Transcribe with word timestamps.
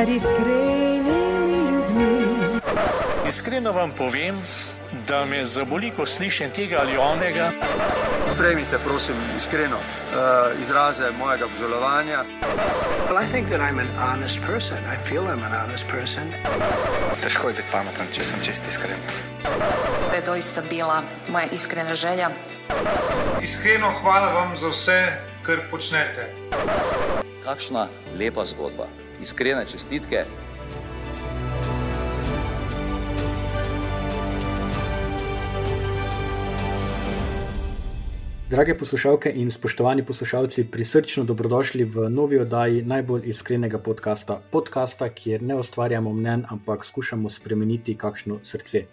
med 0.00 0.08
iskrenimi 0.08 1.70
ljudmi. 1.70 2.24
Iskreno 3.28 3.72
vam 3.72 3.90
povem, 3.90 4.36
da 5.08 5.24
me 5.24 5.44
zaboli, 5.44 5.90
ko 5.96 6.06
slišim 6.06 6.50
tega 6.50 6.78
ali 6.80 6.96
onega. 6.96 7.50
Prejmite, 8.38 8.78
prosim, 8.84 9.14
iskreno 9.36 9.76
uh, 9.76 10.60
izraze 10.60 11.10
mojega 11.18 11.44
obžalovanja. 11.44 12.24
Well, 13.08 13.24
I 13.24 13.32
think 13.32 13.48
that 13.48 13.60
I'm 13.60 13.78
an 13.80 13.90
honest 13.96 14.38
person. 14.46 14.78
I 14.94 14.96
feel 15.08 15.22
I'm 15.22 15.44
an 15.44 15.52
honest 15.52 15.84
person. 15.90 16.32
Težko 17.22 17.48
je 17.48 17.54
biti 17.54 17.68
pameten, 17.72 18.08
če 18.12 18.24
sem 18.24 18.40
čest 18.42 18.64
iskren. 18.70 19.04
To 20.08 20.14
je 20.14 20.22
doista 20.26 20.62
bila 20.70 21.02
moja 21.28 21.52
iskrena 21.52 21.94
želja. 21.94 22.30
Iskreno 23.42 23.92
hvala 24.00 24.32
vam 24.32 24.56
za 24.56 24.72
vse, 24.72 24.98
kar 25.42 25.60
počnete. 25.70 26.32
Kakšna 27.44 27.88
lepa 28.18 28.44
zgodba. 28.44 28.88
Iskrene 29.22 29.66
čestitke. 29.66 30.24
Drage 38.50 38.74
poslušalke 38.74 39.32
in 39.34 39.50
spoštovani 39.50 40.04
poslušalci, 40.04 40.64
prisrčno 40.70 41.24
dobrodošli 41.24 41.84
v 41.84 42.08
novi 42.10 42.38
oddaji 42.38 42.82
najbolj 42.82 43.28
iskrenega 43.30 43.78
podcasta. 43.78 44.40
Podcasta, 44.50 45.08
kjer 45.08 45.42
ne 45.42 45.54
ustvarjamo 45.54 46.12
mnen, 46.12 46.44
ampak 46.48 46.84
skušamo 46.84 47.28
spremeniti 47.28 47.94
kakšno 47.94 48.40
srce. 48.42 48.84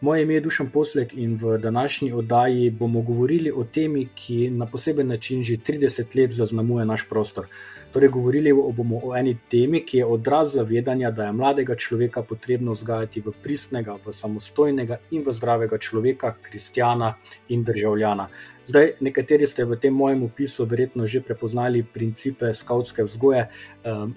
Moje 0.00 0.22
ime 0.22 0.34
je 0.34 0.40
Dušan 0.40 0.70
Poslek 0.70 1.14
in 1.14 1.36
v 1.36 1.58
današnji 1.58 2.12
oddaji 2.12 2.70
bomo 2.70 3.02
govorili 3.02 3.52
o 3.52 3.64
temi, 3.64 4.08
ki 4.14 4.50
na 4.50 4.66
poseben 4.66 5.06
način 5.06 5.42
že 5.42 5.56
30 5.56 6.20
let 6.20 6.30
zaznamuje 6.30 6.84
naš 6.86 7.08
prostor. 7.08 7.46
Torej, 7.92 8.08
govorili 8.08 8.52
bomo 8.52 9.00
o 9.04 9.14
eni 9.16 9.38
temi, 9.50 9.80
ki 9.86 9.98
je 9.98 10.06
odraz 10.06 10.52
zavedanja, 10.54 11.10
da 11.10 11.26
je 11.26 11.32
mladega 11.32 11.74
človeka 11.74 12.22
potrebno 12.22 12.72
vzgajati 12.72 13.20
v 13.20 13.32
pristnega, 13.42 13.96
v 14.04 14.12
samostojnega 14.12 14.98
in 15.10 15.24
v 15.24 15.32
zdravega 15.32 15.78
človeka, 15.78 16.34
kristjana 16.42 17.14
in 17.48 17.64
državljana. 17.64 18.28
Zdaj, 18.66 18.96
nekateri 19.00 19.46
ste 19.46 19.62
v 19.64 19.76
tem 19.78 19.94
mojem 19.94 20.24
opisu 20.26 20.64
verjetno 20.66 21.06
že 21.06 21.20
prepoznali 21.22 21.84
principe 21.86 22.50
skautske 22.50 23.04
vzgoje, 23.06 23.46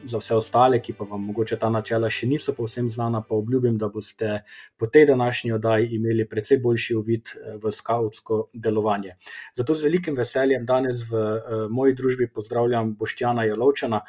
za 0.04 0.18
vse 0.18 0.36
ostale, 0.36 0.80
ki 0.82 0.96
pa 0.98 1.06
vam 1.06 1.22
mogoče 1.30 1.60
ta 1.62 1.70
načela 1.70 2.10
še 2.10 2.26
niso 2.28 2.56
povsem 2.58 2.90
znana, 2.90 3.22
pa 3.22 3.36
obljubim, 3.38 3.78
da 3.78 3.88
boste 3.94 4.42
po 4.78 4.88
tej 4.88 5.06
današnji 5.06 5.54
oddaji 5.54 5.94
imeli 5.96 6.26
precej 6.26 6.58
boljši 6.58 6.96
uvid 6.96 7.30
v 7.62 7.72
skautsko 7.72 8.50
delovanje. 8.54 9.16
Zato 9.54 9.74
z 9.78 9.86
velikim 9.86 10.18
veseljem 10.18 10.66
danes 10.66 11.06
v 11.06 11.70
moji 11.70 11.94
družbi 11.94 12.28
pozdravljam 12.34 12.96
Boštjana 12.98 13.46
Jalovčana. 13.60 14.02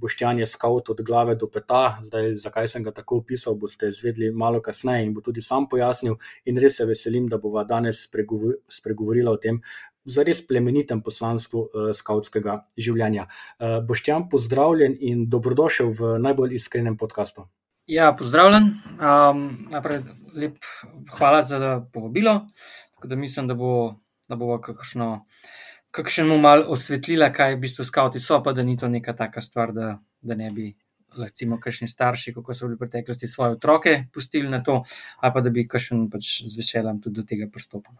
Boštjan 0.00 0.38
je 0.38 0.46
skaut 0.46 0.88
od 0.92 1.00
glave 1.02 1.34
do 1.34 1.48
peta, 1.48 1.98
zdaj, 2.04 2.34
zakaj 2.36 2.68
sem 2.68 2.84
ga 2.84 2.92
tako 2.92 3.22
opisal, 3.24 3.56
boste 3.56 3.88
izvedeli 3.88 4.32
malo 4.32 4.60
kasneje 4.60 5.06
in 5.06 5.14
bo 5.14 5.24
tudi 5.24 5.42
sam 5.42 5.68
pojasnil. 5.68 6.18
In 6.44 6.60
res 6.60 6.76
se 6.76 6.84
veselim, 6.84 7.28
da 7.28 7.40
bova 7.40 7.64
danes 7.64 8.04
spregovorila 8.68 9.32
o 9.32 9.40
tem 9.40 9.62
zares 10.04 10.40
plemenitem 10.46 11.02
poslanstvu 11.04 11.62
uh, 11.62 11.88
skautskega 11.96 12.64
življenja. 12.76 13.26
Uh, 13.58 13.78
Boštjan, 13.86 14.28
pozdravljen 14.32 14.96
in 15.00 15.26
dobrodošel 15.30 15.92
v 15.96 16.12
najbolj 16.24 16.56
iskrenem 16.56 16.96
podkastu. 17.00 17.46
Ja, 17.90 18.12
pozdravljen. 18.16 18.70
Um, 19.02 19.46
naprej, 19.72 20.04
lep, 20.34 20.64
hvala 21.16 21.42
za 21.42 21.80
povabilo. 21.92 22.44
Da 23.04 23.16
mislim, 23.16 23.48
da 23.48 23.56
bo, 23.58 23.96
da 24.28 24.36
bo 24.36 24.58
kakšno, 24.62 25.24
kakšno 25.90 26.38
malo 26.38 26.70
osvetlila, 26.74 27.30
kaj 27.34 27.56
v 27.56 27.64
bistvu 27.64 27.84
skauti 27.84 28.22
so, 28.22 28.38
pa 28.44 28.52
da 28.52 28.62
ni 28.62 28.76
to 28.78 28.88
neka 28.88 29.14
taka 29.16 29.42
stvar, 29.42 29.74
da, 29.74 29.98
da 30.22 30.38
ne 30.38 30.50
bi. 30.54 30.70
Recimo, 31.18 31.56
kakšni 31.58 31.88
starši, 31.90 32.30
kako 32.36 32.54
so 32.54 32.68
bili 32.68 32.76
v 32.76 32.84
preteklosti 32.84 33.26
svoje 33.26 33.56
otroke 33.56 33.94
pustili 34.14 34.46
na 34.48 34.60
to, 34.62 34.76
ali 35.18 35.32
pa 35.34 35.40
da 35.42 35.50
bi 35.50 35.64
kakšen 35.66 36.04
pač 36.12 36.28
z 36.46 36.54
veseljem 36.54 37.00
tudi 37.02 37.18
do 37.18 37.24
tega 37.26 37.48
pristopili. 37.50 37.98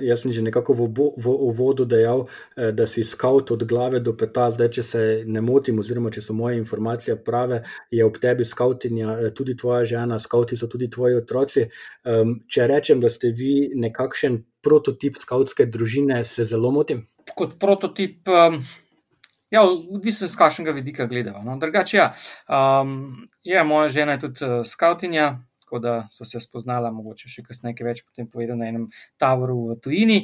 Jaz 0.00 0.24
sem 0.24 0.32
že 0.32 0.42
nekako 0.42 0.74
v, 0.74 0.88
v 1.16 1.34
uvodu 1.48 1.84
dejal, 1.84 2.26
da 2.56 2.86
si 2.86 3.04
skaut 3.04 3.50
od 3.50 3.64
glave 3.68 4.00
do 4.00 4.14
peta, 4.16 4.50
zdaj, 4.50 4.70
če 4.78 4.82
se 4.82 5.02
ne 5.26 5.40
motim, 5.44 5.78
oziroma 5.78 6.10
če 6.10 6.22
so 6.24 6.36
moje 6.36 6.58
informacije 6.58 7.16
prave, 7.24 7.62
je 7.90 8.04
ob 8.04 8.18
tebi 8.20 8.44
skautinja 8.44 9.30
tudi 9.36 9.56
tvoja 9.56 9.84
žena, 9.84 10.18
skauti 10.18 10.56
so 10.56 10.68
tudi 10.70 10.90
tvoji 10.90 11.18
otroci. 11.20 11.66
Če 12.48 12.66
rečem, 12.70 13.00
da 13.00 13.10
ste 13.12 13.32
vi 13.36 13.70
nekakšen 13.74 14.42
prototip 14.64 15.20
skautske 15.20 15.66
družine, 15.66 16.22
se 16.24 16.46
zelo 16.48 16.72
motim. 16.74 17.06
Kot 17.36 17.58
prototip. 17.60 18.28
Ja, 19.54 19.62
odvisno 19.62 20.26
z 20.28 20.36
kakšnega 20.36 20.72
vidika 20.74 21.06
gledamo. 21.06 21.42
No, 21.46 21.58
drugače, 21.60 21.96
ja. 21.96 22.08
Um, 22.48 23.28
ja, 23.46 23.62
moja 23.64 23.88
žena 23.88 24.16
je 24.16 24.24
tudi 24.24 24.48
skautinja, 24.66 25.44
tako 25.74 25.82
da 25.82 26.08
so 26.10 26.24
se 26.24 26.40
spoznala, 26.40 26.92
mogoče 26.94 27.28
še 27.28 27.42
kasneje, 27.42 27.82
več 27.82 28.04
potem 28.06 28.28
povedal 28.30 28.54
na 28.60 28.68
enem 28.70 28.84
taboru 29.18 29.72
v 29.72 29.76
tujini. 29.82 30.18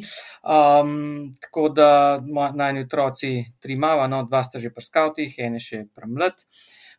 Um, 0.47 1.33
tako 1.43 1.69
da 1.75 2.21
najni 2.23 2.85
otroci 2.87 3.33
tri 3.59 3.75
mava, 3.75 4.07
no, 4.07 4.23
dva 4.29 4.45
sta 4.47 4.61
že 4.63 4.71
pri 4.71 4.85
skautih, 4.85 5.35
en 5.43 5.57
je 5.59 5.63
še 5.65 5.81
premlad, 5.95 6.39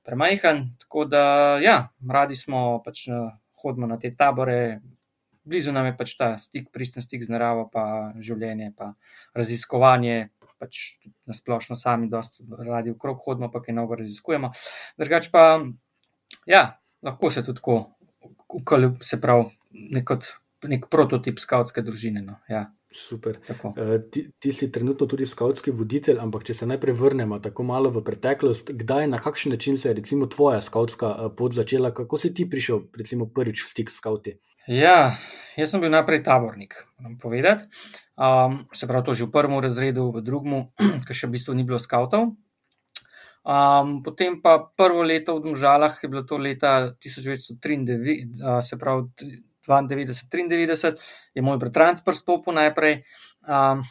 premajhen. 0.03 0.65
Tako 0.83 1.05
da, 1.07 1.23
ja, 1.63 1.77
radi 2.03 2.35
smo, 2.35 2.81
pač 2.83 3.07
hodimo 3.63 3.87
na 3.87 3.95
te 3.95 4.11
tabore. 4.11 4.81
Blizu 5.47 5.71
nam 5.71 5.87
je 5.87 5.95
pač 5.95 6.17
ta 6.19 6.35
stik, 6.37 6.67
pristen 6.75 7.01
stik 7.01 7.23
z 7.23 7.31
naravo, 7.31 7.69
pa 7.71 8.11
življenje, 8.19 8.73
pa 8.75 8.91
raziskovanje, 9.31 10.27
pač 10.59 10.99
na 11.23 11.33
splošno 11.33 11.79
sami, 11.79 12.11
dosta 12.11 12.43
radi 12.59 12.91
okrog 12.91 13.23
hodimo, 13.23 13.47
pa 13.47 13.63
kaj 13.63 13.79
novo 13.79 13.95
raziskujemo. 13.95 14.51
Drugač 14.99 15.31
pa, 15.31 15.63
ja, 16.45 16.67
lahko 17.01 17.31
se 17.31 17.47
tudi 17.47 17.63
tako, 17.63 17.79
se 19.01 19.21
pravi, 19.21 19.49
nek, 19.71 20.13
nek 20.67 20.87
prototip 20.89 21.39
skautske 21.39 21.81
družine. 21.81 22.21
No. 22.25 22.39
Ja. 22.49 22.69
Super. 22.91 23.39
Uh, 23.63 24.01
ti, 24.11 24.25
ti 24.39 24.51
si 24.51 24.67
trenutno 24.71 25.07
tudi 25.07 25.25
skautski 25.25 25.71
voditelj, 25.71 26.17
ampak 26.19 26.43
če 26.43 26.53
se 26.53 26.67
najprej 26.67 26.97
vrnemo 26.99 27.37
tako 27.39 27.63
malo 27.63 27.87
v 27.89 28.03
preteklost, 28.03 28.73
kdaj, 28.75 29.07
na 29.07 29.19
kakšen 29.23 29.55
način 29.55 29.77
se 29.79 29.89
je 29.89 29.95
recimo 30.01 30.27
tvoja 30.27 30.59
skautska 30.61 31.29
pot 31.37 31.55
začela, 31.55 31.93
kako 31.95 32.19
si 32.19 32.33
ti 32.35 32.49
prišel, 32.49 32.89
recimo, 32.99 33.29
prvič 33.31 33.63
v 33.63 33.69
stik 33.71 33.89
s 33.89 34.01
skauti? 34.03 34.35
Ja, 34.67 35.15
jaz 35.55 35.71
sem 35.71 35.81
bil 35.81 35.89
najprej 35.93 36.19
tabornik, 36.27 36.75
moram 36.99 37.15
povedati. 37.17 37.71
Um, 38.19 38.65
se 38.75 38.87
pravi, 38.91 39.07
to 39.07 39.15
že 39.15 39.25
v 39.25 39.33
prvem 39.33 39.63
razredu, 39.63 40.11
v 40.11 40.21
drugem, 40.21 40.67
ker 41.07 41.15
še 41.15 41.31
v 41.31 41.39
bistvu 41.39 41.55
ni 41.55 41.63
bilo 41.63 41.79
skautov. 41.79 42.35
Um, 43.41 44.03
potem 44.05 44.37
pa 44.37 44.59
prvo 44.61 45.01
leto 45.01 45.39
v 45.39 45.49
Dvožalah 45.49 45.97
je 45.97 46.09
bilo 46.09 46.21
to 46.23 46.37
leta 46.37 46.93
1993, 47.01 48.37
uh, 48.37 48.61
se 48.61 48.77
pravi 48.77 49.09
92-93, 49.65 50.93
je 51.33 51.41
moj 51.41 51.57
bratranc 51.57 52.01
prstopil 52.05 52.53
najprej. 52.53 53.01
Um, 53.41 53.81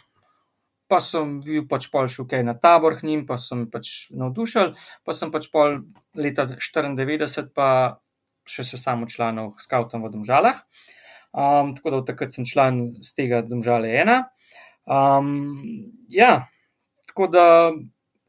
pa 0.91 0.99
sem 1.03 1.38
bil 1.43 1.66
pač 1.71 1.87
pol 1.91 2.06
šel 2.11 2.27
kaj 2.31 2.47
na 2.47 2.55
tabor 2.59 2.99
k 2.99 3.06
njim, 3.06 3.27
pa 3.27 3.38
sem 3.43 3.66
pač 3.71 4.11
navdušen, 4.15 4.75
pa 5.06 5.15
sem 5.15 5.31
pač 5.34 5.50
pol 5.50 5.82
leta 6.15 6.47
94, 6.47 7.50
pa 7.55 7.99
še 8.47 8.67
se 8.67 8.78
samo 8.78 9.06
članov 9.11 9.55
skautom 9.62 10.06
v 10.06 10.15
Dvožalah. 10.15 10.62
Um, 11.31 11.75
tako 11.75 11.91
da 11.91 12.03
od 12.03 12.06
takrat 12.11 12.34
sem 12.34 12.47
član 12.47 13.03
z 13.06 13.15
tega 13.15 13.43
Dvožale 13.47 13.91
ena. 14.03 14.31
Um, 14.87 15.53
ja, 16.11 16.50
tako 17.06 17.31
da 17.31 17.47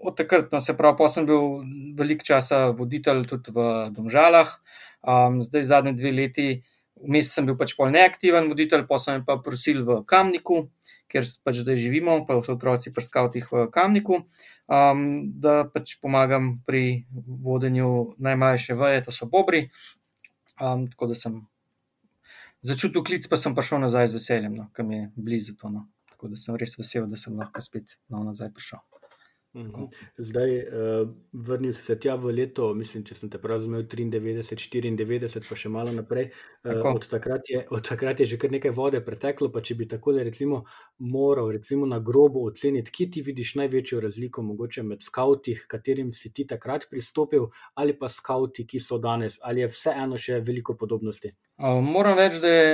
od 0.03 0.17
takrat, 0.17 0.51
no, 0.51 0.59
se 0.59 0.75
pravi, 0.77 0.97
pa 0.97 1.09
sem 1.09 1.25
bil 1.29 1.61
veliko 1.97 2.25
časa 2.25 2.69
voditelj 2.75 3.25
tudi 3.29 3.53
v 3.55 3.65
Domžalah, 3.95 4.53
um, 5.05 5.41
zdaj 5.45 5.67
zadnje 5.69 5.93
dve 5.99 6.11
leti, 6.15 6.47
vmes 7.01 7.31
sem 7.33 7.45
bil 7.47 7.57
pač 7.57 7.75
pol 7.77 7.93
neaktiven 7.93 8.49
voditelj, 8.51 8.85
pa 8.89 8.99
sem 9.01 9.23
pa 9.25 9.37
prosil 9.41 9.83
v 9.85 10.01
Kamniku, 10.07 10.65
kjer 11.11 11.27
pač 11.45 11.61
zdaj 11.63 11.79
živimo, 11.81 12.21
pa 12.27 12.39
so 12.41 12.55
otroci 12.55 12.93
pri 12.93 13.05
skavtih 13.05 13.47
v 13.51 13.67
Kamniku, 13.73 14.23
um, 14.71 15.07
da 15.41 15.63
pač 15.69 15.97
pomagam 16.01 16.59
pri 16.65 17.05
vodenju 17.13 18.15
najmlajše 18.17 18.77
veje, 18.79 19.07
to 19.07 19.15
so 19.15 19.29
bobri. 19.29 19.67
Um, 20.61 20.85
tako 20.91 21.09
da 21.09 21.17
sem 21.17 21.41
začutil 22.61 23.03
klic, 23.03 23.25
pa 23.27 23.37
sem 23.37 23.57
prišel 23.57 23.81
nazaj 23.81 24.11
z 24.11 24.17
veseljem, 24.17 24.55
no, 24.57 24.69
kam 24.77 24.93
je 24.93 25.09
blizu 25.17 25.57
to. 25.57 25.73
No. 25.73 25.87
Tako 26.13 26.33
da 26.33 26.37
sem 26.37 26.57
res 26.61 26.77
vesel, 26.77 27.09
da 27.09 27.17
sem 27.17 27.33
lahko 27.37 27.63
spet 27.65 27.97
no, 28.13 28.21
nazaj 28.21 28.53
prišel. 28.53 28.81
Mhm. 29.53 29.85
Zdaj, 30.17 30.57
uh, 30.57 31.09
vrnil 31.33 31.73
si 31.73 31.83
se 31.83 31.99
tja 31.99 32.15
v 32.15 32.31
leto, 32.31 32.69
mislim, 32.73 33.03
če 33.03 33.15
sem 33.15 33.29
te 33.29 33.39
prav 33.41 33.57
razumel, 33.57 33.83
93, 33.83 34.79
94, 34.79 35.43
pa 35.49 35.57
še 35.59 35.71
malo 35.73 35.91
naprej. 35.91 36.29
Uh, 36.63 36.79
od, 36.93 37.07
takrat 37.11 37.49
je, 37.51 37.65
od 37.67 37.83
takrat 37.83 38.23
je 38.23 38.29
že 38.31 38.39
kar 38.39 38.53
nekaj 38.53 38.71
vode 38.71 39.01
preteklo. 39.03 39.51
Pa 39.51 39.59
če 39.59 39.75
bi 39.75 39.89
tako 39.91 40.15
recimo, 40.15 40.63
moral 41.03 41.51
recimo, 41.51 41.85
na 41.85 41.99
grobo 41.99 42.45
oceniti, 42.47 42.95
kje 42.95 43.09
ti 43.11 43.25
vidiš 43.27 43.55
največjo 43.59 43.99
razliko 43.99 44.41
mogoče 44.41 44.85
med 44.87 45.03
skauti, 45.03 45.57
katerim 45.67 46.13
si 46.15 46.31
ti 46.31 46.47
takrat 46.47 46.87
pristopil, 46.89 47.49
ali 47.75 47.97
pa 47.97 48.07
skauti, 48.07 48.63
ki 48.63 48.79
so 48.79 49.01
danes, 49.03 49.39
ali 49.43 49.65
je 49.65 49.71
vseeno 49.73 50.15
še 50.15 50.39
veliko 50.39 50.79
podobnosti. 50.79 51.35
Uh, 51.59 51.83
moram 51.83 52.15
reči, 52.17 52.39
da 52.39 52.55
je 52.55 52.73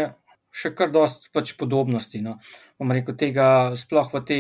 še 0.58 0.74
kar 0.78 0.90
dosti 0.94 1.30
pač 1.34 1.54
podobnosti. 1.60 2.22
No. 2.24 2.38
Bom 2.82 2.94
rekel 2.96 3.18
tega, 3.20 3.76
sploh 3.78 4.10
v 4.14 4.24
te, 4.26 4.40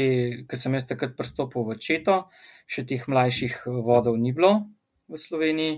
ki 0.50 0.58
sem 0.58 0.74
jaz 0.78 0.90
takrat 0.90 1.14
pristopil 1.20 1.68
v 1.68 1.78
Četo, 1.78 2.26
še 2.66 2.88
teh 2.90 3.06
mlajših 3.06 3.68
vodov 3.86 4.18
ni 4.18 4.34
bilo. 4.34 4.72
v 5.08 5.16
Sloveniji, 5.16 5.74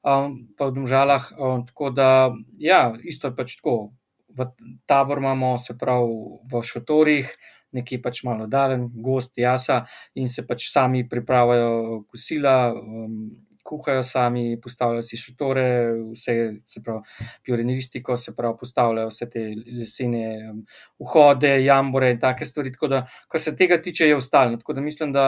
um, 0.00 0.48
pa 0.56 0.72
v 0.72 0.72
Domžalah. 0.72 1.36
Um, 1.36 1.68
tako 1.68 1.92
da, 1.92 2.32
ja, 2.56 2.96
isto 3.04 3.28
je 3.28 3.36
pač 3.36 3.60
tako. 3.60 3.92
V 4.32 4.46
tabor 4.88 5.20
imamo, 5.20 5.58
se 5.60 5.76
pravi, 5.76 6.40
v 6.48 6.62
šotorih, 6.64 7.28
nekje 7.76 8.00
pač 8.00 8.22
malo 8.24 8.48
dalen, 8.48 8.88
gost, 9.04 9.36
jasa, 9.36 9.84
in 10.16 10.32
se 10.32 10.46
pač 10.48 10.70
sami 10.72 11.04
pripravljajo 11.04 12.08
kosila. 12.08 12.72
Um, 12.72 13.49
kuhajo 13.62 14.02
sami, 14.02 14.60
postavljajo 14.62 15.02
si 15.02 15.18
šotore, 15.20 15.66
vse, 16.12 16.36
se 16.64 16.82
pravi, 16.84 17.02
piorenistiko, 17.46 18.16
se 18.16 18.34
pravi, 18.36 18.58
postavljajo 18.60 19.08
vse 19.10 19.30
te 19.30 19.46
lesene 19.78 20.26
um, 20.50 20.60
vhode, 20.98 21.54
jambore 21.64 22.10
in 22.14 22.20
take 22.20 22.46
stvari. 22.46 22.72
Tako 22.72 22.92
da, 22.92 23.04
kar 23.28 23.40
se 23.40 23.56
tega 23.56 23.80
tiče, 23.82 24.08
je 24.08 24.16
ostalo. 24.16 24.56
Tako 24.56 24.78
da 24.78 24.84
mislim, 24.84 25.12
da, 25.12 25.26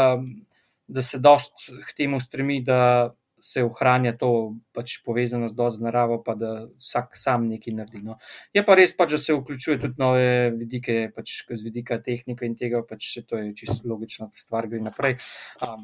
da 0.88 1.02
se 1.02 1.18
dost 1.18 1.68
k 1.88 1.96
temu 1.96 2.20
stremi, 2.20 2.62
da 2.64 3.12
se 3.42 3.64
ohranja 3.64 4.14
to 4.16 4.54
pač 4.72 5.00
povezano 5.02 5.48
z 5.50 5.82
naravo, 5.82 6.20
pa 6.22 6.36
da 6.38 6.52
vsak 6.78 7.16
sam 7.18 7.46
nekaj 7.50 7.74
naredi. 7.74 8.02
No. 8.06 8.18
Je 8.54 8.62
pa 8.62 8.76
res, 8.78 8.94
pač, 8.96 9.16
da 9.16 9.18
se 9.18 9.34
vključuje 9.34 9.80
tudi 9.82 9.98
nove 9.98 10.52
vidike, 10.54 11.10
pač 11.14 11.42
z 11.50 11.62
vidika 11.66 11.98
tehnike 11.98 12.46
in 12.46 12.54
tega, 12.56 12.84
pač 12.86 13.10
se 13.16 13.24
to 13.26 13.40
je 13.42 13.50
čisto 13.58 13.88
logično, 13.90 14.30
da 14.30 14.38
stvar 14.38 14.70
gre 14.70 14.78
naprej. 14.84 15.18
Um, 15.66 15.82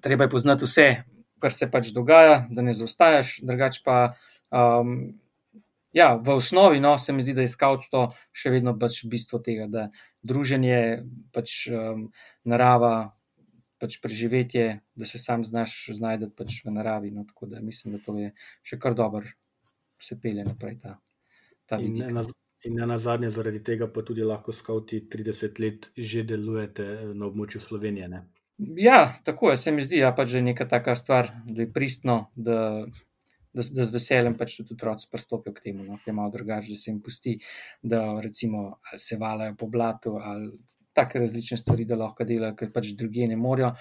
treba 0.00 0.24
je 0.24 0.32
poznati 0.32 0.64
vse 0.64 0.88
kar 1.44 1.52
se 1.52 1.68
pač 1.70 1.92
dogaja, 1.92 2.46
da 2.50 2.64
ne 2.64 2.72
zaostajaš, 2.72 3.36
drugače 3.44 3.84
pa. 3.84 3.98
Um, 4.54 5.18
ja, 5.92 6.14
v 6.16 6.38
osnovi 6.38 6.80
no, 6.80 6.96
se 6.98 7.12
mi 7.12 7.22
zdi, 7.22 7.34
da 7.36 7.44
je 7.44 7.52
skautstvo 7.52 8.06
še 8.32 8.54
vedno 8.54 8.74
pač 8.78 9.02
bistvo 9.10 9.42
tega, 9.44 9.68
da 9.68 9.88
druženje, 10.24 11.04
pač 11.36 11.66
um, 11.68 12.08
narava, 12.48 13.12
pač 13.82 13.98
preživetje, 14.00 14.80
da 14.96 15.08
se 15.08 15.20
sam 15.20 15.44
znaš 15.44 15.76
znajdeti 15.94 16.32
pač 16.36 16.62
v 16.64 16.72
naravi. 16.74 17.12
No, 17.12 17.26
tako 17.28 17.50
da 17.52 17.60
mislim, 17.60 17.98
da 17.98 18.02
to 18.04 18.16
je 18.18 18.32
še 18.64 18.80
kar 18.80 18.96
dobro, 18.96 19.28
se 20.00 20.16
pelje 20.20 20.46
naprej 20.48 20.80
ta. 20.80 20.96
ta 21.68 21.80
in, 21.80 22.00
ne 22.00 22.08
na, 22.12 22.24
in 22.64 22.80
ne 22.80 22.88
na 22.88 22.98
zadnje, 22.98 23.30
zaradi 23.34 23.60
tega 23.64 23.90
pa 23.92 24.02
tudi 24.02 24.24
lahko 24.24 24.52
skauti 24.52 25.04
30 25.12 25.60
let 25.60 25.90
že 25.96 26.24
delujete 26.24 27.12
na 27.12 27.28
območju 27.28 27.60
Slovenije. 27.60 28.08
Ne? 28.08 28.24
Ja, 28.58 29.14
tako 29.24 29.50
je, 29.50 29.56
se 29.56 29.72
mi 29.72 29.82
zdi, 29.82 29.98
da 29.98 30.10
ja, 30.10 30.12
pač 30.14 30.36
je 30.36 30.42
neka 30.42 30.66
taka 30.70 30.94
stvar, 30.94 31.30
da 31.46 31.64
je 31.64 31.72
pristno, 31.72 32.30
da, 32.36 32.86
da, 33.52 33.64
da 33.64 33.86
z 33.86 33.90
veseljem 33.94 34.36
pač 34.38 34.58
tudi 34.60 34.76
otroci 34.76 35.08
pristopijo 35.10 35.54
k 35.54 35.64
temu. 35.64 35.84
No, 35.84 35.98
je 36.06 36.14
malo 36.14 36.30
drugače, 36.30 36.70
da 36.70 36.78
se 36.78 36.90
jim 36.90 37.00
pusti, 37.02 37.34
da 37.82 38.04
recimo 38.22 38.78
se 38.96 39.18
valajo 39.18 39.56
po 39.58 39.66
blatu 39.66 40.18
ali 40.22 40.52
take 40.94 41.18
različne 41.18 41.58
stvari, 41.58 41.84
da 41.84 41.98
lahko 41.98 42.24
delajo, 42.24 42.54
ker 42.54 42.70
pač 42.70 42.92
druge 42.94 43.26
ne 43.26 43.36
morejo. 43.36 43.72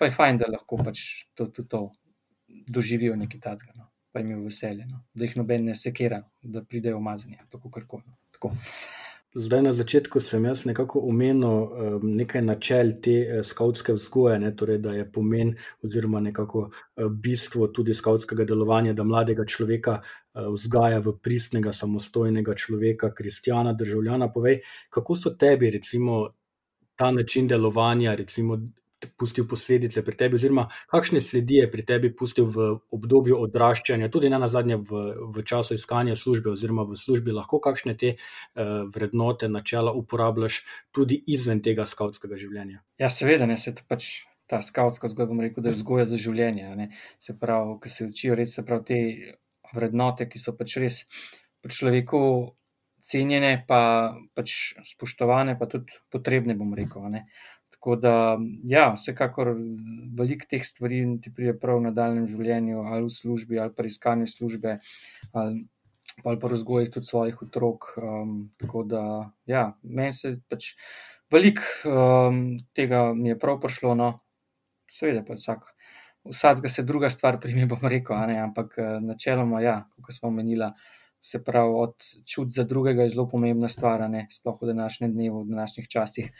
Pa 0.00 0.08
je 0.08 0.16
fajn, 0.16 0.40
da 0.40 0.48
lahko 0.48 0.80
pač 0.80 1.04
to, 1.36 1.50
to, 1.52 1.66
to 1.68 1.82
doživijo 2.48 3.16
nekaj 3.20 3.40
tazga, 3.40 3.74
no, 3.76 3.90
pa 4.12 4.22
jim 4.22 4.32
je 4.32 4.42
veselje, 4.46 4.86
no, 4.88 5.04
da 5.14 5.28
jih 5.28 5.36
noben 5.36 5.68
ne 5.68 5.74
sekera, 5.76 6.22
da 6.42 6.64
pridejo 6.64 6.96
umazani, 6.98 7.36
tako 7.52 7.70
karkoli. 7.70 8.08
No, 8.08 8.54
Zdaj, 9.36 9.62
na 9.62 9.72
začetku 9.72 10.20
sem 10.20 10.44
jaz 10.46 10.60
nekako 10.64 11.00
omenil 11.10 11.50
um, 11.50 12.04
nekaj 12.16 12.42
načel 12.42 12.92
te 13.02 13.14
uh, 13.22 13.40
skautske 13.42 13.96
vzgoje, 13.96 14.36
ne, 14.38 14.52
torej, 14.56 14.78
da 14.78 14.92
je 14.94 15.08
pomen 15.12 15.50
oziroma 15.82 16.20
nekako 16.22 16.60
uh, 16.68 17.08
bistvo 17.10 17.66
tudi 17.66 17.94
skautskega 17.94 18.46
delovanja, 18.46 18.92
da 18.92 19.02
mladega 19.02 19.42
človeka 19.44 19.96
uh, 19.98 20.46
vzgaja 20.54 21.02
v 21.02 21.16
pristnega, 21.18 21.72
samostojnega 21.74 22.54
človeka, 22.54 23.10
kristjana, 23.14 23.72
državljana. 23.74 24.30
Povej, 24.30 24.60
kako 24.90 25.16
so 25.18 25.34
tebi, 25.34 25.70
recimo, 25.80 26.28
ta 26.94 27.10
način 27.10 27.50
delovanja, 27.50 28.14
recimo, 28.14 28.60
pustil 29.18 29.46
posledice 29.48 30.02
pri 30.04 30.16
tebi, 30.16 30.38
oziroma 30.40 30.66
kakšne 30.92 31.20
sledi 31.24 31.60
je 31.60 31.70
pri 31.70 31.84
tebi 31.86 32.10
pustil 32.16 32.48
v 32.50 32.68
obdobju 32.94 33.38
odraščanja, 33.46 34.10
tudi 34.12 34.30
ne 34.32 34.40
na 34.42 34.48
zadnje 34.48 34.80
v, 34.82 35.04
v 35.34 35.44
času 35.46 35.78
iskanja 35.78 36.16
službe, 36.18 36.52
oziroma 36.54 36.86
v 36.88 36.98
službi, 36.98 37.34
lahko 37.34 37.60
kakšne 37.62 37.96
te 38.00 38.14
uh, 38.16 38.84
vrednote, 38.94 39.48
načela 39.48 39.94
uporabljaš 39.94 40.62
tudi 40.94 41.20
izven 41.26 41.62
tega 41.64 41.86
skautskega 41.88 42.38
življenja. 42.40 42.82
Ja, 43.00 43.10
seveda, 43.10 43.48
ne 43.50 43.58
se 43.60 43.74
to 43.74 43.86
pač. 43.88 44.24
Ta 44.44 44.58
skautska 44.60 45.08
vzgoja, 45.08 45.24
bomo 45.30 45.40
rekel, 45.40 45.64
da 45.64 45.70
je 45.70 45.78
vzgoja 45.78 46.02
za 46.04 46.18
življenje. 46.20 46.66
Ne? 46.76 46.90
Se 47.16 47.32
pravi, 47.32 47.78
ki 47.80 47.88
se 47.88 48.04
učijo 48.04 48.34
res 48.36 48.58
te 48.84 48.98
vrednote, 49.72 50.26
ki 50.28 50.36
so 50.36 50.52
pač 50.52 50.76
res 50.82 50.98
po 51.64 51.72
človeku 51.72 52.20
cenjene, 53.04 53.64
pa 53.68 54.14
pač 54.36 54.74
spoštovane, 54.84 55.58
pa 55.60 55.68
tudi 55.68 55.96
potrebne, 56.12 56.56
bomo 56.56 56.76
rekel. 56.78 57.04
Ne? 57.12 57.26
Tako 57.84 57.96
da, 58.00 58.38
ja, 58.64 58.94
vsekakor 58.96 59.50
veliko 60.16 60.46
teh 60.48 60.62
stvari 60.64 61.02
ti 61.20 61.28
pride 61.28 61.52
prav 61.60 61.82
v 61.82 61.90
nadaljem 61.90 62.24
življenju, 62.30 62.80
ali 62.80 63.04
v 63.04 63.10
službi, 63.12 63.58
ali 63.60 63.74
pa 63.76 63.84
iskanju 63.84 64.24
službe, 64.24 64.78
ali 65.36 65.58
pa 66.24 66.32
v 66.32 66.50
razvoju 66.54 66.88
tudi 66.94 67.10
svojih 67.10 67.42
otrok. 67.44 67.90
Um, 68.00 68.30
tako 68.56 68.86
da, 68.88 69.02
ja, 69.44 69.66
meni 69.82 70.16
se 70.16 70.32
pač 70.48 70.70
veliko 71.28 71.92
um, 71.92 72.40
tega 72.72 73.10
mi 73.12 73.34
je 73.34 73.38
prav 73.44 73.60
prišlo, 73.60 73.92
no, 74.00 74.14
seveda 74.88 75.20
pa 75.28 75.36
vsak. 75.36 75.68
Vsak 76.32 76.64
ga 76.64 76.72
se 76.72 76.88
druga 76.88 77.12
stvar 77.12 77.36
prime, 77.36 77.68
bom 77.68 77.84
rekel, 77.84 78.16
ampak 78.16 78.78
eh, 78.80 78.94
načeloma, 79.04 79.60
ja, 79.60 79.82
kot 80.00 80.16
smo 80.16 80.32
omenili, 80.32 80.72
se 81.24 81.40
pravi, 81.44 81.72
od 81.76 81.94
čut 82.28 82.52
za 82.52 82.64
drugega 82.68 83.02
je 83.02 83.14
zelo 83.14 83.24
pomembna 83.28 83.68
stvar, 83.68 84.04
ne? 84.10 84.26
sploh 84.30 84.58
v 84.62 84.72
današnjem 84.74 85.12
dnevu, 85.12 85.42
v 85.42 85.54
današnjih 85.54 85.88
časih, 85.88 86.32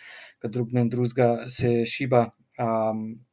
ki 0.43 0.51
drug 0.53 0.75
dnem 0.75 0.91
drugega 0.93 1.49
se 1.49 1.85
šiba. 1.89 2.29
Um, 2.61 3.25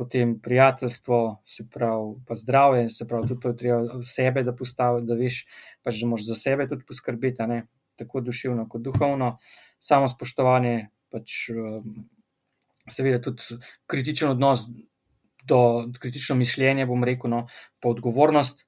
potem 0.00 0.38
prijateljstvo, 0.40 1.42
se 1.46 1.66
pravi, 1.70 2.14
pa 2.26 2.34
zdravje, 2.34 2.88
se 2.88 3.06
pravi, 3.08 3.28
tudi 3.28 3.40
to 3.40 3.48
je 3.48 3.56
treba 3.56 4.02
sebe, 4.02 4.42
da 4.42 4.54
postaviš, 4.56 5.04
da 5.04 5.16
veš, 5.18 5.40
pač, 5.84 5.98
da 6.00 6.08
moraš 6.08 6.24
za 6.30 6.36
sebe 6.40 6.66
tudi 6.68 6.86
poskrbeti, 6.88 7.46
ne? 7.46 7.66
tako 8.00 8.22
duševno 8.24 8.64
kot 8.68 8.80
duhovno, 8.80 9.34
samo 9.78 10.08
spoštovanje, 10.08 10.88
pač 11.12 11.50
seveda 12.88 13.20
tudi 13.20 13.60
kritičen 13.86 14.32
odnos. 14.32 14.66
Do 15.48 15.88
kritično 15.98 16.34
mišljenje, 16.36 16.84
bom 16.86 17.04
rekel, 17.04 17.30
no, 17.32 17.38
pa 17.80 17.88
odgovornost, 17.88 18.66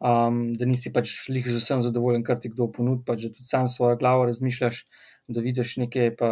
um, 0.00 0.40
da 0.56 0.66
nisi 0.66 0.92
pač 0.92 1.12
lih 1.28 1.46
z 1.46 1.60
vsem 1.60 1.84
zadovoljen, 1.84 2.24
kar 2.26 2.40
ti 2.40 2.50
kdo 2.52 2.70
ponudi, 2.72 3.04
pač 3.06 3.26
da 3.26 3.32
tudi 3.36 3.48
sam 3.48 3.68
svojo 3.68 3.98
glavo 4.00 4.26
razmišljaš, 4.28 4.84
da 5.30 5.44
vidiš 5.44 5.76
nekaj, 5.84 6.14
pa 6.18 6.30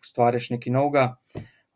ustvariš 0.00 0.50
nekaj 0.56 0.74
novega. 0.74 1.06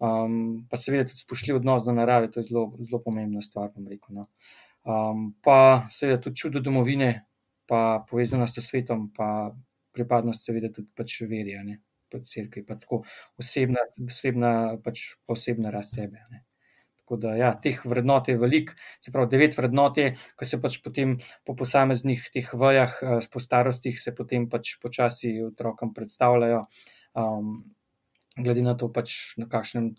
Um, 0.05 0.65
pa 0.71 0.77
seveda 0.81 1.07
tudi 1.09 1.23
spoštljiv 1.23 1.61
odnos 1.61 1.85
do 1.87 1.95
narave, 1.95 2.31
to 2.33 2.41
je 2.41 2.49
zelo, 2.49 2.67
zelo 2.83 3.01
pomembna 3.05 3.43
stvar, 3.45 3.71
bom 3.77 3.87
rekel. 3.89 4.17
No. 4.19 4.27
Um, 4.85 5.29
pa 5.45 5.87
seveda 5.95 6.21
tudi 6.21 6.41
čudo 6.43 6.61
domovine, 6.65 7.27
pa 7.71 8.05
povezanost 8.11 8.59
s 8.59 8.67
svetom, 8.69 9.09
pa 9.15 9.55
pripadnost 9.95 10.45
seveda 10.45 10.73
tudi 10.75 10.91
pač 10.97 11.21
verja, 11.31 11.63
ne, 11.65 11.79
pa 12.13 12.21
crkvi, 12.21 12.65
pa 12.67 12.77
tako 12.81 13.05
osebna, 13.41 13.87
osebna, 14.03 14.51
pač 14.85 15.15
osebna 15.31 15.73
rast 15.73 15.97
sebe. 16.01 16.27
Ne. 16.33 16.43
Tako 17.05 17.19
da, 17.21 17.35
ja, 17.37 17.51
teh 17.61 17.83
vrednot 17.85 18.31
je 18.33 18.39
veliko, 18.41 18.73
se 19.05 19.13
pravi, 19.13 19.29
devet 19.35 19.53
vrednot 19.59 19.99
je, 20.01 20.07
ki 20.41 20.47
se 20.49 20.57
pač 20.61 20.79
potem 20.81 21.19
po 21.45 21.53
posameznih 21.53 22.23
teh 22.33 22.49
vajah, 22.57 22.95
eh, 23.05 23.27
po 23.29 23.43
starostih, 23.45 23.99
se 24.01 24.15
potem 24.17 24.47
pač 24.49 24.79
počasi 24.81 25.35
otrokom 25.45 25.93
predstavljajo, 25.93 26.63
um, 27.21 27.59
glede 28.39 28.65
na 28.65 28.73
to, 28.75 28.89
pač 28.89 29.37
na 29.37 29.45
kakšnem. 29.53 29.93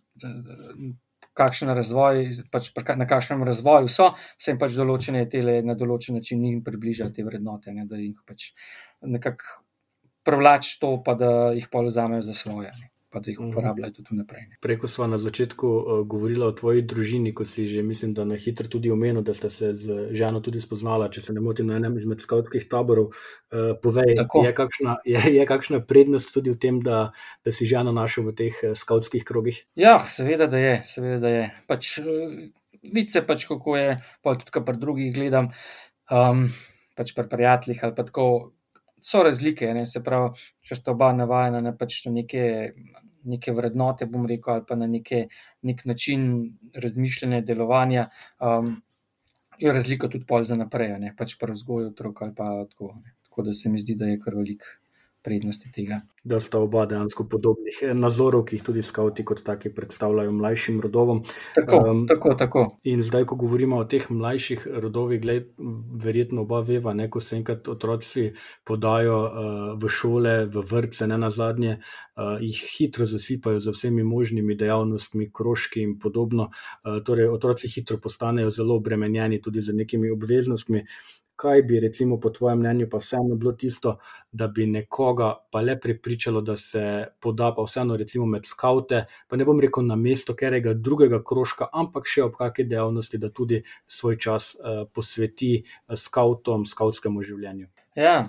Kakšen 1.36 1.68
razvoj, 1.76 2.30
pač 2.48 2.70
na 2.96 3.06
kakšnem 3.06 3.44
razvoju 3.44 3.90
so, 3.92 4.06
se 4.40 4.54
jim 4.54 4.60
pač 4.60 4.78
določene 4.80 5.26
tele 5.30 5.58
na 5.68 5.76
določen 5.76 6.16
način 6.16 6.46
jim 6.48 6.64
približajo 6.64 7.12
te 7.12 7.28
vrednote, 7.28 7.76
ne, 7.76 7.84
da 7.86 8.00
jih 8.00 8.16
pač 8.26 8.54
nekako 9.04 9.60
privlači 10.24 10.80
to, 10.80 10.96
pa 11.04 11.20
da 11.20 11.32
jih 11.52 11.68
pol 11.70 11.92
vzamejo 11.92 12.24
za 12.24 12.34
svoje. 12.34 12.72
Ne 12.80 12.95
pa 13.16 13.22
da 13.24 13.32
jih 13.32 13.40
mhm. 13.40 13.50
uporabljajo 13.50 13.94
tudi 13.96 14.16
naprej. 14.20 14.42
Preko 14.62 14.88
smo 14.92 15.08
na 15.08 15.18
začetku 15.18 15.68
uh, 15.68 16.02
govorili 16.04 16.44
o 16.44 16.52
tvoji 16.52 16.82
družini, 16.84 17.32
ko 17.34 17.46
si 17.48 17.64
že, 17.72 17.84
mislim, 17.84 18.12
da 18.14 18.26
na 18.28 18.36
hitro 18.36 18.68
tudi 18.68 18.92
omenil, 18.92 19.24
da 19.24 19.34
ste 19.34 19.50
se 19.50 19.72
z 19.74 20.10
ženo 20.12 20.42
tudi 20.44 20.60
spoznala, 20.62 21.08
če 21.08 21.24
se 21.24 21.36
ne 21.36 21.44
motim, 21.46 21.72
na 21.72 21.80
enem 21.80 21.96
izmed 21.96 22.20
skavtskih 22.20 22.68
taborov. 22.68 23.14
Uh, 23.56 23.72
povej, 23.80 24.18
je 24.20 24.52
kakšna, 24.58 24.98
je, 25.08 25.24
je 25.38 25.46
kakšna 25.48 25.80
prednost 25.88 26.34
tudi 26.36 26.52
v 26.52 26.60
tem, 26.60 26.82
da, 26.84 27.16
da 27.40 27.56
si 27.56 27.64
ženo 27.70 27.96
našel 27.96 28.28
v 28.28 28.36
teh 28.44 28.60
uh, 28.68 28.76
skavtskih 28.76 29.24
krogih? 29.24 29.64
Ja, 29.80 29.96
seveda, 30.04 30.50
da 30.52 30.60
je. 30.60 30.76
Seveda, 30.92 31.22
da 31.24 31.34
je. 31.38 31.48
Pač, 31.72 31.96
uh, 32.04 32.36
Vice 32.94 33.24
pač, 33.26 33.48
kako 33.50 33.80
je, 33.80 33.96
pa 34.22 34.36
tudi, 34.38 34.52
kar 34.54 34.66
pri 34.68 34.78
drugih 34.78 35.16
gledam, 35.16 35.48
um, 36.12 36.44
pač 36.94 37.16
pri 37.18 37.26
prijateljih 37.32 37.80
ali 37.88 37.96
pa 37.98 38.06
tako, 38.06 38.28
so 39.06 39.24
razlike, 39.24 39.70
ne, 39.74 39.86
se 39.86 40.02
pravi, 40.04 40.34
če 40.66 40.78
sta 40.80 40.94
oba 40.96 41.12
navajena 41.14 41.62
na 41.62 41.76
pač 41.78 42.04
neke, 42.10 42.46
neke 43.26 43.54
vrednote, 43.56 44.06
bom 44.06 44.26
rekel, 44.30 44.54
ali 44.54 44.66
pa 44.68 44.76
na 44.80 44.88
neke, 44.88 45.28
nek 45.62 45.86
način 45.86 46.28
razmišljanja, 46.74 47.42
delovanja, 47.42 48.10
um, 48.40 48.76
je 49.60 49.74
razlika 49.74 50.10
tudi 50.12 50.26
pol 50.28 50.44
za 50.44 50.56
naprej, 50.60 50.96
ne 51.00 51.14
pač 51.18 51.38
pa 51.40 51.48
razvoj 51.52 51.92
otrok 51.92 52.22
ali 52.22 52.36
pa 52.36 52.50
tako. 52.70 52.96
Ne. 53.04 53.16
Tako 53.26 53.50
da 53.50 53.54
se 53.54 53.70
mi 53.70 53.80
zdi, 53.80 53.98
da 54.00 54.08
je 54.08 54.20
kar 54.24 54.36
velik 54.36 54.64
prednosti 55.26 55.72
tega. 55.74 56.00
Da 56.24 56.40
sta 56.40 56.60
oba 56.62 56.86
dejansko 56.90 57.26
podobnih 57.30 57.80
eh, 57.86 57.94
nazorov, 57.98 58.46
ki 58.46 58.58
jih 58.58 58.66
tudi 58.66 58.84
skavti 58.86 59.26
kot 59.26 59.42
taki 59.46 59.72
predstavljajo 59.74 60.32
mlajšim 60.32 60.80
rodovom. 60.82 61.24
Tako, 61.56 61.82
um, 61.90 62.04
tako, 62.10 62.34
tako. 62.40 62.66
In 62.92 63.02
zdaj, 63.06 63.26
ko 63.30 63.38
govorimo 63.42 63.80
o 63.82 63.88
teh 63.90 64.06
mlajših 64.10 64.68
rodovih, 64.86 65.22
gled, 65.22 65.50
verjetno 66.06 66.46
oba 66.46 66.62
veva, 66.66 66.94
ne, 66.94 67.10
ko 67.10 67.22
se 67.22 67.38
enkrat 67.40 67.68
otroci 67.74 68.28
podajo 68.66 69.18
uh, 69.26 69.66
v 69.82 69.92
šole, 69.92 70.36
v 70.46 70.66
vrtce, 70.72 71.10
ne 71.10 71.20
na 71.22 71.30
zadnje, 71.34 71.78
uh, 71.78 72.38
jih 72.42 72.62
hitro 72.78 73.06
zasipajo 73.10 73.60
z 73.60 73.76
vsemi 73.76 74.06
možnimi 74.06 74.58
dejavnostmi, 74.58 75.30
krožki 75.34 75.86
in 75.86 75.98
podobno. 76.00 76.50
Uh, 76.84 77.02
torej, 77.06 77.30
otroci 77.34 77.70
hitro 77.72 77.98
postanejo 78.02 78.54
zelo 78.54 78.78
obremenjeni 78.82 79.42
tudi 79.42 79.62
z 79.62 79.74
nekimi 79.74 80.14
obveznostmi 80.14 80.86
kaj 81.36 81.62
bi, 81.68 81.80
recimo, 81.80 82.20
po 82.20 82.30
tvojem 82.30 82.60
mnenju, 82.60 82.88
pa 82.92 82.98
vseeno 82.98 83.36
bilo 83.36 83.52
tisto, 83.52 83.98
da 84.32 84.48
bi 84.48 84.68
nekoga 84.68 85.34
pa 85.52 85.62
le 85.62 85.78
prepričalo, 85.80 86.42
da 86.42 86.58
se 86.58 87.06
poda, 87.20 87.52
pa 87.56 87.64
vseeno, 87.64 87.98
recimo, 87.98 88.26
med 88.26 88.46
skavte, 88.46 89.06
pa 89.28 89.38
ne 89.38 89.46
bom 89.46 89.60
rekel 89.60 89.86
na 89.86 89.96
mesto 89.96 90.36
katerega 90.36 90.74
drugega 90.74 91.22
krožka, 91.24 91.70
ampak 91.74 92.08
še 92.08 92.28
ob 92.28 92.38
kakšni 92.40 92.70
dejavnosti, 92.72 93.20
da 93.22 93.30
tudi 93.30 93.64
svoj 93.88 94.20
čas 94.22 94.54
uh, 94.56 94.86
posveti 94.94 95.58
uh, 95.64 95.96
skavtom, 96.00 96.66
skavtskemu 96.70 97.24
življenju. 97.24 97.70
Ja. 97.96 98.24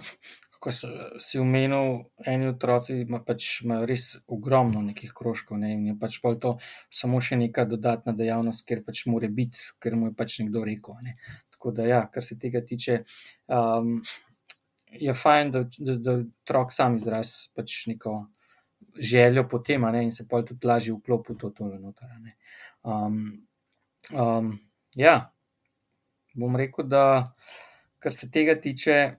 Ko 0.66 0.72
si 0.72 1.38
umenil, 1.38 2.06
eni 2.26 2.48
otroci 2.48 2.96
ima 3.02 3.20
pač, 3.22 3.60
imajo 3.62 3.84
res 3.86 4.06
ogromno 4.32 4.80
nekih 4.82 5.12
krožkov 5.14 5.60
ne, 5.60 5.74
in 5.76 5.84
je 5.90 5.94
pač 6.00 6.16
to 6.42 6.56
samo 6.90 7.20
še 7.20 7.36
neka 7.38 7.66
dodatna 7.70 8.14
dejavnost, 8.16 8.64
ker 8.66 8.82
pač 8.82 9.04
mora 9.06 9.28
biti, 9.28 9.60
ker 9.78 9.94
mu 9.94 10.08
je 10.08 10.14
pač 10.18 10.40
nekdo 10.40 10.64
rekel. 10.66 10.96
Ne. 11.04 11.14
Tako 11.66 11.74
da, 11.74 11.82
ja, 11.82 12.04
kar 12.14 12.22
se 12.22 12.36
tega 12.38 12.60
tiče, 12.62 13.00
um, 13.50 13.96
je 14.92 15.14
fajn, 15.14 15.48
da, 15.50 15.64
da, 15.78 15.96
da 15.98 16.12
otrok 16.12 16.70
sam 16.70 16.94
izrazi 16.96 17.48
pač 17.58 17.74
neko 17.90 18.12
željo 19.02 19.48
po 19.50 19.58
tem, 19.58 19.82
in 19.98 20.12
se 20.14 20.28
pa 20.30 20.44
tudi 20.46 20.66
lažje 20.66 20.94
vklopi 20.94 21.34
v 21.34 21.40
to 21.40 21.50
tole 21.50 21.80
noter. 21.82 22.12
Um, 22.84 23.18
um, 24.14 24.52
ja, 24.94 25.16
bom 26.38 26.54
rekel, 26.56 26.86
da 26.86 27.34
kar 27.98 28.14
se 28.14 28.30
tega 28.30 28.54
tiče. 28.54 29.16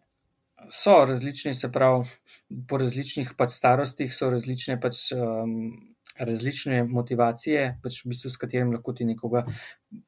So 0.72 1.04
različni, 1.06 1.54
se 1.54 1.68
pravi, 1.72 2.08
po 2.68 2.80
različnih 2.80 3.36
pač 3.38 3.60
starostih 3.60 4.16
so 4.16 4.32
različne, 4.32 4.80
pač, 4.82 5.12
um, 5.12 5.76
različne 6.16 6.86
motivacije, 6.88 7.70
pač 7.84 8.02
v 8.06 8.16
bistvu, 8.16 8.32
s 8.32 8.40
katerim 8.40 8.72
lahko 8.72 8.96
ti 8.96 9.06
nekoga 9.06 9.44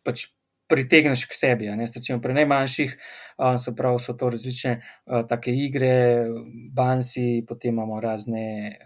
pač 0.08 0.30
pritegneš 0.70 1.26
k 1.26 1.34
sebi. 1.34 1.70
Recimo 1.70 2.22
pri 2.22 2.34
najmanjših, 2.42 2.98
se 3.58 3.76
pravi, 3.76 4.00
so 4.00 4.14
to 4.14 4.30
različne 4.30 4.76
take 5.30 5.54
igre, 5.56 6.28
bansi, 6.76 7.44
potem 7.48 7.74
imamo 7.74 8.00
razne 8.02 8.78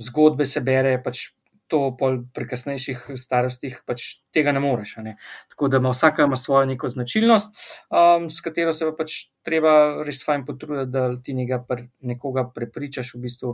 zgodbe, 0.00 0.46
se 0.46 0.64
bere. 0.64 0.96
Pač 1.04 1.30
To 1.70 1.92
pri 1.94 2.48
kasnejših 2.50 3.12
starostih 3.14 3.76
pač 3.86 4.24
tega 4.34 4.50
ne 4.50 4.58
moreš. 4.58 4.96
Ne? 5.06 5.12
Tako 5.52 5.68
da 5.70 5.78
ima 5.78 5.92
vsaka 5.94 6.24
ima 6.26 6.34
svojo 6.34 6.66
neko 6.66 6.88
značilnost, 6.90 7.60
um, 7.94 8.26
s 8.26 8.42
katero 8.42 8.72
se 8.74 8.88
pa 8.88 8.96
pač 8.98 9.14
treba 9.46 10.02
res 10.02 10.24
fajn 10.26 10.48
potruditi, 10.48 10.90
da 10.90 11.04
ti 11.22 11.36
njega, 11.38 11.60
nekoga 12.02 12.48
prepričaš, 12.50 13.12
v 13.14 13.22
bistvu 13.22 13.52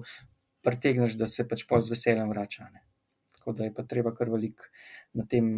pritegneš, 0.65 1.19
da 1.21 1.29
se 1.29 1.45
pač 1.45 1.67
pol 1.69 1.85
z 1.85 1.93
veseljem 1.93 2.33
vrača. 2.33 2.71
Ne? 2.73 2.87
Tako 3.37 3.53
da 3.61 3.69
je 3.69 3.75
pa 3.77 3.85
treba 3.85 4.15
kar 4.17 4.33
velik 4.33 4.65
na 5.13 5.29
tem 5.29 5.53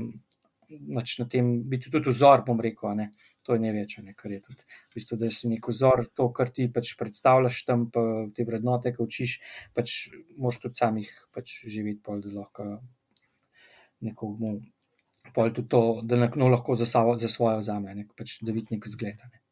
na 0.69 1.27
tem 1.29 1.51
biti 1.69 1.91
tudi 1.91 2.11
vzor, 2.11 2.45
bom 2.47 2.61
rekel. 2.61 2.95
Ne. 2.97 3.11
To 3.49 3.57
je 3.57 3.63
največ, 3.63 3.99
kar 4.17 4.33
je 4.33 4.41
tudi. 4.45 4.63
V 4.93 4.99
bistvu, 4.99 5.17
da 5.17 5.31
si 5.33 5.49
nek 5.49 5.69
vzor, 5.69 6.05
to, 6.13 6.29
kar 6.37 6.51
ti 6.53 6.69
pač 6.73 6.93
predstavljaš 7.01 7.63
tam, 7.65 7.87
pa 7.93 8.03
te 8.37 8.45
vrednote, 8.45 8.93
ki 8.93 9.03
učiš, 9.03 9.39
pač 9.75 9.95
moš 10.37 10.61
tudi 10.67 10.77
samih 10.77 11.09
pač 11.33 11.63
živeti, 11.65 12.03
pol, 12.05 12.21
da 12.21 12.35
lahko 12.43 12.69
nekomu, 14.05 14.59
pol 15.35 15.53
tudi 15.57 15.73
to, 15.73 15.83
da 16.05 16.21
nekdo 16.21 16.51
lahko 16.53 16.77
za, 16.77 16.87
savo, 16.87 17.17
za 17.17 17.29
svojo 17.33 17.63
vzame, 17.63 17.97
ne, 17.97 18.09
pač 18.19 18.41
da 18.45 18.53
vidi 18.53 18.77
nek 18.77 18.91
zgled. 18.93 19.25
Ne. 19.25 19.45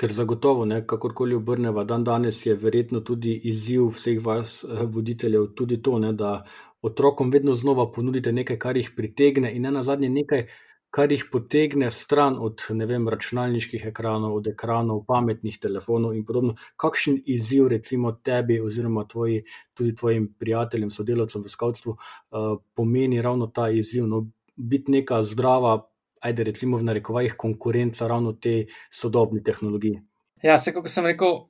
Ker 0.00 0.12
zagotovo, 0.14 0.64
ne, 0.64 0.80
kakorkoli 0.88 1.34
obrneva, 1.36 1.84
dan 1.84 2.04
danes 2.04 2.38
je 2.46 2.54
verjetno 2.56 3.02
tudi 3.04 3.34
izziv 3.50 3.90
vseh 3.92 4.22
vas, 4.24 4.62
eh, 4.64 4.86
voditeljev, 4.86 5.50
tudi 5.58 5.82
to, 5.82 5.98
ne, 5.98 6.12
da 6.16 6.44
otrokom 6.82 7.30
vedno 7.30 7.54
znova 7.54 7.86
ponudite 7.92 8.32
nekaj, 8.32 8.58
kar 8.58 8.76
jih 8.76 8.90
pritegne, 8.96 9.52
in 9.54 9.62
na 9.62 9.82
zadnje 9.82 10.08
nekaj, 10.10 10.46
kar 10.92 11.12
jih 11.12 11.24
potegne 11.32 11.88
stran 11.90 12.36
od 12.40 12.60
vem, 12.88 13.08
računalniških 13.08 13.86
ekranov, 13.88 14.34
od 14.36 14.50
ekranov, 14.50 15.04
pametnih 15.08 15.56
telefonov 15.58 16.16
in 16.16 16.26
podobno. 16.28 16.56
Kakšen 16.76 17.22
izziv, 17.26 17.70
recimo, 17.72 18.12
tebi, 18.12 18.60
oziroma 18.60 19.06
tvoji, 19.08 19.40
tudi 19.74 19.94
tvojim 19.96 20.28
prijateljem, 20.38 20.90
sodelavcem 20.92 21.42
v 21.42 21.52
skavtstvu, 21.54 21.96
uh, 21.96 22.58
pomeni 22.76 23.22
ravno 23.22 23.48
ta 23.48 23.70
izziv, 23.70 24.04
no, 24.06 24.26
biti 24.56 24.92
neka 24.92 25.22
zdrava, 25.22 25.78
ajde, 26.20 26.44
recimo, 26.50 26.76
v 26.76 26.90
narekovajih, 26.90 27.38
konkurenca 27.40 28.08
ravno 28.08 28.32
tej 28.32 28.66
sodobni 28.90 29.40
tehnologiji. 29.42 30.02
Ja, 30.44 30.58
se, 30.58 30.74
kot 30.76 30.90
sem 30.92 31.06
rekel, 31.08 31.46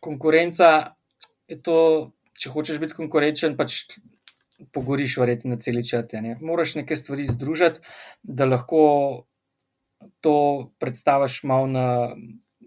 konkurenca 0.00 0.96
je 1.48 1.62
to. 1.62 1.76
Če 2.40 2.48
hočeš 2.48 2.78
biti 2.80 2.94
konkurenčen, 2.96 3.52
pač 3.52 3.98
pogoriš, 4.72 5.16
verjetno 5.20 5.54
na 5.54 5.60
celi 5.60 5.84
črti. 5.86 6.20
Ne. 6.20 6.36
Moraš 6.40 6.74
nekaj 6.80 6.96
stvari 6.96 7.26
združiti, 7.26 7.80
da 8.22 8.48
lahko 8.48 8.82
to 10.20 10.36
predstaviš 10.80 11.42
malo 11.44 11.66
na 11.66 11.86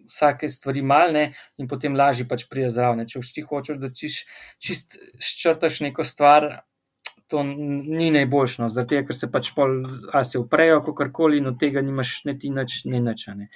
vsake 0.07 0.49
stvari 0.49 0.81
malne 0.81 1.23
in 1.57 1.67
potem 1.67 1.95
lažje 1.95 2.27
pač 2.27 2.45
prije 2.51 2.69
zraven. 2.73 3.05
Če 3.07 3.21
ti 3.33 3.45
hočeš, 3.47 3.79
da 3.81 3.89
čiš, 3.89 4.19
čist 4.61 4.97
ščrtaš 5.19 5.81
neko 5.87 6.05
stvar, 6.07 6.49
to 7.27 7.43
ni 7.43 8.11
najboljše, 8.11 8.61
no, 8.61 8.67
zato 8.69 8.99
ker 9.07 9.15
se 9.15 9.29
pač 9.31 9.51
pol, 9.55 9.79
a 10.13 10.23
se 10.27 10.39
uprejo, 10.39 10.79
kako 10.81 10.93
karkoli, 10.97 11.39
in 11.39 11.47
od 11.49 11.59
tega 11.59 11.81
nimaš 11.81 12.15
ne 12.27 12.35
ti 12.39 12.51
nič, 12.53 12.83
ne 12.91 12.99
nič. 13.01 13.25
Ne. 13.37 13.47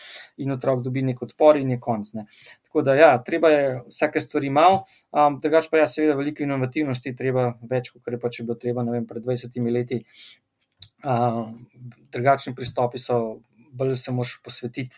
In 0.43 0.55
otrok 0.55 0.81
dobi 0.85 1.03
nek 1.05 1.21
odpor 1.25 1.59
in 1.59 1.75
je 1.75 1.79
konc. 1.83 2.13
Ne. 2.17 2.25
Tako 2.67 2.83
da, 2.87 2.95
ja, 2.97 3.11
treba 3.23 3.51
je 3.53 3.69
vsake 3.89 4.21
stvari 4.23 4.49
malo, 4.53 4.83
um, 5.11 5.39
drugače 5.43 5.71
pa 5.71 5.77
je, 5.77 5.83
ja, 5.83 5.91
seveda, 5.93 6.17
veliko 6.19 6.45
inovativnosti, 6.45 7.15
treba 7.17 7.51
več, 7.69 7.91
kot 7.93 8.11
je 8.13 8.21
pač 8.21 8.41
bilo 8.43 8.57
treba 8.59 8.85
vem, 8.87 9.05
pred 9.09 9.25
20 9.25 9.59
leti. 9.73 10.03
Um, 11.05 11.67
drugačni 12.13 12.55
pristopi 12.57 12.97
so, 13.01 13.39
bolj 13.77 13.95
se 14.01 14.11
moš 14.11 14.39
posvetiti, 14.43 14.97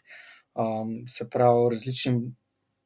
um, 0.55 1.01
se 1.07 1.27
pravi, 1.29 1.73
različnim 1.73 2.21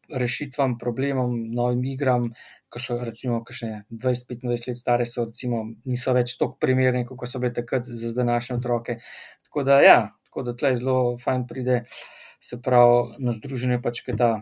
rešitvam, 0.09 0.77
problemom, 0.77 1.35
novim 1.55 1.83
igram, 1.85 2.29
ki 2.73 2.81
so 2.81 2.97
recimo 3.03 3.43
20-25 3.45 4.67
let 4.67 4.77
stare, 4.77 5.05
so 5.05 5.27
recimo, 5.27 5.63
niso 5.85 6.13
več 6.13 6.37
tako 6.39 6.57
primerne, 6.61 7.05
kot 7.05 7.29
so 7.29 7.39
bile 7.39 7.53
takrat 7.53 7.85
za 7.85 8.13
današnje 8.17 8.57
otroke. 8.57 8.97
Tako 9.45 9.63
da, 9.63 9.79
ja, 9.81 9.99
tako 10.25 10.43
da 10.43 10.55
tle 10.57 10.75
zelo 10.75 10.97
fajn 11.21 11.45
pride, 11.47 11.83
se 12.41 12.61
pravi, 12.61 13.19
na 13.23 13.35
združenje 13.37 13.81
pač, 13.81 14.03
kaj 14.07 14.19
ta. 14.19 14.33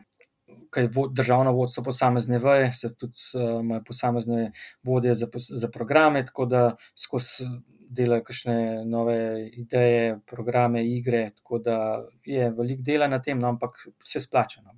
Kaj 0.71 0.85
državno 1.11 1.51
vodstvo 1.51 1.81
posamezne 1.83 2.37
veje, 2.39 2.69
se 2.71 2.93
tudi 2.95 3.19
imajo 3.35 3.81
uh, 3.81 3.83
posamezne 3.83 4.53
vodje 4.87 5.17
za, 5.19 5.27
za 5.35 5.67
programe, 5.67 6.21
tako 6.23 6.45
da 6.47 6.61
skozi 6.95 7.49
delajo 7.91 8.23
kakšne 8.23 8.55
nove 8.87 9.17
ideje, 9.59 10.19
programe, 10.27 10.85
igre. 10.87 11.31
Tako 11.35 11.59
da 11.59 11.77
je 12.25 12.49
veliko 12.55 12.87
dela 12.87 13.11
na 13.11 13.19
tem, 13.19 13.39
no, 13.39 13.51
ampak 13.51 13.83
vse 13.99 14.23
splačano. 14.23 14.71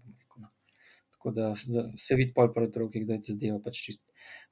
Tako 1.24 1.32
da, 1.32 1.54
da 1.66 1.84
se 1.98 2.16
vidi 2.20 2.34
pol 2.36 2.50
pred 2.54 2.72
drugim, 2.74 3.06
da 3.08 3.16
je 3.16 3.30
zadeva 3.30 3.62
pač 3.64 3.78
čist, 3.86 4.02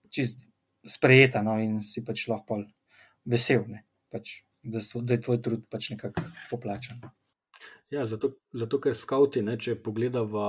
čist 0.08 0.46
sprejeta 0.88 1.42
no, 1.44 1.58
in 1.60 1.82
si 1.84 2.00
pač 2.08 2.30
lahko 2.32 2.62
vesel, 3.28 3.66
pač, 4.08 4.38
da, 4.64 4.80
so, 4.80 5.02
da 5.04 5.18
je 5.18 5.26
tvoj 5.26 5.42
trud 5.44 5.66
pač 5.68 5.90
nekako 5.92 6.24
poplačan. 6.48 7.02
Ja, 7.92 8.06
zato, 8.08 8.38
zato, 8.56 8.80
ker 8.80 8.96
skavti, 8.96 9.44
ne, 9.44 9.58
če 9.60 9.76
pogledamo 9.84 10.46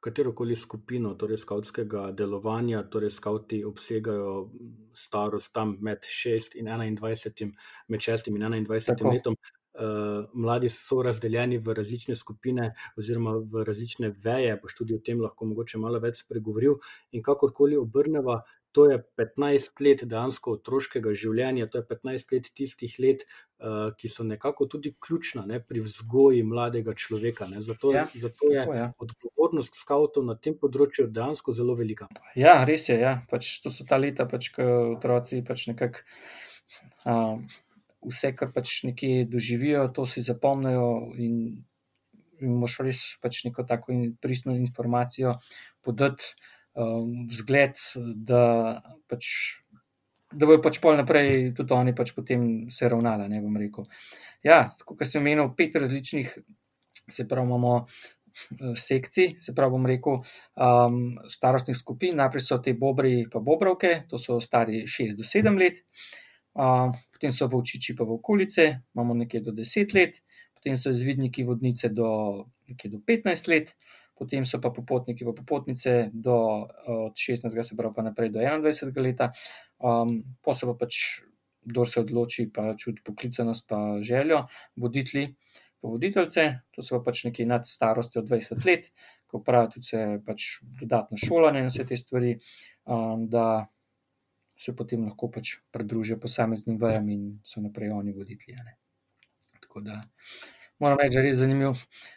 katero 0.00 0.32
koli 0.32 0.56
skupino 0.56 1.12
torej 1.20 1.42
skautskega 1.44 2.06
delovanja, 2.16 2.80
torej 2.88 3.12
skauti 3.12 3.60
obsegajo 3.68 4.48
starost 4.96 5.52
tam 5.52 5.76
med 5.84 6.08
6 6.08 6.56
in 6.56 6.72
21, 6.72 7.52
med 7.92 8.08
6 8.08 8.32
in 8.32 8.40
21 8.40 8.96
Tako. 8.96 9.12
letom. 9.12 9.36
Uh, 9.80 10.26
mladi 10.36 10.68
so 10.68 10.98
razdeljeni 11.02 11.56
v 11.58 11.72
različne 11.72 12.12
skupine, 12.16 12.74
oziroma 13.00 13.38
v 13.40 13.64
različne 13.64 14.10
veje. 14.24 14.58
Boš 14.60 14.74
tudi 14.82 14.96
o 14.96 15.00
tem 15.04 15.20
lahko 15.24 15.48
mogoče 15.48 15.80
malo 15.80 16.00
več 16.02 16.20
spregovoril. 16.20 16.76
In 17.16 17.24
kakorkoli 17.24 17.78
obrneva, 17.80 18.42
to 18.72 18.90
je 18.90 18.98
15 19.18 19.80
let 19.84 20.04
dejansko 20.04 20.54
otroškega 20.58 21.12
življenja, 21.16 21.66
to 21.70 21.80
je 21.80 21.86
15 21.88 22.34
let 22.34 22.50
tistih 22.54 22.92
let, 23.02 23.24
uh, 23.24 23.90
ki 23.98 24.10
so 24.12 24.26
nekako 24.26 24.66
tudi 24.70 24.92
ključna 25.06 25.46
ne, 25.48 25.62
pri 25.64 25.82
vzgoji 25.84 26.42
mladega 26.46 26.94
človeka. 26.94 27.48
Zato, 27.58 27.94
ja, 27.96 28.04
zato 28.14 28.52
je 28.52 28.66
ja. 28.78 28.90
odgovornost 28.98 29.80
skavtov 29.80 30.26
na 30.28 30.36
tem 30.36 30.54
področju 30.60 31.08
dejansko 31.10 31.56
zelo 31.56 31.74
velika. 31.78 32.10
Ja, 32.38 32.60
res 32.68 32.88
je. 32.92 33.00
Ja. 33.00 33.16
Pač 33.30 33.56
to 33.64 33.72
so 33.74 33.88
ta 33.88 33.98
leta, 33.98 34.28
pač, 34.30 34.52
ko 34.54 34.68
otroci 34.92 35.42
pač 35.46 35.66
nekako. 35.72 36.06
Uh, 37.02 37.40
vse, 38.06 38.32
kar 38.36 38.52
pač 38.54 38.82
nekje 38.88 39.24
doživijo, 39.28 39.88
to 39.94 40.06
si 40.08 40.22
zapomnijo 40.24 41.12
in, 41.20 41.34
in 42.40 42.56
moš 42.60 42.78
res 42.86 43.02
pač 43.22 43.44
neko 43.46 43.66
tako 43.68 43.92
in 43.92 44.14
pristno 44.20 44.54
informacijo 44.56 45.36
podati 45.84 46.32
um, 46.74 47.26
zgled, 47.30 47.80
da 48.14 48.44
pač. 49.10 49.26
Da 50.30 50.46
bojo 50.46 50.60
pač 50.62 50.76
pol 50.78 50.94
naprej 50.94 51.48
tudi 51.58 51.74
oni 51.74 51.90
pač 51.90 52.12
potem 52.14 52.70
se 52.70 52.86
ravnali, 52.86 53.24
ne 53.26 53.40
bom 53.42 53.56
rekel. 53.58 53.88
Ja, 54.46 54.62
kot 54.86 55.02
sem 55.02 55.24
omenil, 55.24 55.48
pet 55.58 55.74
različnih, 55.74 56.36
se 57.10 57.26
pravi, 57.26 57.48
imamo 57.48 57.72
eh, 57.80 58.76
sekcij, 58.78 59.32
se 59.42 59.54
pravi, 59.58 59.74
bom 59.74 59.88
rekel, 59.90 60.20
um, 60.54 61.00
starostnih 61.34 61.74
skupin. 61.74 62.14
Najprej 62.22 62.46
so 62.46 62.60
te 62.62 62.76
bobri 62.78 63.24
in 63.24 63.32
bobrovke, 63.34 64.04
to 64.06 64.22
so 64.22 64.38
stari 64.38 64.84
6 64.86 65.18
do 65.18 65.26
7 65.26 65.58
let, 65.58 65.82
um, 65.82 66.29
potem 67.12 67.32
so 67.32 67.48
volčiči 67.48 67.96
pa 67.96 68.04
v 68.04 68.18
okolice, 68.18 68.66
imamo 68.94 69.14
nekje 69.14 69.40
do 69.40 69.52
10 69.56 69.94
let, 69.96 70.20
potem 70.54 70.76
so 70.76 70.92
izvidniki 70.92 71.44
vodnice 71.48 71.88
do, 71.88 72.44
do 72.68 72.98
15 73.06 73.48
let, 73.48 73.72
potem 74.20 74.44
so 74.44 74.60
pa 74.60 74.68
popotniki 74.68 75.24
pa 75.24 75.32
popotnice 75.32 76.10
do 76.12 76.36
od 76.86 77.16
16, 77.16 77.48
se 77.64 77.76
pravi, 77.76 77.94
pa 77.96 78.04
naprej 78.04 78.28
do 78.34 78.44
21 78.44 79.00
leta. 79.00 79.30
Um, 79.80 80.20
pa 80.44 80.52
se 80.52 80.68
pa 80.68 80.76
pač, 80.76 81.24
kdo 81.64 81.84
se 81.88 82.00
odloči, 82.04 82.50
pa 82.52 82.74
čuti 82.76 83.00
poklicanost, 83.04 83.64
pa 83.68 84.02
željo, 84.04 84.44
voditelji, 84.76 85.32
pa 85.80 85.88
voditeljce, 85.88 86.44
to 86.76 86.84
so 86.84 86.98
pa 86.98 87.08
pač 87.08 87.24
neki 87.30 87.48
nad 87.48 87.64
starostjo 87.64 88.22
20 88.28 88.68
let, 88.68 88.92
ko 89.24 89.40
pravijo 89.40 89.78
tudi 89.78 89.88
se 89.88 90.04
pač 90.26 90.48
dodatno 90.82 91.16
šolanje 91.16 91.64
in 91.64 91.72
vse 91.72 91.88
te 91.88 91.96
stvari, 91.96 92.36
um, 92.84 93.24
da 93.32 93.64
se 94.60 94.74
potem 94.76 95.04
lahko 95.08 95.30
pač 95.32 95.56
pridružijo 95.72 96.18
posameznim 96.20 96.78
vajam 96.78 97.08
in 97.08 97.26
so 97.44 97.62
naprej 97.64 97.94
oni 97.96 98.12
voditelji. 98.12 98.74
Tako 99.60 99.80
da 99.86 100.02
moram 100.80 100.98
reči, 101.00 101.14
da 101.14 101.20
je 101.20 101.26
res 101.28 101.38
zanimivo, 101.40 101.72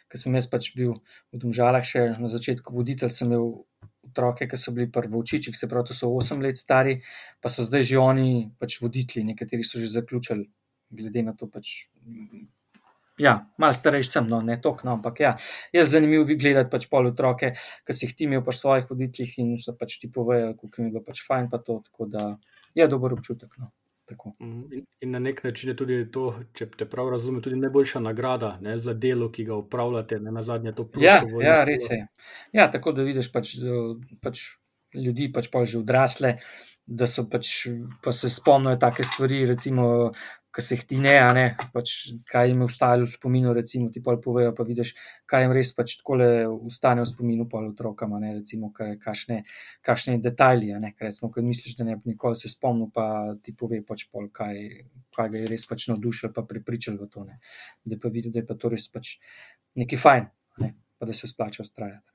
ker 0.08 0.20
sem 0.20 0.36
jaz 0.36 0.48
pač 0.52 0.72
bil 0.76 0.96
v 1.32 1.40
Domžalah 1.40 1.84
še 1.84 2.04
na 2.20 2.28
začetku 2.32 2.74
voditelj, 2.76 3.12
sem 3.12 3.32
imel 3.32 3.64
otroke, 4.04 4.48
ki 4.48 4.60
so 4.60 4.72
bili 4.76 4.90
prvi 4.92 5.12
v 5.12 5.20
Učičih, 5.20 5.56
se 5.56 5.68
pravi, 5.68 5.96
so 5.96 6.08
8 6.12 6.44
let 6.44 6.60
stari, 6.60 6.98
pa 7.40 7.52
so 7.52 7.64
zdaj 7.64 7.84
že 7.92 8.00
oni 8.00 8.30
pač 8.60 8.78
voditelji, 8.80 9.26
nekateri 9.32 9.64
so 9.64 9.80
že 9.80 9.92
zaključili, 9.92 10.48
glede 10.90 11.24
na 11.24 11.36
to 11.36 11.48
pač. 11.48 11.88
Ja, 13.18 13.34
malo 13.58 13.72
starejši 13.72 14.10
sem, 14.10 14.26
no, 14.26 14.40
ne 14.42 14.56
toliko, 14.62 14.88
no, 14.88 14.96
ampak 14.98 15.20
ja, 15.20 15.36
je 15.72 15.84
zanimivo 15.86 16.26
gledati 16.26 16.70
pač 16.70 16.88
pol 16.90 17.12
otroke, 17.12 17.52
ki 17.86 17.94
si 17.94 18.08
jih 18.08 18.16
ti 18.18 18.26
imel 18.26 18.42
pri 18.42 18.56
svojih 18.58 18.90
voditeljih 18.90 19.38
in 19.38 19.54
so 19.62 19.76
pač 19.78 20.00
ti 20.02 20.10
povejo, 20.10 20.56
kako 20.58 20.82
jim 20.82 20.88
je 20.88 20.94
bilo 20.96 21.04
pač 21.06 21.22
fajn, 21.28 21.48
pa 21.52 21.62
to, 21.62 21.78
tako 21.86 22.10
da 22.10 22.26
je 22.74 22.88
dober 22.90 23.14
občutek. 23.14 23.54
No. 23.58 23.70
Mhm. 24.12 24.72
In, 24.72 24.86
in 25.00 25.10
na 25.10 25.18
nek 25.18 25.44
način 25.44 25.70
je 25.70 25.76
tudi 25.76 26.10
to, 26.12 26.34
če 26.52 26.66
te 26.76 26.88
prav 26.90 27.08
razumem, 27.14 27.40
tudi 27.42 27.56
najboljša 27.56 28.02
nagrada 28.04 28.58
ne, 28.60 28.76
za 28.78 28.92
delo, 28.92 29.30
ki 29.32 29.46
ga 29.48 29.56
upravljate, 29.56 30.18
ne 30.20 30.32
na 30.32 30.42
zadnje 30.42 30.74
to 30.74 30.84
prostovoljno. 30.84 31.40
Ja, 31.40 31.56
ja, 31.58 31.64
res 31.64 31.88
je. 31.90 32.06
Ja, 32.52 32.68
tako 32.70 32.92
da 32.92 33.06
vidiš 33.06 33.30
pač, 33.32 33.54
pač 34.20 34.44
ljudi, 34.94 35.30
pač 35.32 35.48
pa 35.52 35.64
že 35.64 35.80
odrasle, 35.80 36.36
da 36.84 37.08
so 37.08 37.24
pač, 37.30 37.54
pa 38.04 38.12
se 38.12 38.28
spomnijo 38.28 38.76
take 38.82 39.06
stvari, 39.06 39.44
recimo 39.48 40.12
ki 40.54 40.62
se 40.62 40.76
jih 40.76 40.84
ti 40.86 40.98
ne, 41.02 41.14
a 41.18 41.30
ne, 41.34 41.44
pač, 41.74 41.92
kaj 42.30 42.48
jim 42.50 42.60
je 42.62 42.68
ostalo 42.68 43.08
v 43.08 43.10
spominu, 43.10 43.52
recimo, 43.56 43.88
ti 43.90 44.02
pol 44.04 44.20
povejo, 44.22 44.52
pa 44.54 44.66
vidiš, 44.66 44.92
kaj 45.30 45.44
jim 45.44 45.54
res 45.56 45.72
pač 45.74 45.96
tako 45.98 46.18
le 46.20 46.28
ustane 46.70 47.02
v 47.02 47.10
spominu 47.10 47.48
pol 47.50 47.72
otrokam, 47.72 48.14
ne, 48.22 48.36
recimo, 48.38 48.70
kakšne, 48.74 49.40
kakšne 49.84 50.16
detajli, 50.22 50.70
a 50.76 50.78
ne, 50.82 50.94
ker 50.94 51.10
recimo, 51.10 51.32
ko 51.34 51.42
misliš, 51.42 51.74
da 51.80 51.88
ne 51.88 51.98
bi 51.98 52.14
nikoli 52.14 52.38
se 52.38 52.52
spomnil, 52.52 52.92
pa 52.94 53.34
ti 53.42 53.56
pove 53.58 53.82
pač 53.82 54.06
pol, 54.12 54.30
kaj, 54.34 54.62
kaj 55.18 55.34
ga 55.34 55.42
je 55.42 55.50
res 55.50 55.66
pač 55.70 55.88
navdušil, 55.90 56.30
pa 56.36 56.46
prepričal 56.46 57.02
v 57.02 57.10
to, 57.10 57.26
ne, 57.26 57.40
da 57.82 57.98
pa 57.98 58.14
vidi, 58.14 58.30
da 58.30 58.44
je 58.44 58.48
pa 58.48 58.54
to 58.54 58.70
res 58.70 58.86
pač 58.94 59.16
neki 59.80 59.98
fajn, 59.98 60.30
ne, 60.62 60.74
pa 60.98 61.10
da 61.10 61.16
se 61.16 61.30
splača 61.30 61.66
ustrajati. 61.66 62.13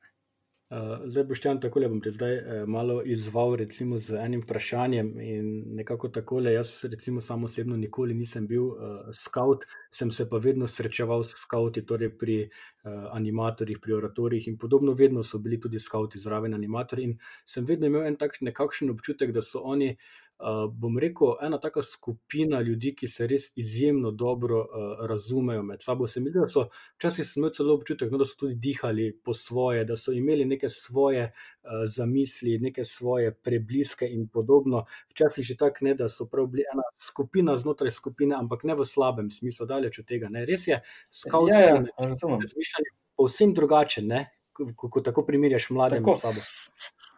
Uh, 0.70 1.00
zdaj, 1.06 1.24
Boštjan, 1.24 1.58
tako 1.62 1.82
le 1.82 1.88
bom 1.90 2.02
te 2.02 2.12
zdaj 2.14 2.36
uh, 2.38 2.68
malo 2.70 3.00
izval, 3.02 3.56
recimo, 3.58 3.98
z 3.98 4.20
enim 4.22 4.44
vprašanjem. 4.44 5.08
In 5.20 5.48
nekako 5.80 6.12
tako 6.14 6.44
jaz, 6.46 6.86
recimo, 6.92 7.22
samo 7.22 7.50
osebno 7.50 7.78
nikoli 7.78 8.14
nisem 8.14 8.46
bil 8.48 8.68
uh, 8.68 9.10
scout, 9.14 9.66
sem 9.92 10.12
se 10.12 10.30
pa 10.30 10.38
vedno 10.38 10.68
srečeval 10.68 11.24
s 11.24 11.42
scouti, 11.42 11.82
torej 11.86 12.14
pri 12.18 12.38
uh, 12.44 13.10
animatorjih, 13.18 13.80
pri 13.82 13.94
oratorjih 13.94 14.48
in 14.48 14.58
podobno, 14.58 14.94
vedno 14.94 15.24
so 15.24 15.40
bili 15.40 15.60
tudi 15.60 15.80
scouti 15.80 16.20
zraven 16.20 16.54
animatorji. 16.54 17.06
In 17.06 17.18
sem 17.46 17.66
vedno 17.66 17.90
imel 17.90 18.06
en 18.06 18.22
tak 18.22 18.38
nekakšen 18.42 18.94
občutek, 18.94 19.34
da 19.34 19.42
so 19.42 19.66
oni 19.66 19.90
uh, 19.90 20.29
Uh, 20.40 20.72
bom 20.72 20.96
rekel, 21.00 21.34
ena 21.44 21.58
taka 21.60 21.82
skupina 21.84 22.62
ljudi, 22.62 22.94
ki 22.96 23.08
se 23.12 23.28
res 23.28 23.50
izjemno 23.60 24.12
dobro 24.12 24.60
uh, 24.62 25.02
razumejo 25.10 25.64
med 25.68 25.84
sabo. 25.84 26.08
Se 26.08 26.22
mi 26.24 26.32
zdi, 26.32 26.40
da 26.40 26.48
so 26.48 26.64
včasih 26.96 27.28
imeli 27.36 27.54
celo 27.58 27.74
občutek, 27.76 28.12
no, 28.12 28.18
da 28.22 28.26
so 28.26 28.38
tudi 28.40 28.56
dihali 28.56 29.10
po 29.24 29.34
svoje, 29.34 29.84
da 29.86 29.98
so 30.00 30.16
imeli 30.16 30.46
neke 30.46 30.70
svoje 30.70 31.26
uh, 31.28 31.84
zamisli, 31.96 32.56
neke 32.60 32.86
svoje 32.88 33.34
prebliske 33.36 34.08
in 34.08 34.30
podobno. 34.32 34.86
Včasih 35.12 35.46
že 35.46 35.58
tako 35.60 35.86
ne, 35.90 35.98
da 36.00 36.08
so 36.08 36.30
prav 36.32 36.48
bili 36.48 36.64
ena 36.74 36.88
skupina 36.96 37.56
znotraj 37.60 37.92
skupine, 37.92 38.36
ampak 38.40 38.64
ne 38.64 38.80
v 38.80 38.88
slabem 38.88 39.28
smislu, 39.30 39.68
daleč 39.68 40.00
od 40.00 40.08
tega. 40.08 40.32
Ne. 40.32 40.46
Res 40.48 40.68
je, 40.68 40.80
skautski 41.12 41.64
ja, 41.64 41.76
ja, 41.76 42.16
razmišljanje 42.16 42.88
je 42.88 42.96
povsem 43.20 43.54
drugačen, 43.54 44.16
ko, 44.54 44.88
ko 44.90 45.02
tako 45.04 45.26
primerjaš 45.28 45.70
mlade 45.76 46.00
med 46.00 46.16
sabo. 46.18 46.48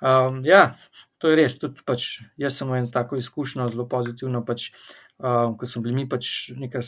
Um, 0.01 0.41
ja, 0.45 0.73
to 1.21 1.29
je 1.29 1.37
res. 1.37 1.57
Tudi, 1.61 1.83
pač, 1.85 2.07
jaz 2.41 2.57
sem 2.57 2.69
imel 2.71 2.89
tako 2.93 3.19
izkušnjo, 3.21 3.67
zelo 3.71 3.85
pozitivno, 3.89 4.43
pač, 4.45 4.71
um, 5.21 5.57
ko 5.57 5.69
smo 5.69 5.83
bili 5.85 5.95
mi 6.01 6.07
pač 6.09 6.51
nekaj 6.57 6.85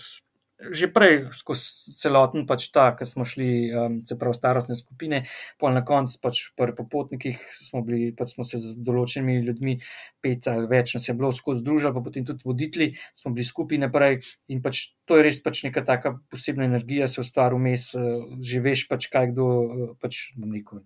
že 0.71 0.87
prej 0.87 1.33
skozi 1.35 1.91
celoten 1.97 2.45
pač 2.47 2.69
ta, 2.71 2.93
ki 2.95 3.07
smo 3.07 3.25
šli, 3.27 3.49
um, 3.73 3.95
se 4.05 4.15
pravi, 4.19 4.37
starostne 4.37 4.77
skupine, 4.79 5.23
pol 5.59 5.75
na 5.75 5.83
koncu 5.83 6.15
pač 6.23 6.43
pri 6.55 6.75
popotnikih 6.77 7.41
smo, 7.57 7.83
bili, 7.83 8.13
pač 8.15 8.35
smo 8.37 8.47
se 8.47 8.61
z 8.61 8.77
določenimi 8.77 9.41
ljudmi, 9.43 9.77
pet 10.23 10.47
ali 10.51 10.69
več, 10.69 10.95
nas 10.95 11.09
je 11.09 11.17
bilo 11.17 11.33
skozi 11.35 11.63
združili, 11.63 11.93
pa 11.95 12.05
potem 12.05 12.27
tudi 12.27 12.47
voditelji, 12.47 12.89
smo 13.19 13.33
bili 13.35 13.47
skupaj 13.47 13.81
naprej 13.83 14.21
in 14.53 14.63
pač 14.63 14.93
to 15.09 15.19
je 15.19 15.27
res 15.27 15.41
pač 15.43 15.65
neka 15.67 15.83
taka 15.83 16.15
posebna 16.31 16.69
energija, 16.69 17.09
se 17.11 17.19
ustvari 17.23 17.59
vmes, 17.59 17.89
uh, 17.99 18.23
že 18.39 18.63
veš 18.63 18.87
pač 18.91 19.09
kaj 19.11 19.33
kdo 19.33 19.49
uh, 19.49 19.85
pač, 19.99 20.31
bom 20.39 20.53
rekel, 20.55 20.85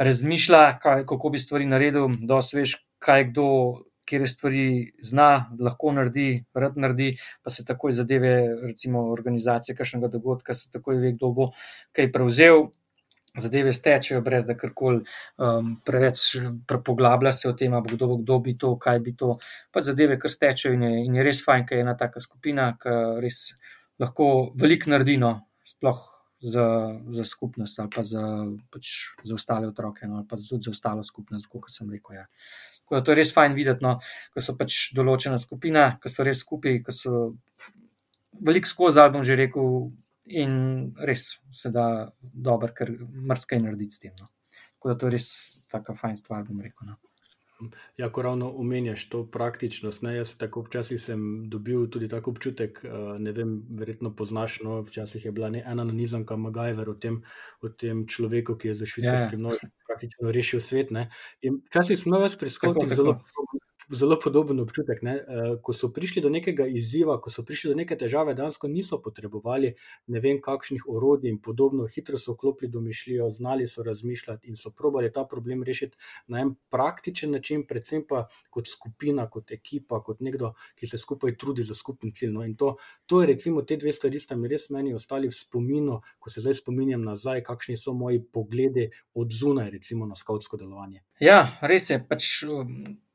razmišlja, 0.00 0.64
kaj, 0.80 1.04
kako 1.10 1.34
bi 1.34 1.42
stvari 1.42 1.68
naredil, 1.68 2.08
dosti 2.24 2.62
veš, 2.62 2.78
kaj 3.00 3.32
kdo 3.32 3.46
kjer 4.10 4.26
stvari 4.28 4.64
zna, 5.06 5.28
lahko 5.60 5.94
naredi, 5.94 6.42
rad 6.54 6.76
naredi, 6.80 7.12
pa 7.42 7.54
se 7.54 7.64
takoj 7.66 7.94
zadeve, 7.94 8.34
recimo 8.66 9.06
organizacije 9.14 9.76
kakšnega 9.78 10.10
dogodka, 10.10 10.54
se 10.54 10.70
takoj 10.74 10.98
ve, 10.98 11.14
kdo 11.16 11.32
bo 11.36 11.50
kaj 11.96 12.12
prevzel. 12.12 12.70
Zadeve 13.30 13.70
stečejo, 13.70 14.24
brez 14.26 14.42
da 14.42 14.56
karkoli 14.58 15.04
um, 15.38 15.76
preveč 15.86 16.32
poglablja 16.66 17.30
se 17.32 17.46
o 17.46 17.52
tem, 17.54 17.76
kdo, 17.86 18.16
kdo 18.24 18.38
bi 18.42 18.56
to, 18.58 18.72
kaj 18.74 18.98
bi 19.04 19.12
to. 19.14 19.36
Pač 19.70 19.92
zadeve, 19.92 20.16
kar 20.18 20.34
stečejo, 20.34 20.74
in 20.74 20.82
je, 20.82 21.04
in 21.04 21.18
je 21.20 21.26
res 21.28 21.44
fajn, 21.46 21.62
ker 21.68 21.78
je 21.78 21.84
ena 21.86 21.94
taka 21.94 22.18
skupina, 22.24 22.72
ki 22.82 22.96
res 23.22 23.44
lahko 24.02 24.50
veliko 24.58 24.90
naredi, 24.90 25.14
no, 25.22 25.36
sploh 25.62 26.02
za, 26.40 26.66
za 27.10 27.24
skupnost 27.24 27.78
ali 27.80 27.90
pa 27.94 28.02
za, 28.02 28.22
pač, 28.72 28.90
za 29.24 29.34
ostale 29.34 29.68
otroke, 29.68 30.06
no, 30.06 30.16
ali 30.16 30.26
pa 30.26 30.36
tudi 30.36 30.64
za 30.64 30.70
ostalo 30.74 31.04
skupnost, 31.04 31.46
kot 31.46 31.70
sem 31.70 31.90
rekel. 31.90 32.16
Ja. 32.16 32.26
Tako 32.90 32.98
da 32.98 33.06
to 33.06 33.12
je 33.14 33.20
res 33.20 33.30
fajn 33.30 33.52
videti, 33.54 33.86
no, 33.86 33.92
ko 34.34 34.42
so 34.42 34.56
pač 34.58 34.88
določena 34.98 35.36
skupina, 35.38 35.92
ko 36.02 36.10
so 36.10 36.24
res 36.26 36.40
skupaj, 36.42 36.80
ko 36.82 36.94
so 36.94 37.20
veliko 38.42 38.66
skozi, 38.66 38.98
ali 38.98 39.14
bom 39.14 39.22
že 39.22 39.36
rekel, 39.38 39.92
in 40.34 40.56
res 41.06 41.38
se 41.54 41.70
da 41.70 41.84
dobro, 42.20 42.72
ker 42.74 42.90
mrskaj 42.98 43.62
narediti 43.62 43.94
s 43.94 44.02
tem. 44.02 44.16
No. 44.18 44.26
Tako 44.74 44.90
da 44.90 44.98
to 44.98 45.06
je 45.06 45.14
res 45.14 45.30
taka 45.70 45.94
fajn 45.94 46.18
stvar, 46.18 46.42
bom 46.48 46.58
rekel. 46.66 46.90
No. 46.90 46.98
Ja, 47.96 48.08
ko 48.12 48.22
ravno 48.22 48.50
omenjaš 48.56 49.08
to 49.08 49.24
praktičnost, 49.30 50.02
ne, 50.02 50.16
jaz 50.16 50.34
tako 50.38 50.62
včasih 50.66 51.00
sem 51.02 51.24
dobil 51.50 51.86
tudi 51.90 52.08
tako 52.08 52.30
občutek, 52.30 52.80
eh, 52.84 53.18
ne 53.18 53.32
vem, 53.32 53.56
verjetno 53.78 54.14
poznaš, 54.16 54.60
no, 54.64 54.80
včasih 54.82 55.24
je 55.24 55.32
bila 55.32 55.50
ne 55.50 55.64
ena 55.66 55.84
nanizanka 55.84 56.36
MacGyver 56.36 56.90
o 56.90 56.94
tem, 56.94 57.22
o 57.62 57.68
tem 57.68 58.06
človeku, 58.06 58.56
ki 58.56 58.68
je 58.68 58.74
za 58.74 58.86
švicarskim 58.86 59.40
ja. 59.40 59.48
nožem 59.48 59.70
praktično 59.86 60.32
rešil 60.32 60.60
svet. 60.60 60.90
Ne. 60.90 61.08
In 61.42 61.60
včasih 61.70 61.98
sem 61.98 62.14
imel 62.14 62.28
pri 62.38 62.50
skavtih 62.50 62.94
zelo 62.94 63.20
zelo 63.90 64.18
podoben 64.22 64.60
občutek. 64.60 65.02
Eh, 65.02 65.56
ko 65.62 65.72
so 65.72 65.88
prišli 65.92 66.22
do 66.22 66.30
nekega 66.30 66.66
izziva, 66.66 67.20
ko 67.20 67.30
so 67.30 67.42
prišli 67.44 67.70
do 67.70 67.76
neke 67.76 67.96
težave, 67.96 68.34
dejansko 68.34 68.68
niso 68.68 69.00
potrebovali 69.02 69.74
ne 70.06 70.20
vem 70.20 70.40
kakšnih 70.40 70.86
orodij 70.88 71.30
in 71.30 71.38
podobno, 71.42 71.86
hitro 71.86 72.18
so 72.18 72.32
vklopili 72.32 72.70
domišljijo, 72.70 73.30
znali 73.30 73.66
so 73.66 73.82
razmišljati 73.82 74.48
in 74.48 74.56
so 74.56 74.70
probali 74.70 75.12
ta 75.12 75.24
problem 75.24 75.62
rešiti 75.62 75.96
na 76.26 76.40
en 76.40 76.54
praktičen 76.70 77.30
način, 77.30 77.66
predvsem 77.66 78.04
pa 78.08 78.26
kot 78.50 78.68
skupina, 78.68 79.28
kot 79.30 79.50
ekipa, 79.50 80.02
kot 80.02 80.20
nekdo, 80.20 80.52
ki 80.74 80.86
se 80.86 80.98
skupaj 80.98 81.36
trudi 81.36 81.64
za 81.64 81.74
skupni 81.74 82.14
cilj. 82.14 82.32
No? 82.32 82.44
In 82.44 82.56
to, 82.56 82.76
to 83.06 83.20
je 83.20 83.26
recimo 83.26 83.62
te 83.62 83.76
dve 83.76 83.92
stvari, 83.92 84.20
sta 84.20 84.36
mi 84.36 84.48
res 84.48 84.70
meni 84.70 84.94
ostali 84.94 85.28
v 85.28 85.34
spominu, 85.34 86.00
ko 86.18 86.30
se 86.30 86.40
zdaj 86.40 86.60
spominjam 86.62 87.02
nazaj, 87.04 87.42
kakšni 87.42 87.76
so 87.76 87.94
moji 87.94 88.22
pogledi 88.32 88.90
od 89.14 89.32
zunaj, 89.32 89.70
recimo 89.70 90.06
na 90.06 90.14
skautsko 90.14 90.56
delovanje. 90.56 91.02
Ja, 91.20 91.58
res 91.62 91.90
je. 91.90 91.98
Pač, 92.08 92.28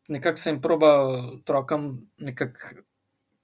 nekako 0.08 0.38
sem 0.38 0.62
probal 0.62 1.16
otrokom 1.36 2.08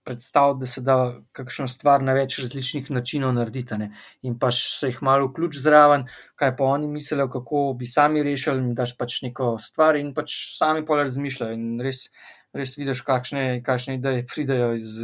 predstavljati, 0.04 0.60
da 0.60 0.65
se 0.65 0.82
da 0.82 0.95
kakšno 1.32 1.67
stvar 1.67 2.02
na 2.04 2.13
več 2.17 2.39
različnih 2.41 2.89
načinov 2.91 3.34
narediti. 3.38 3.78
Ne. 3.78 3.91
In 4.26 4.38
pa 4.39 4.52
se 4.52 4.89
jih 4.89 5.02
malo 5.06 5.30
vključ 5.30 5.60
zraven, 5.62 6.08
kaj 6.36 6.56
pa 6.58 6.63
oni 6.65 6.88
mislijo, 6.88 7.28
kako 7.30 7.63
bi 7.80 7.88
sami 7.88 8.24
rešili, 8.24 8.63
in 8.63 8.76
daš 8.76 8.95
pač 8.97 9.21
neko 9.21 9.56
stvar, 9.62 10.00
in 10.00 10.13
pač 10.17 10.34
sami 10.58 10.86
pa 10.86 11.04
razmišljajo. 11.04 11.58
In 11.58 11.86
res, 11.86 12.08
res 12.53 12.73
vidiš, 12.75 13.01
kakšne, 13.07 13.61
kakšne 13.63 13.95
ideje 13.95 14.25
pridejo 14.27 14.73
iz, 14.75 14.97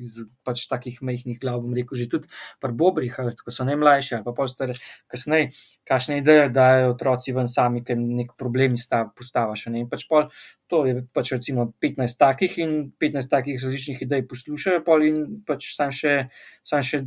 iz 0.00 0.14
pač 0.46 0.64
takih 0.70 1.02
mehkih 1.04 1.36
glav. 1.40 1.60
Bom 1.60 1.74
rekel, 1.76 1.98
že 2.00 2.08
tudi 2.08 2.30
pri 2.62 2.72
Bobrih, 2.72 3.12
ko 3.12 3.52
so 3.52 3.66
najmlajši, 3.68 4.16
ali 4.18 4.24
pa 4.24 4.32
postar, 4.36 4.72
kasneje, 5.12 5.50
kakšne 5.88 6.18
ideje 6.22 6.48
dajo 6.54 6.94
otroci 6.94 7.34
ven 7.36 7.50
sami, 7.50 7.84
ker 7.84 7.98
nek 8.00 8.32
problem 8.40 8.78
postaviš. 9.16 9.66
In 9.68 9.88
pač 9.90 10.06
pol, 10.08 10.30
to 10.70 10.84
je 10.88 11.04
pač 11.12 11.34
recimo 11.36 11.68
15 11.82 12.20
takih 12.20 12.58
in 12.64 12.76
15 13.00 13.32
takih 13.32 13.60
različnih 13.60 14.04
idej 14.06 14.24
poslušajo, 14.30 14.84
pol 14.86 15.04
in 15.04 15.18
pač 15.44 15.74
sam 15.76 15.92
še, 15.92 16.30
sam 16.64 16.84
še 16.84 17.02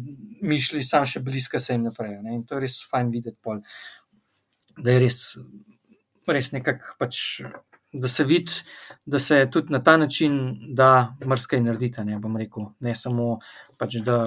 misli, 0.45 0.85
sam 0.85 1.07
še 1.09 1.23
bliska 1.25 1.59
se 1.59 1.73
jim 1.73 1.89
naprej. 1.89 2.19
Ne? 2.21 2.37
In 2.37 2.45
to 2.45 2.57
je 2.57 2.67
res 2.67 2.83
fajn 2.85 3.09
videti, 3.13 3.39
pol, 3.41 3.63
da 4.77 4.93
je 4.93 5.01
res. 5.07 5.23
Res 6.27 6.51
nekako 6.51 6.97
pač 6.99 7.39
da 7.99 8.07
se 8.07 8.23
vidi, 8.23 8.51
da 9.05 9.19
se 9.19 9.47
tudi 9.51 9.73
na 9.73 9.83
ta 9.83 9.97
način 9.97 10.57
da 10.75 11.15
mrzkaj 11.25 11.61
narediti. 11.61 12.03
Ne, 12.03 12.19
ne 12.79 12.95
samo, 12.95 13.39
pač, 13.77 13.99
da, 14.05 14.17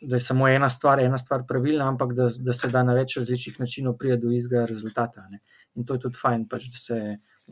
da 0.00 0.16
je 0.16 0.20
samo 0.20 0.48
ena 0.48 0.70
stvar, 0.70 1.00
ena 1.00 1.18
stvar 1.18 1.44
pravilna, 1.48 1.88
ampak 1.88 2.14
da, 2.14 2.28
da 2.38 2.52
se 2.52 2.68
da 2.68 2.82
na 2.82 2.94
več 2.94 3.16
različnih 3.16 3.60
načinov 3.60 3.96
priti 3.98 4.20
do 4.22 4.32
istega 4.34 4.64
rezultata. 4.68 5.26
Ne. 5.30 5.40
In 5.74 5.86
to 5.86 5.96
je 5.96 6.06
tudi 6.06 6.20
fajn, 6.20 6.48
pač, 6.50 6.68
da 6.72 6.82
se 6.86 7.00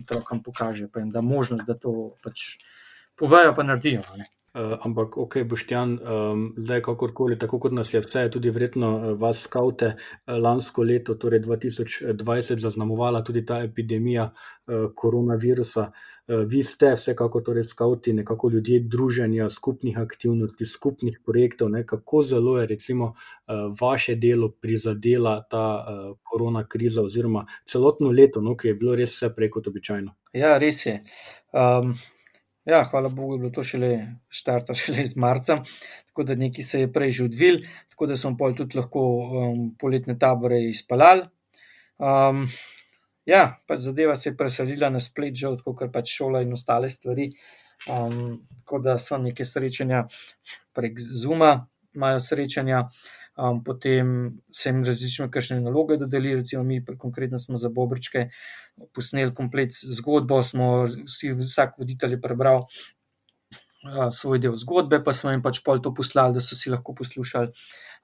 otrokom 0.03 0.42
pokaže, 0.42 0.88
pa 0.92 1.01
jim 1.01 1.11
da 1.11 1.21
možnost, 1.21 1.66
da 1.66 1.75
to 1.75 2.14
pač 2.25 2.57
povejo, 3.18 3.55
pa 3.57 3.66
naredijo. 3.66 4.05
Ne. 4.18 4.29
Uh, 4.59 4.75
ampak, 4.83 5.16
ok, 5.16 5.37
Boštjan, 5.47 5.90
um, 6.03 6.40
zdaj 6.59 6.81
kakorkoli, 6.83 7.37
tako 7.38 7.61
kot 7.62 7.73
nas 7.77 7.92
je 7.94 8.01
vse, 8.03 8.25
tudi 8.35 8.51
vredno 8.51 8.88
uh, 8.97 9.05
vas 9.21 9.44
skaute 9.47 9.92
uh, 9.94 10.35
lansko 10.35 10.83
leto, 10.83 11.14
torej 11.14 11.44
2020, 11.44 12.59
zaznamovala 12.59 13.21
tudi 13.23 13.44
ta 13.47 13.61
epidemija 13.62 14.25
uh, 14.33 14.88
koronavirusa. 14.94 15.85
Uh, 15.92 16.42
vi 16.51 16.64
ste 16.66 16.90
vsekakor 16.97 17.47
torej 17.47 17.68
skauti, 17.71 18.16
nekako 18.18 18.51
ljudje 18.57 18.81
druženja, 18.81 19.49
skupnih 19.49 19.99
aktivnosti, 19.99 20.66
skupnih 20.66 21.21
projektov. 21.25 21.71
Ne, 21.71 21.87
kako 21.87 22.23
zelo 22.27 22.59
je 22.59 22.66
recimo 22.66 23.12
uh, 23.12 23.71
vaše 23.81 24.18
delo 24.18 24.51
prizadela 24.51 25.38
ta 25.51 25.64
uh, 25.79 26.12
korona 26.23 26.66
kriza 26.66 27.03
oziroma 27.03 27.47
celotno 27.64 28.11
leto, 28.11 28.40
no, 28.42 28.57
ki 28.57 28.75
je 28.75 28.75
bilo 28.75 28.99
res 28.99 29.14
vse 29.14 29.31
prej 29.37 29.55
kot 29.55 29.71
običajno? 29.71 30.16
Ja, 30.33 30.57
res 30.59 30.87
je. 30.87 31.03
Um... 31.55 31.94
Ja, 32.69 32.83
hvala 32.85 33.09
Bogu, 33.09 33.35
je 33.35 33.39
bilo 33.39 33.51
to 33.51 33.63
šele 33.65 33.91
štarta, 34.29 34.75
šele 34.81 35.03
iz 35.03 35.17
marca, 35.17 35.63
tako 36.07 36.25
da 36.29 36.35
nekaj 36.35 36.65
se 36.65 36.81
je 36.81 36.91
prej 36.93 37.11
že 37.11 37.25
odvil, 37.25 37.63
tako 37.89 38.07
da 38.07 38.17
smo 38.17 38.37
pol 38.37 38.53
tudi 38.55 38.77
lahko 38.77 39.01
um, 39.01 39.63
poletne 39.81 40.19
tabore 40.19 40.59
izpalali. 40.69 41.25
Um, 41.99 42.45
ja, 43.25 43.57
pač 43.67 43.81
zadeva 43.89 44.17
se 44.17 44.29
je 44.29 44.37
preselila 44.37 44.91
na 44.93 45.01
splet, 45.01 45.35
že 45.35 45.49
odkot 45.49 45.89
pač 45.93 46.13
šola 46.19 46.45
in 46.45 46.53
ostale 46.53 46.91
stvari. 46.91 47.31
Um, 47.89 48.37
tako 48.59 48.83
da 48.85 48.99
so 48.99 49.17
neke 49.17 49.49
srečanja 49.49 50.05
prek 50.77 51.01
Zuma, 51.01 51.55
imajo 51.95 52.21
srečanja 52.21 52.83
um, 53.38 53.62
potem 53.64 54.40
se 54.53 54.68
jim 54.68 54.83
različne 54.85 55.31
kakšne 55.31 55.61
naloge 55.61 55.96
dodeli, 55.96 56.35
recimo 56.35 56.62
mi, 56.64 56.83
konkretno 56.98 57.38
smo 57.38 57.57
za 57.57 57.68
Bobrčke 57.68 58.29
posneli 58.94 59.35
komplet 59.35 59.74
zgodbo, 59.74 60.42
smo 60.42 60.85
vsi, 61.07 61.33
vsak 61.38 61.79
voditelj 61.79 62.20
prebral 62.20 62.66
uh, 63.88 64.09
svoj 64.12 64.38
del 64.38 64.57
zgodbe, 64.57 65.01
pa 65.05 65.12
smo 65.16 65.33
jim 65.33 65.42
pač 65.42 65.61
pol 65.64 65.81
to 65.83 65.92
poslali, 65.94 66.37
da 66.37 66.42
so 66.44 66.57
si 66.59 66.70
lahko 66.70 66.94
poslušali. 66.94 67.53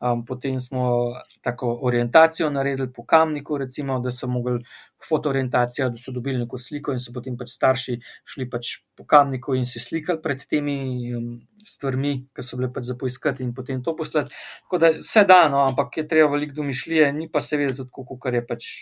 Um, 0.04 0.24
potem 0.26 0.58
smo 0.60 1.14
tako 1.44 1.70
orientacijo 1.86 2.50
naredili 2.50 2.92
po 2.92 3.04
kamniku, 3.06 3.58
recimo, 3.58 4.00
da 4.00 4.10
so 4.10 4.26
mogli 4.28 4.64
fotoorientacijo, 5.08 5.88
da 5.90 6.00
so 6.00 6.12
dobili 6.12 6.38
neko 6.38 6.58
sliko 6.58 6.92
in 6.92 7.00
so 7.00 7.12
potem 7.12 7.36
pač 7.38 7.52
starši 7.54 7.98
šli 8.24 8.48
pač 8.50 8.72
po 8.96 9.06
kamniku 9.06 9.54
in 9.54 9.68
se 9.68 9.80
slikali 9.80 10.22
pred 10.22 10.46
temi 10.50 10.78
um, 11.14 11.30
stvarmi, 11.64 12.16
ki 12.34 12.44
so 12.44 12.58
bile 12.60 12.72
pač 12.72 12.90
za 12.90 12.98
poiskati 13.00 13.44
in 13.44 13.54
potem 13.54 13.82
to 13.82 13.96
poslati. 13.96 14.34
Tako 14.64 14.82
da 14.82 14.92
se 15.02 15.24
da, 15.28 15.44
no, 15.48 15.62
ampak 15.68 16.00
je 16.02 16.08
treba 16.08 16.32
veliko 16.32 16.60
domišljije, 16.60 17.12
ni 17.12 17.30
pa 17.30 17.40
seveda 17.44 17.76
tudi 17.76 17.92
tako, 17.92 18.18
kar 18.18 18.40
je 18.40 18.46
pač. 18.46 18.72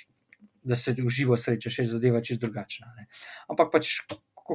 Da 0.63 0.77
se 0.79 0.93
v 0.95 1.11
živo 1.11 1.35
sreča, 1.35 1.73
še 1.75 1.89
zadeva 1.91 2.21
čisto 2.23 2.47
drugačna. 2.47 2.93
Ne. 2.95 3.09
Ampak 3.51 3.73
pač 3.73 3.89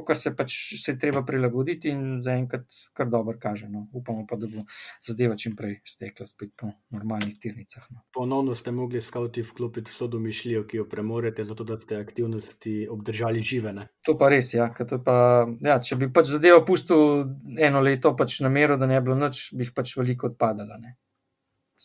kar 0.06 0.16
se 0.16 0.34
pač 0.36 0.54
se 0.82 0.92
je 0.92 0.98
treba 0.98 1.22
prilagoditi, 1.26 1.90
in 1.92 2.20
zaenkrat 2.22 2.66
kar 2.96 3.08
dobro 3.08 3.38
kaže. 3.40 3.68
No. 3.68 3.86
Upamo 3.92 4.26
pa, 4.28 4.36
da 4.36 4.46
bo 4.46 4.64
zadeva 5.06 5.36
čim 5.36 5.56
prej 5.56 5.80
stekla 5.86 6.26
spet 6.26 6.52
po 6.56 6.70
normalnih 6.94 7.38
tirnicah. 7.40 7.86
No. 7.90 8.04
Ponovno 8.14 8.54
ste 8.54 8.72
mogli 8.72 9.00
skavti 9.00 9.42
vklopiti 9.42 9.90
vso 9.90 10.06
domišljijo, 10.06 10.64
ki 10.68 10.82
jo 10.82 10.88
premorete, 10.88 11.44
zato 11.44 11.64
da 11.64 11.78
ste 11.78 11.96
aktivnosti 11.96 12.88
obdržali 12.90 13.40
živene. 13.40 13.88
To 14.06 14.18
pa 14.18 14.30
res, 14.32 14.54
ja. 14.54 14.70
Pa, 15.04 15.18
ja 15.64 15.80
če 15.82 15.96
bi 15.96 16.12
pač 16.12 16.32
zadevo 16.36 16.64
pustil 16.66 17.26
eno 17.58 17.80
leto 17.84 18.14
pač 18.16 18.40
na 18.44 18.52
mero, 18.52 18.76
da 18.76 18.86
ne 18.86 19.00
bi 19.00 19.08
bilo 19.08 19.18
noč, 19.18 19.48
bi 19.54 19.66
jih 19.66 19.74
pač 19.76 19.96
veliko 19.98 20.32
odpadalo. 20.32 20.78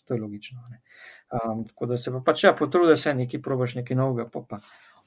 To 0.07 0.13
je 0.13 0.21
logično. 0.21 0.59
Um, 1.33 1.67
tako 1.67 1.85
da 1.85 1.97
se 1.97 2.11
pa 2.11 2.19
pač 2.25 2.43
ja, 2.43 2.51
potrudiš, 2.57 2.89
da 2.89 2.95
se 2.95 3.13
nekaj 3.13 3.41
probaš, 3.41 3.75
nekaj 3.79 3.97
novega, 3.97 4.25
pa 4.29 4.41
pa 4.49 4.59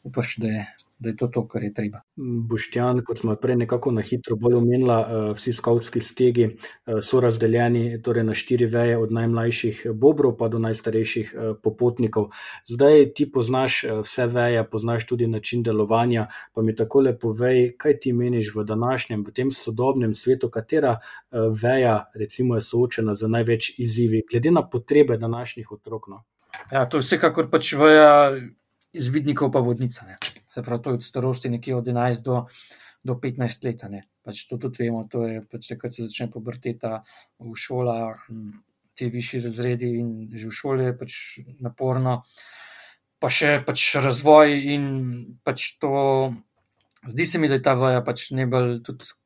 upaš, 0.06 0.36
da 0.42 0.52
je 0.54 0.66
da 0.98 1.08
je 1.08 1.16
to 1.16 1.28
to, 1.28 1.48
kar 1.48 1.62
je 1.62 1.74
treba. 1.74 2.00
Boštjan, 2.16 3.02
kot 3.04 3.18
smo 3.18 3.36
prej 3.36 3.56
nekako 3.56 3.92
na 3.92 4.02
hitro 4.02 4.36
bolj 4.36 4.54
omenili, 4.54 4.90
eh, 4.90 5.32
vsi 5.36 5.52
skavtski 5.52 6.00
stegi 6.00 6.44
eh, 6.44 7.00
so 7.02 7.20
razdeljeni 7.20 8.02
torej 8.02 8.24
na 8.24 8.34
štiri 8.34 8.66
veje, 8.66 8.96
od 8.98 9.12
najmlajših 9.12 9.86
bobrov 9.92 10.36
pa 10.36 10.48
do 10.48 10.58
najstarejših 10.58 11.34
eh, 11.34 11.52
popotnikov. 11.62 12.30
Zdaj 12.64 13.12
ti 13.14 13.30
poznaš 13.32 13.84
vse 14.02 14.26
veje, 14.26 14.64
poznaš 14.70 15.06
tudi 15.06 15.26
način 15.26 15.62
delovanja. 15.62 16.26
Pa 16.54 16.62
mi 16.62 16.74
tako 16.74 17.00
lepo 17.00 17.26
povej, 17.26 17.74
kaj 17.78 17.98
ti 18.00 18.12
meniš 18.12 18.54
v 18.54 18.64
današnjem, 18.64 19.24
v 19.26 19.32
tem 19.32 19.50
sodobnem 19.50 20.14
svetu, 20.14 20.50
katera 20.50 20.98
veja 21.32 22.10
recimo, 22.14 22.54
je 22.54 22.60
soočena 22.60 23.14
z 23.14 23.28
največ 23.28 23.78
izzivi, 23.78 24.22
glede 24.30 24.50
na 24.50 24.62
potrebe 24.68 25.16
današnjih 25.16 25.72
otrok. 25.72 26.08
No? 26.08 26.22
Ja, 26.72 26.84
to 26.88 26.96
je 26.96 27.02
vsekakor 27.02 27.50
pač 27.50 27.72
veja 27.72 28.36
izvidnikov, 28.96 29.52
pa 29.52 29.61
vodnica. 29.61 30.06
Ne. 30.06 30.18
Se 30.54 30.62
pravi, 30.62 30.82
to 30.82 30.90
je 30.90 31.00
od 31.00 31.04
starosti 31.04 31.50
nekje 31.52 31.76
od 31.76 31.87
11 31.87 32.24
do, 32.24 32.46
do 33.04 33.14
15 33.14 33.64
let. 33.64 33.85
Pač 34.26 34.46
to 34.50 34.59
tudi 34.59 34.87
vemo, 34.87 35.04
to 35.11 35.26
je 35.26 35.42
pač 35.46 35.70
takrat, 35.70 35.94
se 35.94 36.09
začne 36.09 36.30
pobrteta 36.32 37.02
v 37.38 37.54
šolah, 37.54 38.24
ti 38.96 39.11
višji 39.12 39.44
razredi 39.44 39.92
in 40.00 40.09
že 40.32 40.48
v 40.48 40.56
šoli 40.56 40.88
je 40.88 40.96
pač 40.98 41.12
naporno. 41.61 42.22
Pa 43.20 43.30
še 43.32 43.61
pač 43.64 43.94
razvoj 44.00 44.56
in 44.74 44.85
pač 45.44 45.76
to. 45.80 46.35
Zdi 47.06 47.22
se 47.28 47.38
mi, 47.38 47.46
da 47.46 47.54
je 47.54 47.62
ta 47.62 47.76
vaja 47.78 48.00
pač 48.02 48.32
najbolj 48.35 48.80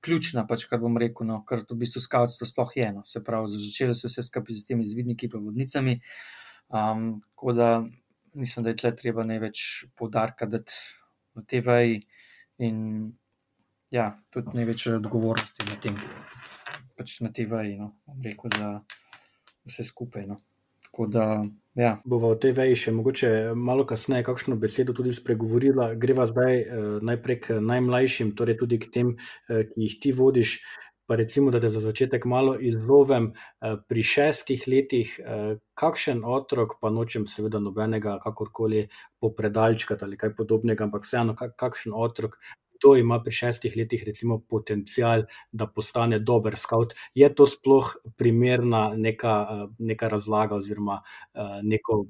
ključna, 0.04 0.44
pač, 0.44 0.66
kar 0.68 0.82
bom 0.82 0.98
rekel, 1.00 1.24
no, 1.24 1.38
kar 1.48 1.62
v 1.64 1.78
bistvu 1.80 2.02
skavtstvo 2.04 2.44
sploh 2.44 2.74
je. 2.76 2.90
No. 2.92 3.06
Se 3.08 3.22
pravi, 3.24 3.48
začeli 3.56 3.96
so 3.96 4.10
vse 4.10 4.26
skupaj 4.26 4.58
z 4.58 4.68
temi 4.68 4.84
zvidniki 4.84 5.30
in 5.30 5.46
vodnicami. 5.46 5.96
Um, 6.68 7.22
tako 7.32 7.56
da 7.56 7.70
mislim, 8.34 8.64
da 8.64 8.70
je 8.70 8.76
tle 8.76 8.94
treba 8.96 9.24
največ 9.24 9.84
poudarka 9.96 10.46
dati 10.46 10.72
na 11.34 11.42
tej 11.42 11.60
vaji 11.66 12.02
in 12.58 13.12
ja, 13.90 14.12
tudi 14.30 14.54
največ 14.54 14.86
odgovornosti 14.86 15.66
na 15.68 15.76
tem, 15.82 15.96
pač 16.96 17.20
na 17.20 17.32
tej 17.32 17.48
vaji, 17.50 17.78
no, 17.80 17.94
rekel 18.24 18.52
za 18.56 18.70
vse 19.66 19.84
skupaj. 19.84 20.26
No. 20.26 20.38
Tako 20.84 21.06
da. 21.06 21.44
Ja. 21.78 22.00
Bova 22.04 22.32
o 22.34 22.36
tej 22.36 22.50
veji 22.56 22.76
še 22.76 22.92
mogoče 22.92 23.28
malo 23.54 23.84
kasneje, 23.86 24.24
kakšno 24.26 24.56
besedo 24.58 24.92
tudi 24.92 25.14
spregovorila. 25.14 25.92
Greva 25.94 26.26
zdaj 26.26 26.56
eh, 26.60 26.86
najprej 27.06 27.38
k 27.44 27.58
najmlajšim, 27.62 28.32
torej 28.36 28.58
tudi 28.58 28.80
k 28.82 28.90
tem, 28.90 29.12
eh, 29.48 29.62
ki 29.70 29.86
jih 29.86 29.94
ti 30.02 30.12
vodiš 30.12 30.56
pa 31.10 31.16
recimo, 31.16 31.50
da 31.50 31.58
te 31.60 31.68
za 31.70 31.80
začetek 31.82 32.24
malo 32.24 32.52
izlovem 32.60 33.32
eh, 33.34 33.72
pri 33.88 34.02
šestih 34.02 34.62
letih, 34.70 35.16
eh, 35.18 35.56
kakšen 35.74 36.20
otrok, 36.22 36.76
pa 36.78 36.92
nočem 36.94 37.24
seveda 37.26 37.58
nobenega, 37.58 38.12
kakorkoli 38.22 38.84
popredalčkati 39.18 40.06
ali 40.06 40.18
kaj 40.20 40.36
podobnega, 40.38 40.86
ampak 40.86 41.02
vseeno, 41.02 41.34
kakšen 41.34 41.96
otrok. 41.98 42.38
To 42.78 42.94
ima 42.96 43.18
pri 43.24 43.34
šestih 43.34 43.74
letih, 43.76 44.04
recimo, 44.06 44.38
potencial, 44.38 45.26
da 45.50 45.66
postane 45.66 46.20
dober 46.22 46.54
scout. 46.56 46.94
Je 47.14 47.26
to 47.34 47.48
sploh 47.50 47.90
primerna 48.16 48.92
neka, 48.94 49.34
eh, 49.50 49.66
neka 49.78 50.14
razlaga, 50.14 50.62
oziroma 50.62 51.02
neko, 51.62 52.04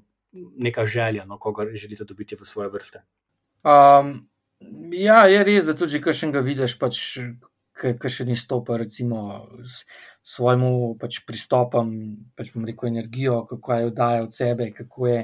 neka 0.68 0.84
želja, 0.86 1.24
no, 1.24 1.38
koga 1.38 1.70
želite 1.72 2.04
dobiti 2.04 2.36
v 2.36 2.44
svoje 2.44 2.68
vrste? 2.68 3.00
Um, 3.64 4.28
ja, 4.92 5.24
je 5.24 5.44
res, 5.44 5.64
da 5.64 5.72
tudi, 5.72 6.04
če 6.04 6.12
še 6.12 6.30
ga 6.36 6.44
vidiš, 6.44 6.76
pač 6.76 7.00
ki 7.80 8.12
še 8.12 8.26
ni 8.28 8.36
stopil, 8.36 8.78
recimo, 8.82 9.48
s 9.64 9.84
svojim 10.26 10.66
pač, 11.00 11.22
pristopom, 11.26 11.92
pač 12.36 12.52
bom 12.54 12.66
rekel, 12.68 12.90
energijo, 12.92 13.42
kako 13.48 13.74
je 13.74 13.88
oddaja 13.90 14.26
od 14.26 14.36
sebe, 14.36 14.70
kako 14.76 15.10
je. 15.10 15.20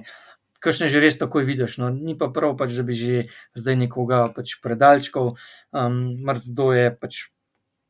Kajšne 0.65 0.89
že 0.91 1.01
res 1.05 1.19
tako 1.21 1.45
vidiš, 1.45 1.77
no, 1.79 1.93
ni 1.93 2.17
pa 2.19 2.31
prav, 2.33 2.57
pač, 2.59 2.73
da 2.75 2.83
bi 2.83 2.97
že 2.97 3.27
zdaj 3.55 3.77
nekoga 3.87 4.27
pač 4.35 4.57
predalčkal. 4.65 5.37
Um, 5.71 5.99
Mrzdo 6.25 6.73
je 6.75 6.87
pač 6.97 7.27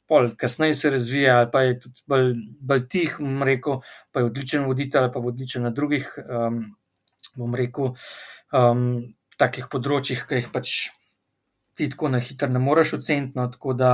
pol 0.06 0.32
kasneje 0.38 0.74
se 0.74 0.90
razvija, 0.90 1.38
ali 1.38 1.50
pa 1.52 1.62
je 1.62 1.78
tudi 1.80 2.02
bolj, 2.06 2.34
bolj 2.60 2.82
tih, 2.90 3.16
bom 3.18 3.42
rekel, 3.46 3.80
pa 4.12 4.20
je 4.20 4.28
odličen 4.30 4.66
voditelj, 4.66 5.06
ali 5.06 5.12
pa 5.14 5.22
odličen 5.30 5.66
na 5.66 5.72
drugih, 5.74 6.10
um, 6.26 6.60
bom 7.38 7.54
rekel, 7.58 7.94
um, 8.54 8.84
takih 9.40 9.66
področjih, 9.72 10.22
ki 10.28 10.42
jih 10.42 10.52
pač 10.54 10.76
ti 11.76 11.90
tako 11.92 12.08
na 12.08 12.20
hitro 12.22 12.48
ne 12.48 12.62
moreš 12.62 12.96
oceniti. 13.00 13.36
No, 13.36 13.48
tako 13.52 13.74
da, 13.76 13.92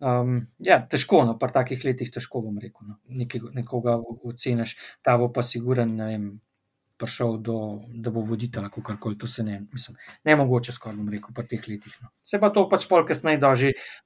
um, 0.00 0.40
ja, 0.58 0.80
težko, 0.90 1.24
no, 1.28 1.36
pa 1.38 1.48
takih 1.52 1.84
letih 1.84 2.10
težko 2.12 2.42
bom 2.44 2.58
rekel. 2.62 2.88
No, 2.88 2.98
nekaj, 3.08 3.48
nekoga 3.56 3.98
oceniš, 4.24 4.76
ta 5.02 5.16
bo 5.20 5.30
pa 5.32 5.46
siguren, 5.46 5.96
ne 5.96 6.10
vem. 6.10 6.26
Prišel 6.96 7.34
do, 7.44 7.54
da 7.92 8.08
bo 8.08 8.22
voditelj, 8.24 8.70
kako 8.72 8.94
koli 8.96 9.18
to 9.20 9.28
se 9.28 9.42
ne, 9.44 9.58
mislim, 9.68 9.98
ne 10.24 10.36
mogoče, 10.40 10.72
skoraj 10.72 10.96
bom 10.96 11.10
rekel, 11.12 11.34
po 11.36 11.42
teh 11.44 11.60
letih. 11.68 11.92
No. 12.00 12.08
Se 12.24 12.40
pa 12.40 12.48
to 12.48 12.62
pač 12.72 12.86
pol 12.88 13.04
kasneje 13.04 13.36
da 13.36 13.50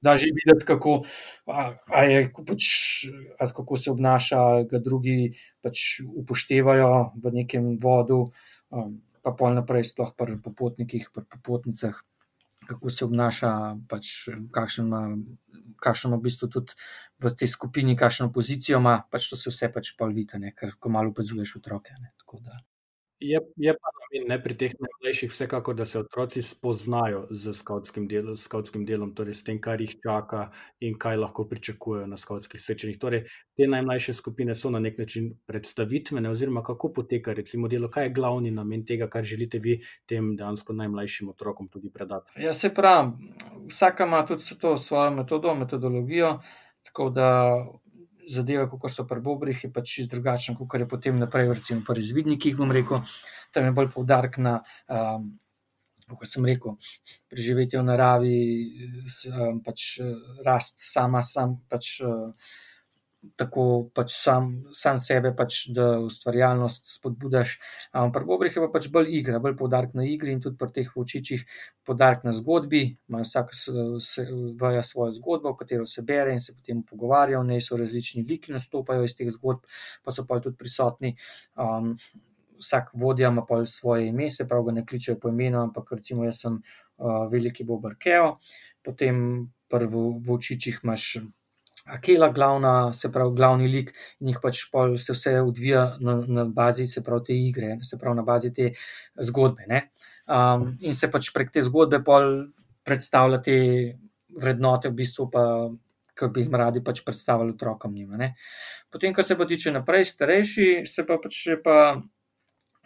da 0.03 0.17
že 0.19 0.27
videti, 0.35 0.67
kako, 0.67 0.97
a, 1.47 1.69
a 1.87 2.03
je, 2.03 2.25
pač, 2.35 2.67
a 3.39 3.47
kako 3.47 3.77
se 3.79 3.93
obnaša, 3.95 4.41
ga 4.67 4.83
drugi 4.83 5.37
pač 5.63 6.01
upoštevajo 6.03 6.91
v 7.15 7.31
nekem 7.31 7.77
vodu, 7.79 8.33
um, 8.75 8.99
pa 9.23 9.31
pol 9.31 9.55
naprej, 9.55 9.87
sploh 9.93 10.11
pri 10.11 10.35
popotnikih, 10.43 11.07
pri 11.15 11.23
popotnicah, 11.31 11.95
kako 12.67 12.89
se 12.89 13.05
obnaša, 13.05 13.51
pač, 13.89 14.11
kakšen 14.53 14.87
ima, 14.87 15.01
kakšen 15.81 16.11
ima 16.11 16.19
v 16.19 16.25
bistvu 16.27 16.49
tudi 16.49 16.77
v 17.21 17.33
tej 17.35 17.47
skupini, 17.47 17.97
kakšno 17.97 18.31
pozicijo 18.33 18.79
ima, 18.79 19.01
pač 19.11 19.29
to 19.29 19.39
se 19.39 19.49
vse 19.49 19.71
pač 19.73 19.93
pol 19.97 20.13
vidi, 20.15 20.53
ker 20.57 20.75
ko 20.79 20.89
malo 20.89 21.13
opazuješ 21.13 21.55
otroke. 21.61 21.95
Ne, 21.99 22.13
Je, 23.21 23.39
je 23.55 23.73
pa 23.73 23.89
namen 23.97 24.29
ne, 24.29 24.37
pri 24.43 24.55
teh 24.57 24.71
najmlajših, 24.79 25.29
vsekakor, 25.29 25.75
da 25.77 25.85
se 25.85 25.99
otroci 25.99 26.41
spoznajo 26.41 27.27
z 27.29 27.53
skautskim, 27.53 28.07
del, 28.09 28.31
skautskim 28.35 28.85
delom, 28.85 29.11
torej 29.15 29.35
s 29.37 29.45
tem, 29.45 29.59
kar 29.61 29.81
jih 29.81 29.93
čaka 30.01 30.47
in 30.81 30.97
kaj 30.97 31.19
lahko 31.21 31.45
pričakujejo 31.49 32.07
na 32.09 32.17
skautskih 32.17 32.61
srečanjih. 32.61 32.97
Torej, 33.01 33.21
te 33.57 33.67
najmlajše 33.69 34.15
skupine 34.17 34.55
so 34.57 34.71
na 34.73 34.81
nek 34.81 34.97
način 34.97 35.29
predstavitvene, 35.45 36.33
oziroma 36.33 36.63
kako 36.65 36.89
poteka 36.97 37.37
recimo 37.37 37.69
delo, 37.69 37.91
kaj 37.93 38.09
je 38.09 38.15
glavni 38.17 38.51
namen 38.51 38.85
tega, 38.85 39.05
kar 39.09 39.23
želite 39.23 39.61
vi 39.61 39.77
tem 40.09 40.33
dejansko 40.35 40.73
najmlajšim 40.73 41.29
otrokom 41.29 41.69
tudi 41.69 41.93
predati. 41.93 42.41
Ja, 42.41 42.53
se 42.53 42.73
pravi, 42.73 43.29
vsaka 43.69 44.09
ima 44.09 44.25
tudi 44.25 44.57
to 44.59 44.77
svojo 44.77 45.11
metodo, 45.11 45.55
metodologijo. 45.55 46.39
Tako 46.83 47.09
da 47.09 47.55
zadeva, 48.33 48.67
kot 48.69 48.91
so 48.91 49.05
pri 49.07 49.21
Bobrih, 49.23 49.63
je 49.65 49.71
pač 49.73 49.97
čisto 49.97 50.15
drugačna, 50.15 50.55
kot 50.57 50.79
je 50.79 50.87
potem 50.89 51.19
naprej, 51.19 51.51
recimo 51.59 51.85
pri 51.87 52.01
izvidnikih. 52.01 52.57
Tam 53.51 53.67
je 53.67 53.75
bolj 53.75 53.91
poudarek 53.93 54.39
na, 54.41 54.57
um, 54.89 55.31
kot 56.11 56.27
sem 56.27 56.45
rekel, 56.47 56.75
preživetje 57.31 57.79
v 57.79 57.87
naravi, 57.87 58.41
um, 59.31 59.61
pač 59.63 59.99
rast 60.45 60.83
sama, 60.83 61.23
sam 61.23 61.59
pač. 61.69 61.99
Uh, 62.03 62.35
tako 63.37 63.63
pač 63.93 64.13
sam, 64.15 64.47
sam 64.73 64.97
sebe, 65.01 65.31
pač, 65.37 65.67
da 65.75 65.99
ustvarjalnost 66.01 66.89
spodbudaš. 66.89 67.53
Um, 67.93 68.09
pri 68.13 68.25
Bobrih 68.25 68.55
je 68.55 68.63
pa 68.63 68.69
pač 68.73 68.87
bolj 68.93 69.11
igra, 69.19 69.41
bolj 69.43 69.55
poudarek 69.59 69.93
na 69.97 70.05
igri 70.09 70.33
in 70.33 70.41
tudi 70.41 70.57
pri 70.57 70.73
teh 70.73 70.89
vočičih 70.95 71.45
poudarek 71.85 72.25
na 72.25 72.33
zgodbi. 72.37 72.83
Imajo 73.09 73.27
vsak 73.27 73.53
vaja 74.61 74.83
svojo 74.87 75.13
zgodbo, 75.19 75.53
v 75.53 75.61
katero 75.61 75.85
se 75.85 76.01
bere 76.01 76.33
in 76.33 76.41
se 76.41 76.55
potem 76.57 76.81
pogovarjajo, 76.87 77.43
v 77.43 77.51
njej 77.53 77.63
so 77.67 77.77
različni 77.77 78.25
liki, 78.27 78.53
nastopajo 78.55 79.05
iz 79.05 79.15
teh 79.17 79.29
zgodb, 79.33 79.69
pa 80.03 80.15
so 80.15 80.25
pa 80.25 80.41
tudi 80.41 80.57
prisotni. 80.57 81.15
Um, 81.55 81.95
Vsak 82.61 82.91
vodja 82.93 83.31
ima 83.33 83.41
pa 83.41 83.55
svoje 83.65 84.11
ime, 84.11 84.27
se 84.29 84.45
pravi, 84.45 84.67
ga 84.67 84.71
ne 84.75 84.81
kličejo 84.85 85.15
po 85.17 85.31
imenu, 85.33 85.57
ampak 85.57 85.95
recimo 85.97 86.27
jaz 86.27 86.43
sem 86.43 86.59
uh, 86.61 87.23
veliki 87.31 87.65
Bobar 87.65 87.95
Keo, 87.97 88.35
potem 88.85 89.49
v 89.71 90.03
Vočičih 90.21 90.83
imaš 90.83 91.23
Akela, 91.91 92.29
glavna, 92.31 92.93
se 92.95 93.09
pravi, 93.11 93.35
glavni 93.35 93.67
lik, 93.67 93.91
in 94.23 94.31
jih 94.31 94.39
pač 94.43 94.63
se 95.03 95.13
vse 95.13 95.33
odvija 95.41 95.97
na, 95.99 96.15
na 96.27 96.45
bazi, 96.45 96.87
se 96.87 97.03
pravi, 97.03 97.25
te 97.27 97.35
igre, 97.35 97.77
se 97.83 97.99
pravi, 97.99 98.15
na 98.15 98.23
bazi 98.23 98.53
te 98.55 98.71
zgodbe. 99.19 99.81
Um, 100.31 100.77
in 100.79 100.95
se 100.95 101.11
pač 101.11 101.33
prek 101.35 101.51
te 101.51 101.63
zgodbe 101.65 101.99
predstavlja 102.87 103.41
te 103.43 103.57
vrednote, 104.39 104.89
v 104.89 104.99
bistvu 105.01 105.27
pa, 105.31 105.43
ki 106.15 106.31
bi 106.31 106.45
jih 106.45 106.55
radi 106.55 106.83
pač 106.83 107.03
predstavili 107.03 107.55
otrokom. 107.57 107.93
Njima, 107.93 108.31
Potem, 108.91 109.13
kar 109.13 109.23
se 109.23 109.35
pa 109.35 109.45
tiče 109.45 109.71
naprej, 109.71 110.05
starejši, 110.05 110.83
se 110.87 111.05
pa 111.07 111.17
pač 111.17 111.47
pa, 111.63 112.01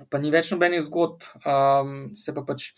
pa 0.10 0.22
ni 0.22 0.30
več 0.32 0.52
nobenih 0.52 0.84
zgodb, 0.86 1.26
um, 1.46 2.16
se 2.18 2.34
pa 2.34 2.42
pač, 2.46 2.72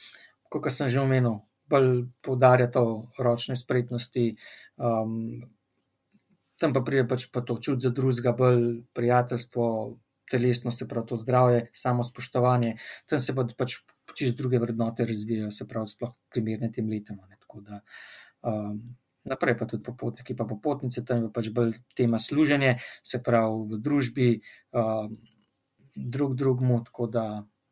kot 0.50 0.72
sem 0.72 0.88
že 0.88 1.02
omenil, 1.02 1.42
bolj 1.68 2.08
poudarja 2.24 2.68
to 2.72 3.12
ročne 3.20 3.56
spretnosti. 3.60 4.36
Um, 4.80 5.44
tam 6.60 6.74
pa 6.74 6.82
pride 6.82 7.08
pač 7.10 7.28
pa 7.32 7.41
to 7.46 7.58
čut 7.62 7.82
za 7.82 7.89
drugega, 7.93 8.34
bolj 8.38 8.84
prijateljstvo, 8.98 9.65
telesno 10.32 10.72
se 10.72 10.88
pravi 10.88 11.08
to 11.08 11.17
zdravje, 11.17 11.67
samo 11.74 12.04
spoštovanje, 12.04 12.78
tam 13.10 13.22
se 13.24 13.36
pa 13.36 13.48
pač 13.58 13.80
čez 14.17 14.36
druge 14.36 14.60
vrednote 14.60 15.06
razvijajo, 15.06 15.52
se 15.52 15.67
pravi, 15.67 15.88
sploh 15.88 16.15
primerne 16.34 16.72
tem 16.72 16.89
letom. 16.89 17.20
Da, 17.63 17.80
um, 18.43 18.82
naprej 19.28 19.58
pa 19.58 19.65
tudi 19.65 19.84
popotniki, 19.84 20.36
pa 20.36 20.46
popotnice, 20.46 21.06
tam 21.06 21.28
je 21.28 21.34
pač 21.34 21.50
bolj 21.54 21.78
tema 21.96 22.20
služenje, 22.20 22.78
se 23.04 23.22
pravi 23.24 23.63
v 23.72 23.82
družbi, 23.84 24.30
um, 24.76 25.17
drug 25.96 26.36
drugmu, 26.38 26.84
tako 26.86 27.08
da 27.08 27.26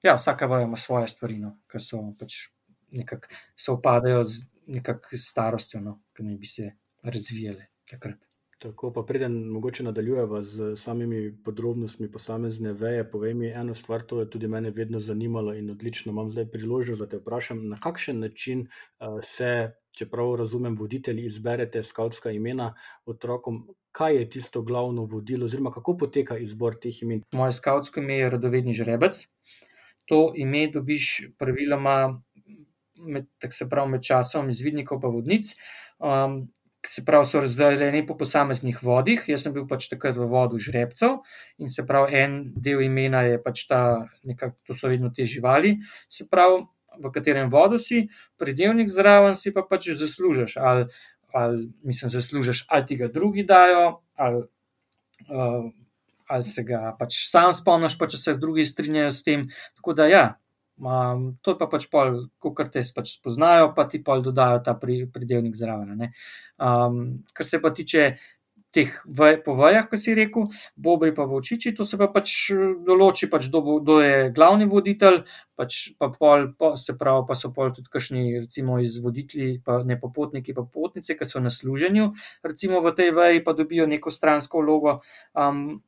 ja, 0.04 0.16
vsaka 0.16 0.46
vaja 0.50 0.66
ima 0.66 0.78
svoje 0.78 1.08
stvari, 1.08 1.38
no, 1.42 1.58
ki 1.72 1.82
so 1.82 2.02
pač 2.20 2.48
nekako 2.96 3.28
se 3.58 3.72
opadajo 3.72 4.24
z 4.24 4.46
nekakšno 4.78 5.20
starostjo, 5.22 5.82
no, 5.82 6.00
ki 6.16 6.26
naj 6.26 6.38
bi 6.42 6.50
se 6.50 6.72
razvijale 7.04 7.68
takrat. 7.90 8.18
Tako 8.58 8.94
pa 8.94 9.04
preden 9.04 9.34
mogoče 9.52 9.84
nadaljujemo 9.84 10.42
z 10.42 10.76
samimi 10.76 11.38
podrobnostmi 11.44 12.12
posamezne 12.12 12.72
veje, 12.74 13.10
povej 13.10 13.34
mi 13.34 13.48
eno 13.48 13.74
stvar, 13.74 14.02
to 14.02 14.20
je 14.20 14.30
tudi 14.30 14.48
mene 14.48 14.72
vedno 14.72 15.00
zanimalo 15.00 15.54
in 15.54 15.70
odlično 15.70 16.12
imam 16.12 16.32
zdaj 16.32 16.48
priložnost, 16.52 17.02
da 17.02 17.08
te 17.10 17.18
vprašam, 17.18 17.68
na 17.68 17.78
kakšen 17.84 18.20
način 18.20 18.62
uh, 18.62 19.20
se, 19.22 19.72
čeprav 19.92 20.36
razumem, 20.36 20.76
voditelji 20.76 21.26
izberete 21.26 21.84
skautska 21.84 22.32
imena 22.32 22.74
otrokom, 23.06 23.68
kaj 23.92 24.16
je 24.16 24.30
tisto 24.30 24.62
glavno 24.62 25.04
vodilo, 25.04 25.46
oziroma 25.46 25.72
kako 25.72 25.98
poteka 25.98 26.38
izbor 26.38 26.80
teh 26.80 27.04
imen. 27.04 27.24
Moje 27.32 27.52
skautsko 27.52 28.00
ime 28.00 28.18
je 28.18 28.30
Radovedni 28.30 28.74
žrebec. 28.74 29.28
To 30.06 30.32
ime 30.36 30.68
dobiš 30.72 31.32
praviloma 31.38 32.24
med, 32.96 33.28
se 33.52 33.70
pravi, 33.70 33.92
med 33.92 34.04
časom 34.04 34.50
izvidnikov 34.50 35.02
pa 35.02 35.08
vodnic. 35.08 35.56
Um, 36.00 36.46
se 36.88 37.06
pravi, 37.06 37.26
so 37.26 37.40
razdeljeni 37.42 38.06
po 38.06 38.18
posameznih 38.18 38.80
vodih. 38.84 39.24
Jaz 39.28 39.46
sem 39.46 39.54
bil 39.56 39.68
pač 39.70 39.88
takrat 39.92 40.18
v 40.18 40.28
vodu 40.30 40.60
žrebcev 40.62 41.20
in 41.58 41.72
se 41.72 41.86
pravi, 41.88 42.16
en 42.22 42.38
del 42.56 42.84
imena 42.86 43.24
je 43.28 43.42
pač 43.42 43.66
ta, 43.70 43.82
nekako 44.24 44.56
to 44.68 44.78
so 44.78 44.92
vedno 44.92 45.12
te 45.16 45.26
živali, 45.26 45.78
se 46.10 46.28
pravi, 46.30 46.64
v 47.02 47.12
katerem 47.12 47.50
vodu 47.52 47.80
si, 47.82 48.06
predelnik 48.40 48.90
zraven 48.92 49.36
si 49.36 49.52
pa 49.52 49.66
pač 49.68 49.92
zaslužiš. 50.00 50.58
Ali, 50.58 50.88
ali 51.36 51.68
mislim, 51.84 52.10
zaslužiš, 52.10 52.66
ali 52.70 52.86
ti 52.86 52.96
ga 52.96 53.08
drugi 53.12 53.44
dajo, 53.44 54.00
ali, 54.16 54.46
uh, 55.28 55.68
ali 56.28 56.44
se 56.44 56.64
ga 56.64 56.96
pač 57.00 57.26
sam 57.30 57.54
spomniš, 57.54 57.98
pa 58.00 58.08
če 58.08 58.18
se 58.18 58.40
drugi 58.40 58.66
strinjajo 58.66 59.12
s 59.12 59.24
tem. 59.24 59.50
Tako 59.76 59.94
da 59.94 60.08
ja. 60.08 60.26
Um, 60.76 61.38
to 61.42 61.54
je 61.54 61.60
pa 61.60 61.68
pač 61.72 61.88
pol, 61.88 62.26
kot 62.44 62.68
te 62.74 62.84
pač 62.96 63.16
spoznajo, 63.16 63.72
pa 63.76 63.88
ti 63.88 64.02
pol 64.04 64.20
dodajo 64.26 64.60
ta 64.60 64.76
pri, 64.76 65.06
pridelnik 65.08 65.56
zraven. 65.56 66.10
Um, 66.60 67.24
kar 67.32 67.48
se 67.48 67.62
pa 67.64 67.72
tiče 67.72 68.16
teh 68.76 68.92
povajah, 69.46 69.88
ki 69.88 69.98
si 70.00 70.14
rekel, 70.18 70.50
bobri 70.76 71.14
pa 71.16 71.24
v 71.24 71.40
očiči, 71.40 71.72
to 71.78 71.88
se 71.88 71.96
pa 71.96 72.10
pač 72.12 72.52
določi, 72.84 73.30
pač 73.32 73.48
kdo 73.48 74.00
je 74.04 74.30
glavni 74.36 74.68
voditelj, 74.68 75.24
pač 75.56 75.96
pa 75.96 76.12
pol, 76.12 76.52
pa, 76.60 76.74
se 76.76 76.98
pravi, 77.00 77.24
pa 77.30 77.40
so 77.40 77.54
pol 77.56 77.72
tudi 77.72 77.88
kakšni, 77.88 78.44
recimo, 78.44 78.82
izvoditelji, 78.84 79.62
pa 79.64 79.80
ne 79.88 79.96
popotniki, 80.00 80.52
pa 80.58 80.68
potnice, 80.68 81.16
ki 81.16 81.28
so 81.28 81.40
na 81.40 81.54
služenju, 81.54 82.12
recimo 82.44 82.84
v 82.84 82.96
tej 83.00 83.16
veji, 83.16 83.46
pa 83.48 83.56
dobijo 83.56 83.88
neko 83.88 84.12
stransko 84.12 84.60
vlogo, 84.60 85.00
um, 85.40 85.80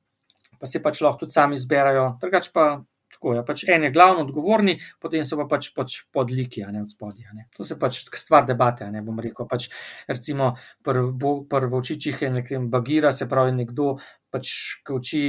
pa 0.55 0.71
se 0.71 0.79
pač 0.79 1.03
lahko 1.03 1.25
tudi 1.25 1.35
sami 1.35 1.59
izberajo. 1.59 2.13
Drugač 2.23 2.53
pa 2.55 2.87
Tako 3.13 3.33
je, 3.33 3.39
ja, 3.39 3.43
pač 3.47 3.63
en 3.71 3.87
je 3.87 3.91
glavno 3.95 4.25
odgovorni, 4.25 4.77
potem 5.01 5.25
so 5.25 5.39
pa 5.39 5.47
pač, 5.49 5.71
pač 5.75 5.99
podliki, 6.13 6.63
a 6.65 6.71
ne 6.73 6.83
od 6.83 6.91
spodja. 6.91 7.31
To 7.57 7.65
se 7.65 7.79
pač 7.79 8.03
stvar 8.19 8.45
debate, 8.45 8.89
ne 8.91 9.01
bom 9.01 9.19
rekel. 9.23 9.47
Pač, 9.49 9.69
recimo, 10.11 10.55
prvo 10.83 11.37
pr 11.49 11.69
v 11.71 11.79
očičih 11.79 12.25
je 12.27 12.31
nekaj 12.41 12.65
bagira, 12.71 13.13
se 13.15 13.29
pravi, 13.29 13.55
nekdo 13.55 13.95
pač, 14.33 14.51
uči 14.91 15.23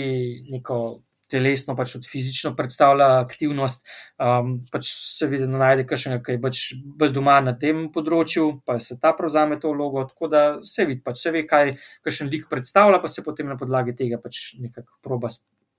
neko 0.51 0.81
telesno, 1.29 1.77
pač 1.77 1.95
od 1.99 2.07
fizično 2.09 2.55
predstavlja 2.57 3.09
aktivnost, 3.21 3.85
um, 4.23 4.55
pač 4.73 4.89
se 4.91 5.29
vidi, 5.29 5.47
da 5.47 5.61
najde 5.61 5.85
kakšnega, 5.89 6.23
ki 6.25 6.37
je 6.37 6.43
pač 6.43 6.63
bolj 7.01 7.13
doma 7.17 7.39
na 7.45 7.55
tem 7.61 7.87
področju, 7.95 8.49
pa 8.67 8.79
se 8.83 8.99
ta 9.01 9.13
prevzame 9.17 9.61
to 9.61 9.75
vlogo, 9.75 10.07
tako 10.09 10.33
da 10.33 10.43
se 10.67 10.89
vidi, 10.89 11.05
pač 11.05 11.23
se 11.23 11.35
ve, 11.35 11.45
kaj 11.49 11.77
kakšen 12.07 12.33
lik 12.33 12.49
predstavlja, 12.51 13.03
pa 13.05 13.13
se 13.13 13.25
potem 13.27 13.51
na 13.51 13.59
podlagi 13.61 13.97
tega 13.99 14.21
pač 14.23 14.57
nekako 14.63 14.97
proba 15.05 15.31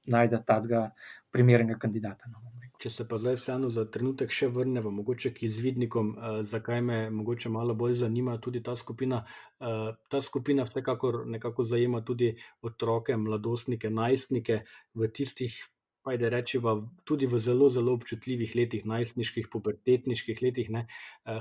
najde 0.09 0.41
tazga 0.45 0.89
primernega 1.31 1.79
kandidata. 1.79 2.29
No, 2.31 2.41
če 2.79 2.89
se 2.93 3.05
pa 3.07 3.17
zdaj 3.19 3.37
vseeno 3.39 3.69
za 3.73 3.83
trenutek 3.91 4.31
še 4.31 4.47
vrnemo, 4.55 4.91
mogoče 5.01 5.33
k 5.35 5.43
izvidnikom, 5.47 6.13
uh, 6.15 6.37
zakaj 6.47 6.81
me 6.85 6.99
mogoče 7.13 7.51
malo 7.51 7.75
bolj 7.75 7.97
zanima 8.01 8.37
tudi 8.41 8.63
ta 8.63 8.75
skupina. 8.79 9.23
Uh, 9.59 9.91
ta 10.11 10.21
skupina 10.23 10.63
vsekakor 10.67 11.25
nekako 11.27 11.65
zajema 11.67 12.01
tudi 12.05 12.31
otroke, 12.63 13.17
mladostnike, 13.17 13.91
najstnike 13.91 14.63
v 14.95 15.11
tistih. 15.11 15.59
Pa 15.99 16.13
je 16.15 16.29
rečeva, 16.31 16.77
tudi 17.03 17.27
v 17.27 17.37
zelo, 17.43 17.67
zelo 17.69 17.91
občutljivih 17.97 18.53
letih, 18.55 18.85
najstniških, 18.87 19.49
pubertetniških 19.51 20.39
letih, 20.41 20.69
ne, 20.71 20.85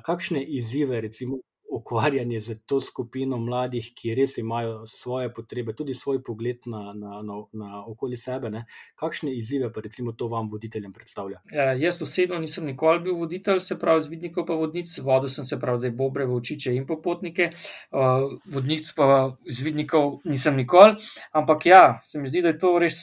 kakšne 0.05 0.43
izzive, 0.43 0.99
recimo, 1.01 1.39
ukvarjanje 1.71 2.41
z 2.41 2.55
to 2.67 2.81
skupino 2.81 3.39
mladih, 3.39 3.91
ki 3.95 4.15
res 4.17 4.39
imajo 4.39 4.87
svoje 4.87 5.29
potrebe, 5.35 5.75
tudi 5.77 5.95
svoj 5.95 6.23
pogled 6.25 6.65
na, 6.67 6.93
na, 6.97 7.23
na, 7.23 7.37
na 7.53 7.85
okoli 7.87 8.17
sebe. 8.17 8.51
Ne? 8.51 8.65
Kakšne 8.97 9.35
izzive 9.37 9.69
pa 9.73 9.81
recimo 9.85 10.13
to 10.13 10.29
vam, 10.33 10.49
voditeljem, 10.51 10.93
predstavlja? 10.93 11.43
Ja, 11.53 11.73
jaz 11.77 12.03
osebno 12.03 12.39
nisem 12.41 12.65
nikoli 12.67 13.05
bil 13.05 13.19
voditelj, 13.21 13.61
se 13.61 13.79
pravi, 13.79 14.03
z 14.03 14.15
vidnikov 14.15 14.47
pa 14.49 14.57
vodnic, 14.57 14.95
vodil 15.05 15.29
sem 15.33 15.45
se 15.45 15.61
pravi, 15.61 15.81
da 15.85 15.91
je 15.91 15.97
bobre, 15.97 16.27
vočiče 16.27 16.75
in 16.75 16.87
popotnike, 16.87 17.51
uh, 17.93 18.27
vodnic 18.55 18.93
pa 18.97 19.37
z 19.45 19.69
vidnikov 19.69 20.21
nisem 20.25 20.57
nikoli. 20.57 20.97
Ampak 21.33 21.67
ja, 21.67 21.83
se 22.05 22.21
mi 22.21 22.29
zdi, 22.29 22.43
da 22.43 22.55
je 22.55 22.59
to 22.59 22.79
res. 22.79 23.01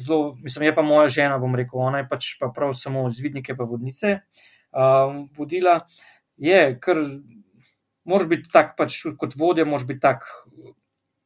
Zelo, 0.00 0.36
mislim, 0.42 0.64
je 0.64 0.74
pa 0.74 0.82
moja 0.82 1.08
žena, 1.08 1.38
bom 1.38 1.54
rekel, 1.54 1.80
ona 1.82 2.02
je 2.02 2.08
pač 2.08 2.34
pa 2.40 2.50
prav 2.54 2.72
samo 2.74 3.08
zvidnike, 3.10 3.54
pa 3.58 3.66
vodnice 3.68 4.20
um, 4.70 5.28
vodila. 5.36 5.80
Je, 6.40 6.60
ker 6.80 7.02
moraš 8.08 8.30
biti 8.30 8.50
tak, 8.52 8.74
pač, 8.78 9.02
kot 9.20 9.36
vodja, 9.38 9.66
moraš 9.68 9.86
biti 9.88 10.02
tak, 10.04 10.26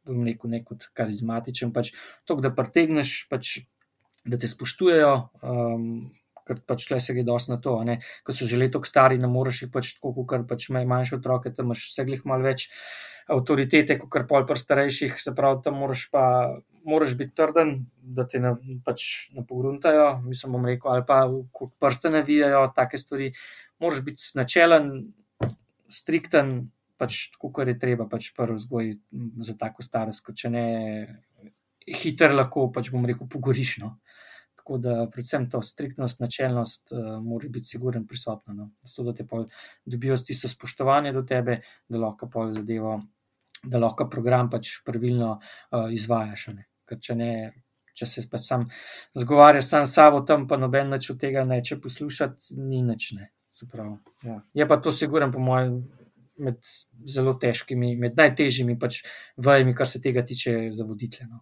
bom 0.08 0.24
rekel, 0.26 0.50
ne 0.52 0.60
kot 0.64 0.88
karizmatičen, 0.96 1.72
pač 1.74 1.94
to, 2.28 2.36
da 2.42 2.52
pretegneš, 2.54 3.24
pač, 3.30 3.60
da 4.24 4.40
te 4.40 4.50
spoštujejo. 4.50 5.16
Um, 5.42 5.88
Ker 6.44 6.58
pač 6.68 6.90
le 6.92 6.98
se 7.00 7.14
gre 7.16 7.22
dosti 7.24 7.54
na 7.54 7.56
to. 7.56 7.78
Ko 8.20 8.34
so 8.36 8.44
že 8.44 8.58
leto 8.60 8.82
stari, 8.84 9.16
ne 9.16 9.30
moreš 9.32 9.62
jih 9.62 9.70
pač 9.72 9.94
tako, 9.96 10.26
kot 10.28 10.42
pač 10.44 10.66
manjše 10.68 11.16
otroke, 11.16 11.48
tam 11.48 11.70
imaš 11.70 11.86
vse 11.88 12.04
glih 12.04 12.26
malo 12.28 12.44
več 12.44 12.66
avtoritete, 13.32 13.96
kot 13.96 14.10
kar 14.12 14.26
pol 14.28 14.44
pri 14.44 14.60
starejših. 14.60 15.16
Se 15.16 15.32
pravi, 15.32 15.62
tam 15.64 15.80
moraš 15.80 16.10
pa 16.12 16.24
moraš 16.84 17.16
biti 17.16 17.32
trden, 17.32 17.86
da 17.96 18.26
te 18.28 18.40
ne, 18.44 18.54
pač 18.84 19.30
ne 19.32 19.46
pogruntajo, 19.48 20.20
mislim, 20.26 20.52
bom 20.52 20.68
rekel, 20.68 20.92
ali 20.92 21.06
pa 21.08 21.22
prste 21.80 22.12
navijajo, 22.12 22.66
take 22.76 23.00
stvari. 23.00 23.32
Moraš 23.80 24.04
biti 24.04 24.36
načelen, 24.36 24.90
strikten, 25.94 26.56
pač 27.00 27.28
tako, 27.34 27.50
kot 27.54 27.70
je 27.70 27.78
treba, 27.78 28.06
pač 28.10 28.30
prvi 28.36 28.58
vzgoj 28.58 28.92
za 29.46 29.56
tako 29.58 29.84
starost, 29.86 30.22
kot 30.26 30.38
če 30.38 30.50
ne, 30.52 30.66
hiter 31.86 32.34
lahko, 32.34 32.68
pač 32.74 32.90
bom 32.94 33.06
rekel, 33.08 33.28
pogoriš. 33.30 33.78
No. 33.82 33.96
Tako 34.54 34.78
da, 34.80 34.94
predvsem 35.12 35.48
to 35.52 35.60
striktnost, 35.64 36.22
načelnost, 36.22 36.94
uh, 36.94 37.16
mora 37.20 37.50
biti 37.52 37.74
siguren 37.74 38.06
prisotna. 38.08 38.54
No. 38.54 38.70
Zato, 38.86 39.10
da 39.10 39.16
te 39.18 39.26
dobijo 39.84 40.16
tisto 40.16 40.48
spoštovanje 40.48 41.12
do 41.12 41.24
tebe, 41.28 41.60
da 41.88 42.00
lahko 42.00 42.30
pol 42.32 42.54
zadevo, 42.54 43.00
da 43.62 43.82
lahko 43.82 44.08
program 44.10 44.48
pač 44.52 44.78
pravilno 44.86 45.34
uh, 45.36 45.92
izvajaš. 45.92 46.48
Ne. 46.54 46.68
Ker 46.88 47.02
če 47.02 47.20
ne. 47.20 47.34
Če 47.94 48.08
se 48.10 48.22
pač 48.26 48.48
sam 48.48 48.64
zgovarjaš 49.14 49.68
sam 49.68 49.84
s 49.86 49.92
sabo, 49.94 50.24
tam 50.26 50.48
pa 50.50 50.56
noben 50.58 50.88
več 50.90 51.12
od 51.12 51.20
tega 51.20 51.44
neče 51.46 51.76
poslušati, 51.78 52.56
ni 52.58 52.80
nič. 52.82 53.12
Ne. 53.14 53.28
Pravi, 53.62 53.96
ja. 54.22 54.42
Je 54.54 54.66
pa 54.66 54.76
to, 54.76 54.92
siguren, 54.92 55.32
po 55.32 55.38
mojem, 55.38 55.84
med 56.36 56.58
zelo 57.06 57.34
težkimi, 57.40 57.94
med 58.00 58.16
najtežjimi 58.18 58.76
pač 58.80 59.00
vajami, 59.36 59.74
kar 59.76 59.86
se 59.86 60.00
tega 60.02 60.24
tiče, 60.26 60.54
za 60.74 60.84
voditelje. 60.84 61.28
No, 61.30 61.40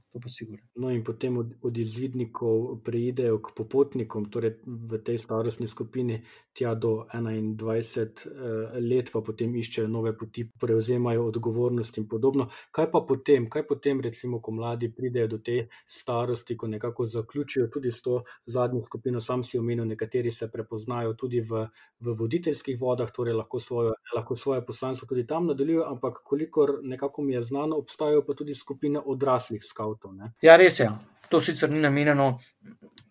no, 0.74 0.90
in 0.92 1.02
potem 1.04 1.38
od, 1.38 1.54
od 1.62 1.78
izvidnikov 1.78 2.82
preidejo 2.84 3.38
k 3.42 3.54
popotnikom, 3.56 4.28
torej 4.32 4.58
v 4.66 5.00
tej 5.04 5.18
starostni 5.18 5.68
skupini, 5.68 6.20
tja 6.52 6.74
do 6.74 7.06
21 7.08 8.26
eh, 8.28 8.80
let, 8.84 9.12
pa 9.12 9.22
potem 9.24 9.54
iščejo 9.56 9.88
nove 9.88 10.12
poti, 10.18 10.44
prevzemajo 10.60 11.24
odgovornost 11.30 11.98
in 12.02 12.08
podobno. 12.08 12.48
Kaj 12.70 12.90
pa 12.92 13.02
potem, 13.08 13.48
kaj 13.48 13.66
potem, 13.68 14.02
recimo, 14.04 14.42
ko 14.44 14.52
mladi 14.52 14.92
pridejo 14.92 15.32
do 15.36 15.40
te 15.40 15.66
starosti, 15.88 16.56
ko 16.56 16.68
nekako 16.68 17.06
zaključijo 17.08 17.70
tudi 17.72 17.92
s 17.92 18.02
to 18.04 18.22
zadnjo 18.46 18.84
skupino, 18.86 19.20
sam 19.20 19.44
si 19.44 19.58
omenil, 19.58 19.88
nekateri 19.88 20.32
se 20.32 20.50
prepoznajo 20.52 21.16
tudi 21.16 21.40
v, 21.40 21.66
v 22.00 22.16
voditeljskih 22.18 22.76
vodah, 22.80 23.08
torej 23.10 23.38
lahko 23.38 23.60
svojo, 23.60 23.96
lahko 24.14 24.36
svoje 24.36 24.60
poslanstvo 24.66 24.81
poslanstvo 24.82 25.06
tudi 25.06 25.26
tam 25.26 25.46
nadaljujejo, 25.46 25.84
ampak 25.86 26.22
kolikor 26.24 26.78
nekako 26.82 27.22
mi 27.22 27.34
je 27.34 27.42
znano, 27.42 27.76
obstajajo 27.76 28.24
pa 28.26 28.34
tudi 28.34 28.54
skupine 28.54 28.98
odraslih 28.98 29.62
skavtov. 29.64 30.14
Ja, 30.42 30.56
res 30.56 30.80
je. 30.80 30.88
To 31.30 31.40
sicer 31.40 31.70
ni 31.70 31.78
namenjeno 31.80 32.40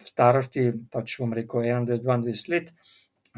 starosti, 0.03 0.65
pač 0.91 1.15
bom 1.19 1.31
rekel 1.33 1.63
21-22 1.63 2.51
let, 2.51 2.73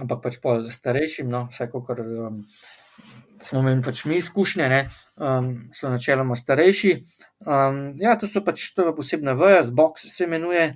ampak 0.02 0.24
pač 0.24 0.40
pol 0.42 0.66
starejšim, 0.72 1.30
no, 1.30 1.48
vsekakor. 1.52 2.02
Um, 2.02 2.48
Smo 3.44 3.60
imeli 3.60 3.82
pač 3.84 4.06
mi 4.08 4.16
izkušnje, 4.22 4.68
um, 5.20 5.48
so 5.76 5.90
načeloma 5.92 6.36
starejši. 6.40 6.92
Um, 7.44 7.80
ja, 8.00 8.14
to 8.16 8.24
so 8.30 8.40
pač 8.40 8.70
to 8.72 8.86
posebna 8.96 9.34
vrsta, 9.36 9.66
zbox 9.68 10.06
se 10.08 10.24
imenuje, 10.24 10.70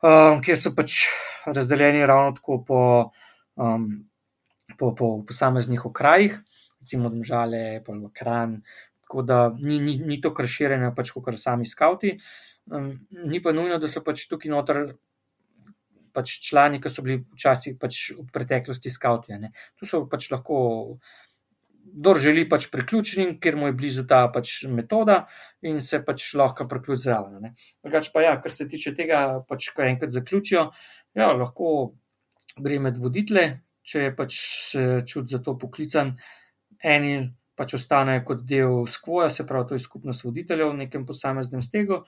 um, 0.00 0.40
kjer 0.40 0.56
so 0.56 0.72
pač 0.72 1.02
razdeljeni 1.44 2.06
ravno 2.08 2.32
tako 2.38 2.62
po, 2.64 2.80
um, 3.60 3.84
po, 4.78 4.94
po 4.96 5.10
posameznih 5.28 5.84
okrajih 5.90 6.38
recimo 6.80 7.10
Dvožale, 7.10 7.82
Pojmo 7.86 8.10
Kran. 8.14 8.62
Tako 9.02 9.22
da 9.22 9.56
ni, 9.58 9.80
ni, 9.80 9.96
ni 10.04 10.20
to 10.20 10.34
krširjenje, 10.34 10.92
pač 10.96 11.12
kot 11.16 11.38
sami 11.40 11.66
skavti. 11.66 12.18
Um, 12.68 12.92
ni 13.24 13.40
pa 13.40 13.54
nujno, 13.56 13.78
da 13.80 13.88
so 13.88 14.02
pač 14.04 14.26
tukaj 14.28 14.52
noter 14.52 14.82
pač 16.12 16.34
člani, 16.44 16.80
ki 16.82 16.90
so 16.92 17.04
bili 17.06 17.22
včasih 17.22 17.78
pač 17.80 18.10
v 18.16 18.26
preteklosti 18.34 18.92
skavti. 18.92 19.38
Tu 19.78 19.88
so 19.88 20.02
pač 20.10 20.28
lahko, 20.32 20.58
kdo 21.88 22.14
želi 22.20 22.44
pač 22.48 22.68
priključiti, 22.72 23.38
ker 23.40 23.56
mu 23.56 23.70
je 23.70 23.76
blizu 23.78 24.04
ta 24.08 24.26
pač 24.32 24.64
metoda 24.68 25.22
in 25.64 25.80
se 25.84 26.02
pač 26.04 26.32
lahko 26.38 26.68
priključi 26.68 27.06
zraven. 27.06 27.54
Drugač 27.84 28.10
pa 28.12 28.24
ja, 28.26 28.34
kar 28.42 28.52
se 28.52 28.68
tiče 28.68 28.92
tega, 28.98 29.22
pač 29.48 29.70
ko 29.76 29.86
enkrat 29.86 30.12
zaključijo, 30.12 30.68
ja, 31.16 31.30
lahko 31.32 31.94
gre 32.58 32.80
med 32.82 32.98
voditelje, 33.00 33.62
če 33.88 34.08
je 34.08 34.12
pač 34.16 34.42
čut 35.08 35.32
za 35.32 35.40
to 35.40 35.56
poklican 35.60 36.16
eni 36.84 37.18
pač 37.58 37.74
ostanejo 37.74 38.22
kot 38.28 38.44
del 38.46 38.84
skvoja, 38.90 39.28
se 39.34 39.46
pravi, 39.46 39.68
to 39.68 39.76
je 39.76 39.82
skupnost 39.82 40.24
voditeljev 40.24 40.70
v 40.70 40.78
nekem 40.84 41.04
posameznem 41.08 41.62
stegu 41.64 41.98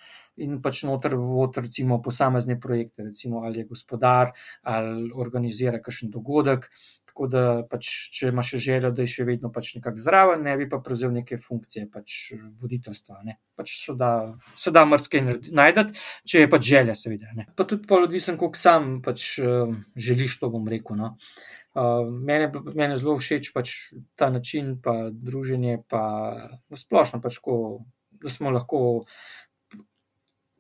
in 0.41 0.61
pač 0.63 0.85
noter 0.87 1.17
vod, 1.19 1.59
recimo, 1.61 1.99
posamezne 2.03 2.57
projekte, 2.61 3.09
recimo, 3.09 3.43
ali 3.45 3.63
je 3.63 3.71
gospodar 3.73 4.31
ali 4.63 5.11
organizira 5.11 5.83
kakšen 5.83 6.13
dogodek. 6.15 6.71
Tako 7.11 7.27
da, 7.27 7.45
pač, 7.67 7.89
če 8.15 8.31
imaš 8.31 8.55
željo, 8.63 8.93
da 8.95 9.03
je 9.03 9.11
še 9.11 9.27
vedno 9.27 9.51
pač 9.53 9.75
nekako 9.77 9.99
zraven, 9.99 10.45
ne 10.47 10.55
bi 10.61 10.69
pa 10.71 10.79
prevzel 10.85 11.11
neke 11.13 11.41
funkcije 11.43 11.89
pač 11.91 12.19
voditeljstva. 12.63 13.21
Ne. 13.27 13.41
Pač 13.59 13.75
se 13.83 13.97
da, 13.99 14.13
da 14.71 14.85
marsikaj 14.87 15.27
najdete, 15.51 15.99
če 16.31 16.45
je 16.45 16.51
pač 16.53 16.69
želja, 16.71 16.95
seveda. 16.97 17.35
Ne. 17.37 17.49
Pa 17.59 17.67
tudi 17.67 17.89
pol 17.91 18.07
odvisen, 18.07 18.39
koliko 18.41 18.61
sam 18.61 19.01
pač 19.05 19.33
uh, 19.43 19.75
želiš, 19.99 20.39
to 20.41 20.53
bom 20.55 20.71
rekel. 20.71 20.97
No. 21.01 21.17
Uh, 21.71 22.03
mene, 22.11 22.51
mene 22.75 22.99
zelo 22.99 23.15
všeč 23.21 23.53
pač 23.55 23.73
ta 24.19 24.31
način, 24.31 24.75
pa 24.83 25.11
druženje, 25.13 25.85
pa 25.89 26.03
splošno, 26.75 27.21
pač 27.23 27.39
ko, 27.39 27.57
da 28.11 28.33
smo 28.33 28.51
lahko, 28.51 29.05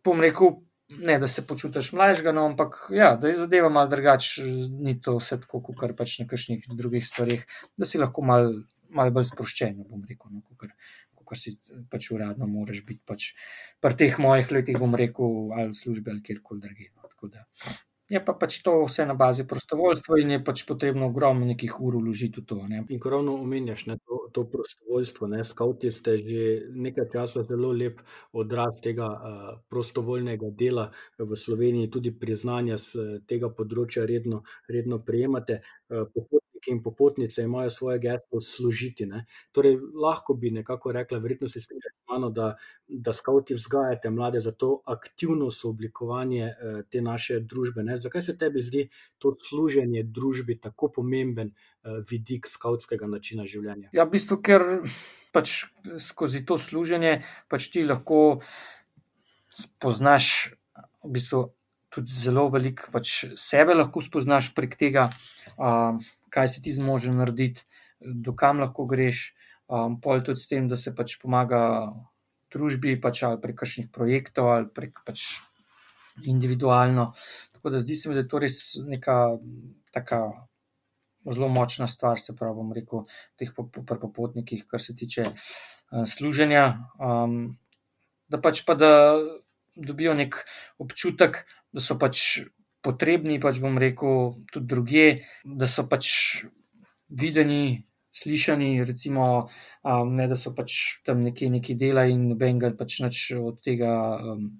pomrekel, 0.06 0.60
ne 0.90 1.18
da 1.22 1.26
se 1.30 1.42
počutiš 1.46 1.92
mlajšega, 1.98 2.34
no, 2.34 2.46
ampak 2.52 2.78
ja, 2.94 3.16
da 3.18 3.30
je 3.30 3.40
zadeva 3.42 3.68
malo 3.68 3.90
drugače, 3.90 4.46
ni 4.70 5.00
to 5.02 5.18
vse 5.18 5.40
tako, 5.42 5.64
kot 5.66 5.82
kar 5.82 5.96
pač 5.98 6.20
na 6.22 6.28
kakšnih 6.30 6.70
drugih 6.78 7.06
stvarih, 7.06 7.42
da 7.78 7.90
si 7.90 7.98
lahko 7.98 8.22
malo 8.26 8.62
mal 8.94 9.12
bolj 9.14 9.30
sproščen, 9.30 9.84
bom 9.90 10.02
rekel. 10.08 10.34
No, 10.34 10.42
kukar, 10.46 10.74
Kar 11.30 11.38
si 11.38 11.52
pač 11.86 12.08
uradno, 12.10 12.48
moraš 12.50 12.80
biti 12.82 13.04
pač 13.06 13.28
pri 13.78 13.94
teh 13.94 14.16
mojih 14.18 14.48
letih, 14.50 14.80
bom 14.82 14.96
rekel, 14.98 15.52
ali 15.54 15.70
v 15.70 15.76
službi 15.78 16.10
ali 16.10 16.24
kjerkoli 16.26 16.64
drugje. 16.64 16.88
No. 16.96 17.76
Je 18.10 18.18
pa 18.24 18.32
pač 18.34 18.58
to 18.66 18.72
vse 18.84 19.04
na 19.06 19.14
bazi 19.14 19.44
prostovoljstva 19.46 20.18
in 20.18 20.32
je 20.34 20.38
pač 20.44 20.64
potrebno 20.66 21.06
ogromno 21.06 21.46
nekih 21.46 21.76
ur 21.78 21.96
vložiti 22.00 22.42
v 22.42 22.46
to. 22.50 22.58
Ne. 22.66 22.82
In 22.90 22.98
ko 22.98 23.12
ravno 23.14 23.36
omenjaš 23.38 23.86
ne, 23.86 23.96
to, 24.02 24.18
to 24.34 24.44
prostovoljstvo, 24.50 25.28
ne, 25.30 25.44
skauti 25.46 25.92
ste 25.94 26.16
že 26.18 26.44
nekaj 26.74 27.06
časa 27.12 27.44
zelo 27.46 27.70
lep 27.72 28.02
odraz 28.32 28.82
tega 28.82 29.06
uh, 29.06 29.48
prostovoljnega 29.70 30.50
dela 30.50 30.90
v 31.18 31.38
Sloveniji, 31.38 31.90
tudi 31.90 32.10
priznanja 32.10 32.80
z 32.82 33.22
tega 33.30 33.52
področja 33.54 34.06
redno, 34.10 34.42
redno 34.66 34.98
prejemate. 34.98 35.62
Uh, 35.88 36.10
popotniki 36.60 36.70
in 36.70 36.82
popotnice 36.82 37.42
imajo 37.42 37.70
svoje 37.70 37.98
geslo 37.98 38.40
služiti. 38.40 39.06
Ne. 39.06 39.24
Torej, 39.52 39.78
lahko 39.94 40.34
bi 40.34 40.50
nekako 40.50 40.92
rekla, 40.92 41.18
verjetno 41.18 41.48
se 41.48 41.60
strinjate 41.60 41.96
z 41.96 42.12
mano, 42.12 42.30
da, 42.30 42.56
da 42.88 43.12
skauti 43.12 43.54
vzgajate 43.54 44.10
mlade 44.10 44.40
za 44.40 44.52
to 44.52 44.82
aktivno 44.86 45.50
sooblikovanje 45.50 46.44
eh, 46.44 46.82
te 46.90 47.00
naše 47.00 47.40
družbe. 47.40 47.82
Ne. 47.82 47.96
Zakaj 47.96 48.22
se 48.22 48.38
tebi 48.38 48.62
zdi 48.62 48.88
to 49.18 49.36
služenje 49.48 50.02
družbi 50.02 50.60
tako 50.60 50.88
pomemben 50.88 51.48
eh, 51.48 52.02
vidik 52.10 52.46
skautskega 52.46 53.06
načina 53.06 53.46
življenja? 53.46 53.90
Ja, 53.92 54.04
v 54.04 54.10
bistvu, 54.10 54.40
ker 54.42 54.82
pač 55.32 55.64
skozi 55.98 56.44
to 56.46 56.58
služenje 56.58 57.22
pač 57.48 57.70
ti 57.70 57.84
lahko 57.84 58.40
spoznaš 59.50 60.54
v 61.04 61.10
bistvu 61.14 61.48
tudi 61.90 62.12
zelo 62.14 62.46
veliko 62.50 62.90
pač 62.94 63.24
sebe 63.38 63.74
lahko 63.74 64.02
spoznaš 64.04 64.52
prek 64.54 64.76
tega, 64.78 65.08
um, 65.58 65.98
kaj 66.32 66.48
si 66.54 66.62
ti 66.64 66.72
zmožen 66.74 67.18
narediti, 67.20 67.66
dokam 68.00 68.60
lahko 68.62 68.86
greš. 68.90 69.30
Um, 69.70 70.00
pol 70.02 70.24
tudi 70.26 70.42
s 70.42 70.50
tem, 70.50 70.66
da 70.66 70.74
se 70.74 70.90
pač 70.96 71.14
pomaga 71.22 71.60
družbi, 72.50 72.96
pač 72.98 73.22
ali 73.26 73.38
prek 73.38 73.60
kakšnih 73.62 73.90
projektov, 73.94 74.50
ali 74.50 74.66
prek 74.66 75.04
pač 75.06 75.38
individualno. 76.26 77.12
Tako 77.54 77.76
da 77.76 77.82
zdi 77.82 77.94
se 77.94 78.08
mi, 78.08 78.16
da 78.18 78.24
je 78.24 78.30
to 78.32 78.40
res 78.42 78.56
neka 78.82 79.38
taka 79.94 80.24
zelo 81.30 81.48
močna 81.52 81.86
stvar, 81.86 82.18
se 82.18 82.34
pravi, 82.34 82.56
bom 82.56 82.72
rekel, 82.74 83.04
teh 83.38 83.52
popotnikih, 83.54 84.64
kar 84.66 84.82
se 84.82 84.96
tiče 84.96 85.28
uh, 85.30 86.04
služenja. 86.08 86.64
Um, 86.98 87.58
da 88.30 88.40
pač 88.42 88.64
pa 88.66 88.74
da 88.78 88.92
dobijo 89.76 90.14
nek 90.14 90.38
občutek, 90.82 91.44
da 91.70 91.82
so 91.82 91.98
pač 91.98 92.40
potrebni, 92.84 93.40
pač 93.40 93.60
bom 93.60 93.78
rekel, 93.78 94.40
tudi 94.52 94.66
druge, 94.66 95.06
da 95.44 95.68
so 95.70 95.86
pač 95.88 96.10
videni, 97.10 97.84
slišani, 98.12 98.84
recimo, 98.84 99.48
um, 99.84 100.16
ne 100.16 100.26
da 100.30 100.36
so 100.38 100.54
pač 100.54 101.02
tam 101.06 101.22
nekje 101.22 101.50
neki 101.50 101.76
dela 101.78 102.06
in 102.10 102.28
noben 102.32 102.58
ga 102.58 102.72
pač 102.74 103.00
nič 103.04 103.30
od 103.38 103.62
tega. 103.64 103.92
Um, 104.18 104.50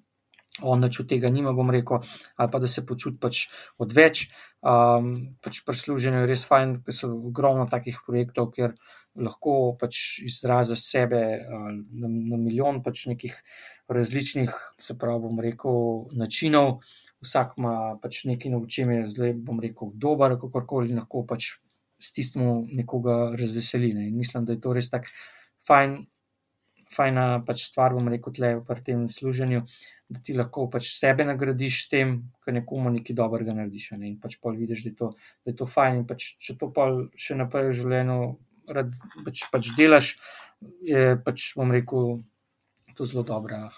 On 0.66 0.80
nič 0.82 0.98
od 1.00 1.06
tega 1.08 1.30
nima, 1.30 1.54
bom 1.56 1.70
rekel, 1.72 2.02
ali 2.36 2.50
pa 2.52 2.58
da 2.60 2.68
se 2.68 2.82
počuti 2.84 3.16
pač 3.22 3.46
odveč. 3.80 4.26
Um, 4.60 5.38
pač 5.40 5.62
Prisluženje 5.64 6.24
je 6.24 6.28
res 6.28 6.42
fajn, 6.44 6.74
ker 6.84 6.92
so 6.92 7.08
ogromno 7.30 7.64
takih 7.70 7.96
projektov, 8.04 8.50
kjer 8.56 8.74
lahko 9.16 9.76
pač 9.80 10.18
izraziš 10.26 10.82
sebe 10.82 11.20
na, 11.48 12.10
na 12.10 12.36
milijon 12.36 12.82
pač 12.82 13.06
nekih 13.08 13.38
različnih, 13.88 14.52
se 14.78 14.98
pravi, 14.98 15.22
bom 15.22 15.40
rekel, 15.40 16.10
načinov. 16.18 16.82
Vsak 17.20 17.58
ima 17.60 17.98
pač 18.00 18.24
nekaj, 18.24 18.54
v 18.56 18.68
čem 18.70 18.92
je 18.94 19.08
zdaj, 19.12 19.34
bom 19.44 19.60
rekel, 19.60 19.92
dober, 19.92 20.38
kako 20.40 20.64
koli 20.64 20.94
lahko 20.96 21.24
pač 21.28 21.52
s 22.00 22.14
tistim 22.16 22.64
nekoga 22.72 23.36
razveseli. 23.36 23.92
Ne. 23.94 24.08
In 24.08 24.16
mislim, 24.16 24.46
da 24.48 24.56
je 24.56 24.62
to 24.64 24.72
res 24.72 24.88
tako 24.88 25.12
fajn, 25.68 25.98
fajna 26.90 27.24
pač 27.46 27.66
stvar, 27.68 27.92
bom 27.94 28.08
rekel, 28.08 28.32
tle 28.34 28.54
v 28.64 28.78
tem 28.86 29.04
služenju, 29.12 29.60
da 30.10 30.22
ti 30.24 30.34
lahko 30.34 30.64
pač 30.72 30.88
sebe 30.94 31.26
nagradiš 31.28 31.84
s 31.84 31.92
tem, 31.92 32.16
kar 32.40 32.56
nekomu 32.56 32.90
nekaj 32.96 33.18
dobrega 33.20 33.54
narediš. 33.54 33.92
Ne. 34.00 34.14
In 34.14 34.16
pač 34.22 34.40
pol 34.40 34.56
vidiš, 34.56 34.86
da 34.88 34.90
je 34.90 34.96
to, 34.96 35.12
da 35.44 35.52
je 35.52 35.58
to 35.60 35.68
fajn. 35.68 36.00
In 36.00 36.08
pač, 36.08 36.32
če 36.40 36.56
to 36.56 36.72
pa 36.72 36.88
še 37.20 37.36
naprej 37.36 37.70
v 37.70 37.76
življenju 37.82 38.18
rad, 38.72 38.96
pač, 39.28 39.44
pač 39.52 39.74
delaš, 39.76 40.14
je 40.88 41.20
pač, 41.20 41.52
bom 41.60 41.68
rekel, 41.76 42.24
to 42.96 43.04
zelo 43.04 43.28
dobra 43.28 43.68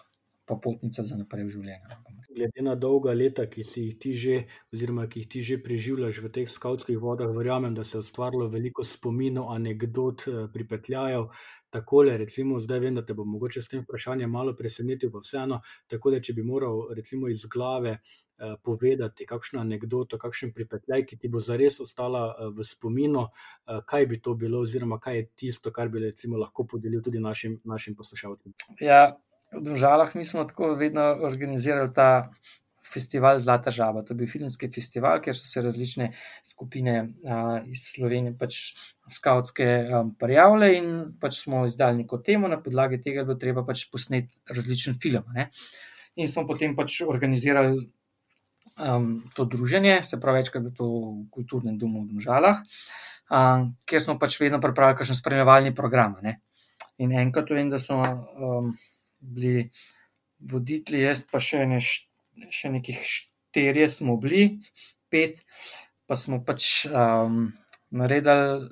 popotnica 0.46 1.02
za 1.02 1.18
naprej 1.18 1.50
v 1.50 1.58
življenju 1.58 2.21
glede 2.34 2.62
na 2.62 2.74
dolga 2.74 3.12
leta, 3.12 3.46
ki 3.46 3.64
si 3.64 3.86
jih 3.86 3.98
ti 3.98 4.12
že, 4.14 4.36
oziroma 4.72 5.06
ki 5.06 5.22
jih 5.22 5.28
ti 5.28 5.42
že 5.42 5.58
preživljaš 5.62 6.20
v 6.24 6.32
teh 6.32 6.48
skavtskih 6.50 6.98
vodah, 6.98 7.30
verjamem, 7.36 7.74
da 7.74 7.84
se 7.84 7.96
je 7.96 8.04
ustvarilo 8.06 8.48
veliko 8.48 8.84
spominov, 8.84 9.52
anegdot, 9.54 10.26
eh, 10.28 10.46
pripetljajev. 10.52 11.28
Tako 11.72 12.02
le, 12.02 12.16
recimo, 12.18 12.60
zdaj 12.60 12.80
vem, 12.80 12.94
da 12.94 13.04
te 13.04 13.14
bo 13.14 13.24
mogoče 13.24 13.62
s 13.62 13.68
tem 13.72 13.80
vprašanjem 13.80 14.30
malo 14.30 14.52
presenetil, 14.56 15.10
pa 15.10 15.22
vseeno, 15.24 15.62
tako 15.88 16.10
da 16.12 16.20
če 16.20 16.34
bi 16.36 16.44
moral, 16.44 16.90
recimo, 16.92 17.28
iz 17.32 17.46
glave 17.46 17.94
eh, 17.96 18.54
povedati 18.62 19.26
kakšno 19.26 19.60
anegdoto, 19.60 20.18
kakšen 20.18 20.52
pripetljaj, 20.52 21.06
ki 21.08 21.16
ti 21.18 21.30
bo 21.32 21.40
zares 21.40 21.80
ostala 21.80 22.26
eh, 22.28 22.50
v 22.52 22.66
spominu, 22.68 23.24
eh, 23.24 23.80
kaj 23.88 24.06
bi 24.06 24.20
to 24.20 24.34
bilo, 24.34 24.60
oziroma 24.66 25.00
kaj 25.00 25.16
je 25.16 25.26
tisto, 25.44 25.72
kar 25.72 25.88
bi 25.88 26.04
recimo, 26.04 26.36
lahko 26.36 26.66
podelil 26.68 27.02
tudi 27.02 27.20
našim, 27.20 27.60
našim 27.64 27.96
poslušalcem. 27.96 28.52
Ja, 28.80 29.16
v 29.52 29.62
Državah 29.62 30.16
mi 30.16 30.24
smo 30.24 30.44
tako 30.44 30.74
vedno 30.74 31.02
organizirali 31.22 31.92
ta 31.94 32.30
festival 32.92 33.38
Zlata 33.38 33.70
žaba. 33.70 34.02
To 34.02 34.12
je 34.12 34.18
bil 34.20 34.28
filmski 34.28 34.68
festival, 34.72 35.20
kjer 35.24 35.36
so 35.36 35.48
se 35.48 35.62
različne 35.64 36.10
skupine 36.44 36.96
a, 37.24 37.60
iz 37.64 37.86
Slovenije, 37.94 38.34
pač 38.38 38.58
skautske, 39.12 39.66
prijavile 40.20 40.72
in 40.76 40.92
pač 41.20 41.42
smo 41.44 41.64
izdali 41.66 42.02
neko 42.02 42.20
temo, 42.24 42.50
na 42.52 42.60
podlagi 42.62 43.00
tega 43.02 43.22
je 43.22 43.30
bilo 43.30 43.40
treba 43.40 43.64
pač 43.66 43.86
posneti 43.92 44.32
različen 44.50 45.00
film. 45.00 45.24
Ne? 45.36 45.48
In 46.20 46.28
smo 46.28 46.44
potem 46.48 46.76
pač 46.76 47.00
organizirali 47.06 47.86
um, 48.76 49.22
to 49.36 49.48
druženje, 49.48 50.02
se 50.04 50.20
pravi, 50.20 50.42
večkrat 50.42 50.60
je 50.60 50.68
bilo 50.68 50.76
to 50.76 50.88
v 50.92 51.28
kulturnem 51.32 51.78
domu 51.80 52.04
v 52.04 52.18
Državah, 52.18 52.60
um, 53.30 53.70
kjer 53.88 54.04
smo 54.04 54.18
pač 54.20 54.36
vedno 54.40 54.60
pripravili 54.60 55.00
kakšen 55.00 55.16
spremljevalni 55.16 55.74
program. 55.74 56.18
Ne? 56.22 56.40
In 57.00 57.14
enkrat 57.16 57.50
vem, 57.50 57.72
da 57.72 57.80
so. 57.80 58.02
Um, 58.02 58.74
bili 59.22 59.70
voditelji, 60.52 61.06
jaz 61.06 61.24
pa 61.30 61.40
še, 61.42 61.64
ne, 61.70 61.78
še 61.80 62.72
nekih 62.74 62.98
štirje 63.06 63.88
smo 63.88 64.18
bili, 64.20 64.58
pet, 65.12 65.40
pa 66.06 66.18
smo 66.18 66.42
pač 66.44 66.86
um, 66.90 67.52
naredili 67.94 68.70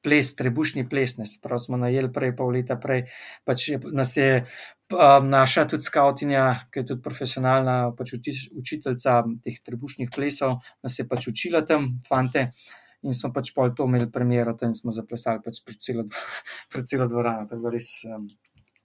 ples, 0.00 0.32
trebušni 0.36 0.86
ples, 0.88 1.16
ne 1.18 1.26
pravi, 1.42 1.60
smo 1.60 1.76
najeli 1.80 2.10
prej, 2.12 2.34
pol 2.36 2.54
leta 2.56 2.76
prej. 2.80 3.04
Pač 3.44 3.66
nas 3.92 4.16
je 4.16 4.28
um, 4.40 5.28
naša 5.28 5.66
tudi 5.68 5.86
skautinja, 5.86 6.44
ki 6.72 6.82
je 6.82 6.90
tudi 6.92 7.04
profesionalna 7.04 7.92
pač 7.96 8.14
učiteljica 8.16 9.20
teh 9.44 9.58
trebušnih 9.66 10.12
plesov, 10.14 10.60
nas 10.82 10.98
je 10.98 11.08
pač 11.08 11.28
učila 11.32 11.64
tam, 11.68 12.00
fante. 12.08 12.48
In 13.00 13.16
smo 13.16 13.30
pač 13.32 13.54
pol 13.56 13.72
to 13.72 13.86
imeli 13.88 14.10
premjero, 14.12 14.52
tam 14.60 14.74
smo 14.76 14.92
zaplesali 14.92 15.40
pač 15.44 15.62
pred 15.64 15.80
celo, 15.80 16.04
pred 16.72 16.88
celo 16.88 17.08
dvorano. 17.08 17.48
To 17.48 17.56
je 17.56 17.72
res 17.72 17.92
um, 18.08 18.26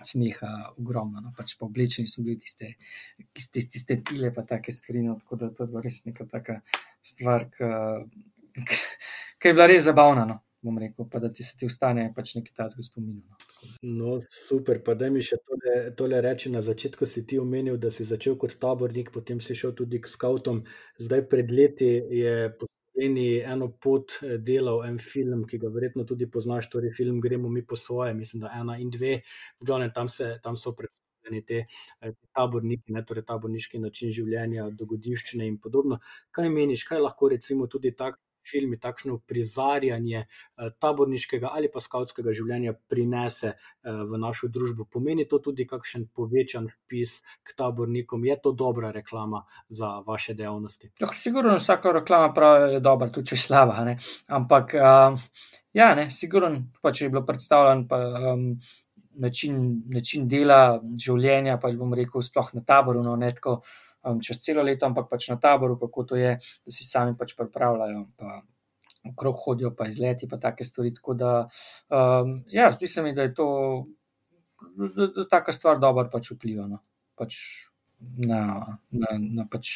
smeha 0.05 0.51
ogromno. 0.77 1.21
No? 1.21 1.33
Pač 1.37 1.55
pa 1.59 1.67
oblečeni 1.67 2.09
so 2.11 2.23
bili 2.25 2.37
tiste, 2.41 2.75
tiste, 3.33 3.63
tiste 3.71 3.99
tile, 4.05 4.31
pa 4.35 4.45
take 4.47 4.73
stvari. 4.75 5.03
No? 5.05 5.17
Tako 5.21 5.41
da 5.41 5.51
to 5.51 5.65
je 5.65 5.73
bila 5.73 5.83
res 5.85 6.01
neka 6.07 6.27
taka 6.31 6.59
stvar, 7.01 7.47
ki 9.39 9.49
je 9.51 9.53
bila 9.53 9.69
res 9.71 9.87
zabavna. 9.87 10.25
No? 10.29 10.41
Bom 10.65 10.79
rekel, 10.81 11.05
pa 11.11 11.19
da 11.21 11.29
ti 11.29 11.43
se 11.45 11.53
ti 11.59 11.67
ustane, 11.69 12.07
pač 12.15 12.31
nekaj 12.39 12.55
tajnega 12.57 12.83
spomina. 12.87 13.21
No. 13.21 13.35
no, 13.97 14.13
super. 14.33 14.79
Pa 14.85 14.95
da 14.97 15.11
mi 15.13 15.21
še 15.21 15.37
tole, 15.43 15.75
tole 15.99 16.21
reči. 16.25 16.49
Na 16.53 16.63
začetku 16.65 17.05
si 17.05 17.21
ti 17.29 17.37
omenil, 17.41 17.77
da 17.77 17.91
si 17.93 18.07
začel 18.07 18.37
kot 18.41 18.57
tabornik, 18.61 19.11
potem 19.13 19.41
si 19.43 19.57
šel 19.57 19.75
tudi 19.77 20.01
k 20.01 20.09
skautom. 20.09 20.63
Zdaj, 20.97 21.27
pred 21.29 21.53
leti 21.53 21.91
je 22.21 22.33
Sloveniji 22.95 23.39
eno 23.43 23.67
pot 23.83 24.13
eh, 24.23 24.37
delal 24.39 24.85
en 24.87 24.97
film, 25.03 25.43
ki 25.43 25.57
ga 25.59 25.67
verjetno 25.67 26.05
tudi 26.07 26.29
poznaš, 26.31 26.69
torej 26.71 26.93
film 26.95 27.19
Gremo 27.21 27.49
mi 27.49 27.65
po 27.67 27.75
svoje, 27.75 28.13
mislim, 28.13 28.45
da 28.45 28.53
ena 28.55 28.77
in 28.79 28.89
dve, 28.89 29.17
v 29.59 29.65
glavnem 29.67 29.91
tam, 29.91 30.07
se, 30.09 30.37
tam 30.43 30.55
so 30.55 30.71
predstavljeni 30.71 31.41
te, 31.45 31.65
te 31.99 32.07
eh, 32.07 32.13
taborniki, 32.31 32.93
ne, 32.95 33.03
torej 33.03 33.25
taborniški 33.27 33.81
način 33.83 34.15
življenja, 34.15 34.69
dogodivščine 34.71 35.47
in 35.47 35.57
podobno. 35.59 35.99
Kaj 36.31 36.49
meniš, 36.49 36.85
kaj 36.87 37.03
lahko 37.03 37.29
recimo 37.35 37.67
tudi 37.67 37.91
tak 37.91 38.15
filmi, 38.45 38.79
takšno 38.79 39.19
prizarjanje 39.27 40.25
eh, 40.25 40.69
taborniškega 40.79 41.49
ali 41.53 41.69
pa 41.73 41.81
skautskega 41.83 42.33
življenja 42.35 42.75
prinese 42.89 43.53
eh, 43.55 43.57
v 43.91 44.19
našo 44.21 44.49
družbo. 44.53 44.87
Pomeni 44.91 45.27
to 45.29 45.39
tudi 45.43 45.67
kakšen 45.69 46.07
povečan 46.15 46.69
vpis 46.71 47.19
k 47.43 47.57
tabornikom? 47.57 48.25
Je 48.25 48.37
to 48.41 48.53
dobra 48.53 48.91
reklama 48.95 49.45
za 49.69 49.99
vaše 50.07 50.37
dejavnosti? 50.37 50.91
Ja, 51.01 51.11
sigurno 51.13 51.57
vsaka 51.59 51.95
reklama 51.99 52.33
pravi, 52.33 52.73
je 52.77 52.79
dobra, 52.83 53.09
tudi 53.09 53.33
če 53.33 53.39
je 53.39 53.43
slaba. 53.45 53.81
Ne? 53.85 53.97
Ampak, 54.27 54.75
uh, 54.79 55.27
ja, 55.73 55.93
ne, 55.97 56.09
sigurno, 56.11 56.65
pa 56.81 56.93
če 56.93 57.05
je 57.05 57.13
bilo 57.13 57.25
predstavljeno. 57.27 57.87
Pa, 57.89 58.01
um, 58.33 58.49
Način, 59.15 59.55
način 59.87 60.25
dela, 60.27 60.81
življenja, 60.99 61.53
pač 61.63 61.77
bom 61.79 61.93
rekel, 61.95 62.19
sploh 62.19 62.49
na 62.57 62.65
taboru, 62.67 62.99
no, 62.99 63.13
ne 63.15 63.29
tako, 63.31 63.53
um, 64.05 64.19
čez 64.21 64.39
celo 64.43 64.63
leto, 64.63 64.85
ampak 64.85 65.09
pač 65.09 65.29
na 65.29 65.39
taboru, 65.41 65.77
kako 65.79 66.03
to 66.11 66.19
je, 66.19 66.35
da 66.37 66.71
si 66.73 66.87
sami 66.87 67.17
pač 67.17 67.35
pripravljajo. 67.37 68.05
Pa 68.17 68.41
Okrog 69.05 69.35
hodijo, 69.37 69.69
pa 69.77 69.85
izleti, 69.85 70.25
pa 70.25 70.39
take 70.41 70.65
stvari. 70.65 70.89
Tako 70.93 71.13
da, 71.13 71.31
um, 71.93 72.39
ja, 72.49 72.71
zdi 72.73 72.87
se 72.89 73.03
mi, 73.05 73.11
da 73.13 73.21
je 73.21 73.33
to, 73.37 73.45
da, 74.77 75.07
da 75.13 75.25
taka 75.29 75.53
stvar 75.53 75.77
dobro 75.79 76.09
pač 76.09 76.31
vpliva. 76.33 76.65
No. 76.65 76.79
Pač 77.13 77.37
na, 77.99 78.77
na, 78.91 79.07
na 79.19 79.45
pač, 79.51 79.71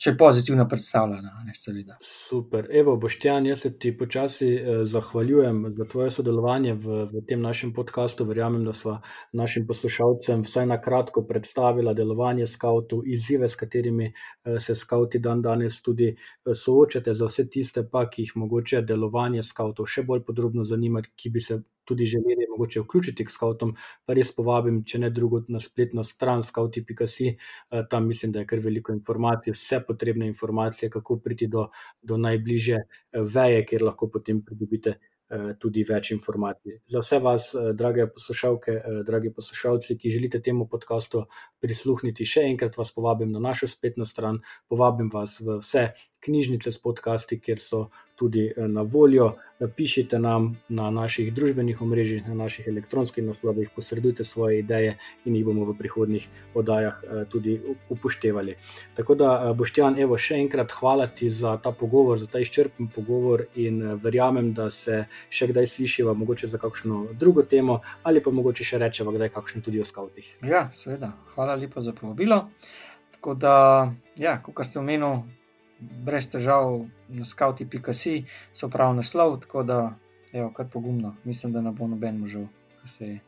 če 0.00 0.10
je 0.10 0.16
pozitivno 0.18 0.66
predstavljena, 0.68 1.32
ne 1.46 1.54
seveda. 1.56 1.96
Super. 2.04 2.68
Evo, 2.72 2.96
Boštjan, 3.00 3.46
jaz 3.46 3.64
se 3.66 3.72
ti 3.78 3.92
počasi 3.96 4.48
eh, 4.54 4.80
zahvaljujem 4.88 5.62
za 5.78 5.86
tvoje 5.90 6.10
sodelovanje 6.14 6.74
v, 6.74 7.04
v 7.12 7.24
tem 7.28 7.42
našem 7.42 7.72
podkastu. 7.76 8.26
Verjamem, 8.28 8.64
da 8.64 8.72
smo 8.76 8.98
našim 9.32 9.66
poslušalcem 9.66 10.44
vsaj 10.46 10.66
na 10.70 10.80
kratko 10.80 11.24
predstavili 11.28 11.94
delovanje 11.94 12.46
skavtov, 12.50 13.04
izzive, 13.06 13.48
s 13.48 13.60
katerimi 13.60 14.10
eh, 14.10 14.58
se 14.60 14.74
skavti 14.74 15.18
dan 15.18 15.42
danes 15.42 15.82
tudi 15.82 16.10
eh, 16.14 16.54
soočate, 16.54 17.14
za 17.14 17.30
vse 17.30 17.48
tiste 17.48 17.86
pa, 17.90 18.08
ki 18.10 18.26
jih 18.26 18.36
mogoče 18.42 18.82
delovanje 18.82 19.42
skavtov 19.42 19.90
še 19.90 20.06
bolj 20.08 20.24
podrobno 20.26 20.64
zanima, 20.64 21.02
ki 21.16 21.30
bi 21.30 21.40
se 21.44 21.62
tudi 21.84 22.06
želeli 22.06 22.48
mogoče 22.50 22.80
vključiti 22.80 23.24
k 23.24 23.30
skautom, 23.30 23.74
pa 24.04 24.14
res 24.14 24.32
povabim, 24.34 24.82
če 24.84 24.98
ne 25.04 25.10
drugo, 25.10 25.42
na 25.48 25.60
spletno 25.60 26.02
stran 26.02 26.42
skauti.si. 26.42 27.30
Eh, 27.34 27.86
tam 27.90 28.08
mislim, 28.08 28.32
da 28.32 28.44
je 28.44 28.50
kar 28.50 28.62
veliko 28.64 28.92
informacij, 28.92 29.52
vse 29.52 29.80
potrebne 29.86 30.26
informacije, 30.26 30.90
kako 30.90 31.18
priti 31.24 31.48
do, 31.48 31.68
do 32.02 32.16
najbližje 32.16 32.78
eh, 32.78 33.20
veje, 33.34 33.64
kjer 33.66 33.90
lahko 33.90 34.08
potem 34.08 34.42
pridobite 34.44 34.98
tudi 35.58 35.82
več 35.88 36.10
informacij. 36.12 36.78
Za 36.90 37.00
vse 37.02 37.18
vas, 37.24 37.46
drage 37.74 38.06
poslušalke, 38.12 38.74
dragi 39.08 39.32
poslušalci, 39.34 39.96
ki 39.98 40.12
želite 40.12 40.40
temu 40.44 40.66
podkastu 40.70 41.24
prisluhniti, 41.62 42.26
še 42.28 42.44
enkrat 42.50 42.76
vas 42.78 42.92
povabim 42.94 43.32
na 43.32 43.40
našo 43.42 43.66
spletno 43.70 44.06
stran, 44.06 44.38
povabim 44.68 45.08
vas 45.12 45.40
v 45.40 45.58
vse 45.62 45.88
knjižnice 46.24 46.72
s 46.72 46.78
podcasti, 46.78 47.38
kjer 47.40 47.60
so 47.60 47.88
tudi 48.16 48.46
eh, 48.46 48.68
na 48.68 48.82
voljo. 48.82 49.34
Pišite 49.76 50.18
nam 50.18 50.50
na 50.68 50.90
naših 50.90 51.30
družbenih 51.34 51.78
omrežjih, 51.82 52.26
na 52.28 52.34
naših 52.34 52.66
elektronskih 52.68 53.24
naslovih, 53.24 53.70
posredujte 53.76 54.24
svoje 54.24 54.58
ideje 54.58 54.96
in 55.24 55.36
jih 55.36 55.44
bomo 55.46 55.64
v 55.64 55.76
prihodnih 55.78 56.26
oddajah 56.54 57.00
eh, 57.02 57.24
tudi 57.30 57.54
upoštevali. 57.88 58.56
Tako 58.96 59.14
da, 59.14 59.30
eh, 59.34 59.54
Boštjan, 59.54 59.98
evo, 60.00 60.18
še 60.18 60.40
enkrat 60.42 60.72
hvala 60.72 61.06
ti 61.06 61.30
za 61.30 61.56
ta 61.56 61.72
pogovor, 61.72 62.18
za 62.18 62.26
ta 62.26 62.42
izčrpen 62.42 62.90
pogovor 62.94 63.46
in 63.54 63.80
verjamem, 64.02 64.52
da 64.52 64.70
se 64.70 65.04
še 65.30 65.48
kdaj 65.52 65.70
slišiva, 65.76 66.14
mogoče 66.14 66.50
za 66.50 66.58
kakšno 66.58 67.06
drugo 67.12 67.42
temo 67.42 67.80
ali 68.02 68.22
pa 68.22 68.30
mogoče 68.30 68.64
še 68.64 68.82
rečeva, 68.82 69.14
kdaj 69.14 69.32
kakšno 69.38 69.62
tudi 69.62 69.80
o 69.80 69.86
skavtih. 69.86 70.34
Ja, 70.42 70.68
seveda, 70.74 71.14
hvala 71.34 71.56
lepa 71.60 71.82
za 71.82 71.94
povabilo. 71.96 72.48
Tako 73.14 73.34
da, 73.40 73.54
ja, 74.20 74.36
kot 74.42 74.66
ste 74.66 74.82
omenili 74.82 75.43
brez 76.04 76.28
težav 76.30 76.84
na 77.08 77.24
skauti.si, 77.24 78.24
so 78.52 78.68
prav 78.68 78.94
naslov, 78.96 79.40
tako 79.40 79.62
da 79.62 79.78
je 80.32 80.48
kar 80.56 80.66
pogumno. 80.72 81.14
Mislim, 81.24 81.52
da 81.52 81.60
ne 81.60 81.70
bo 81.70 81.86
noben 81.86 82.18
možel, 82.20 82.46
ki 82.82 82.88
se 82.88 83.06
je 83.06 83.18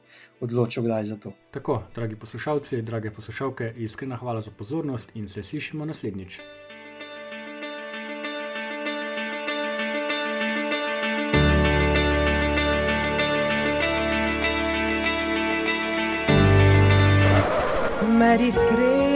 odločil, 0.40 0.82
kdaj 0.82 1.04
za 1.04 1.16
to. 1.16 1.32
Tako, 1.50 1.82
dragi 1.94 2.16
poslušalci, 2.16 2.82
drage 2.82 3.10
poslušalke, 3.10 3.72
iskrena 3.76 4.16
hvala 4.16 4.40
za 4.40 4.50
pozornost 4.50 5.10
in 5.14 5.28
se 5.28 5.42
slišimo 5.42 5.84
naslednjič. 5.84 6.40
Med 18.18 18.40
iskrenimi 18.40 19.06
ljudmi. 19.06 19.15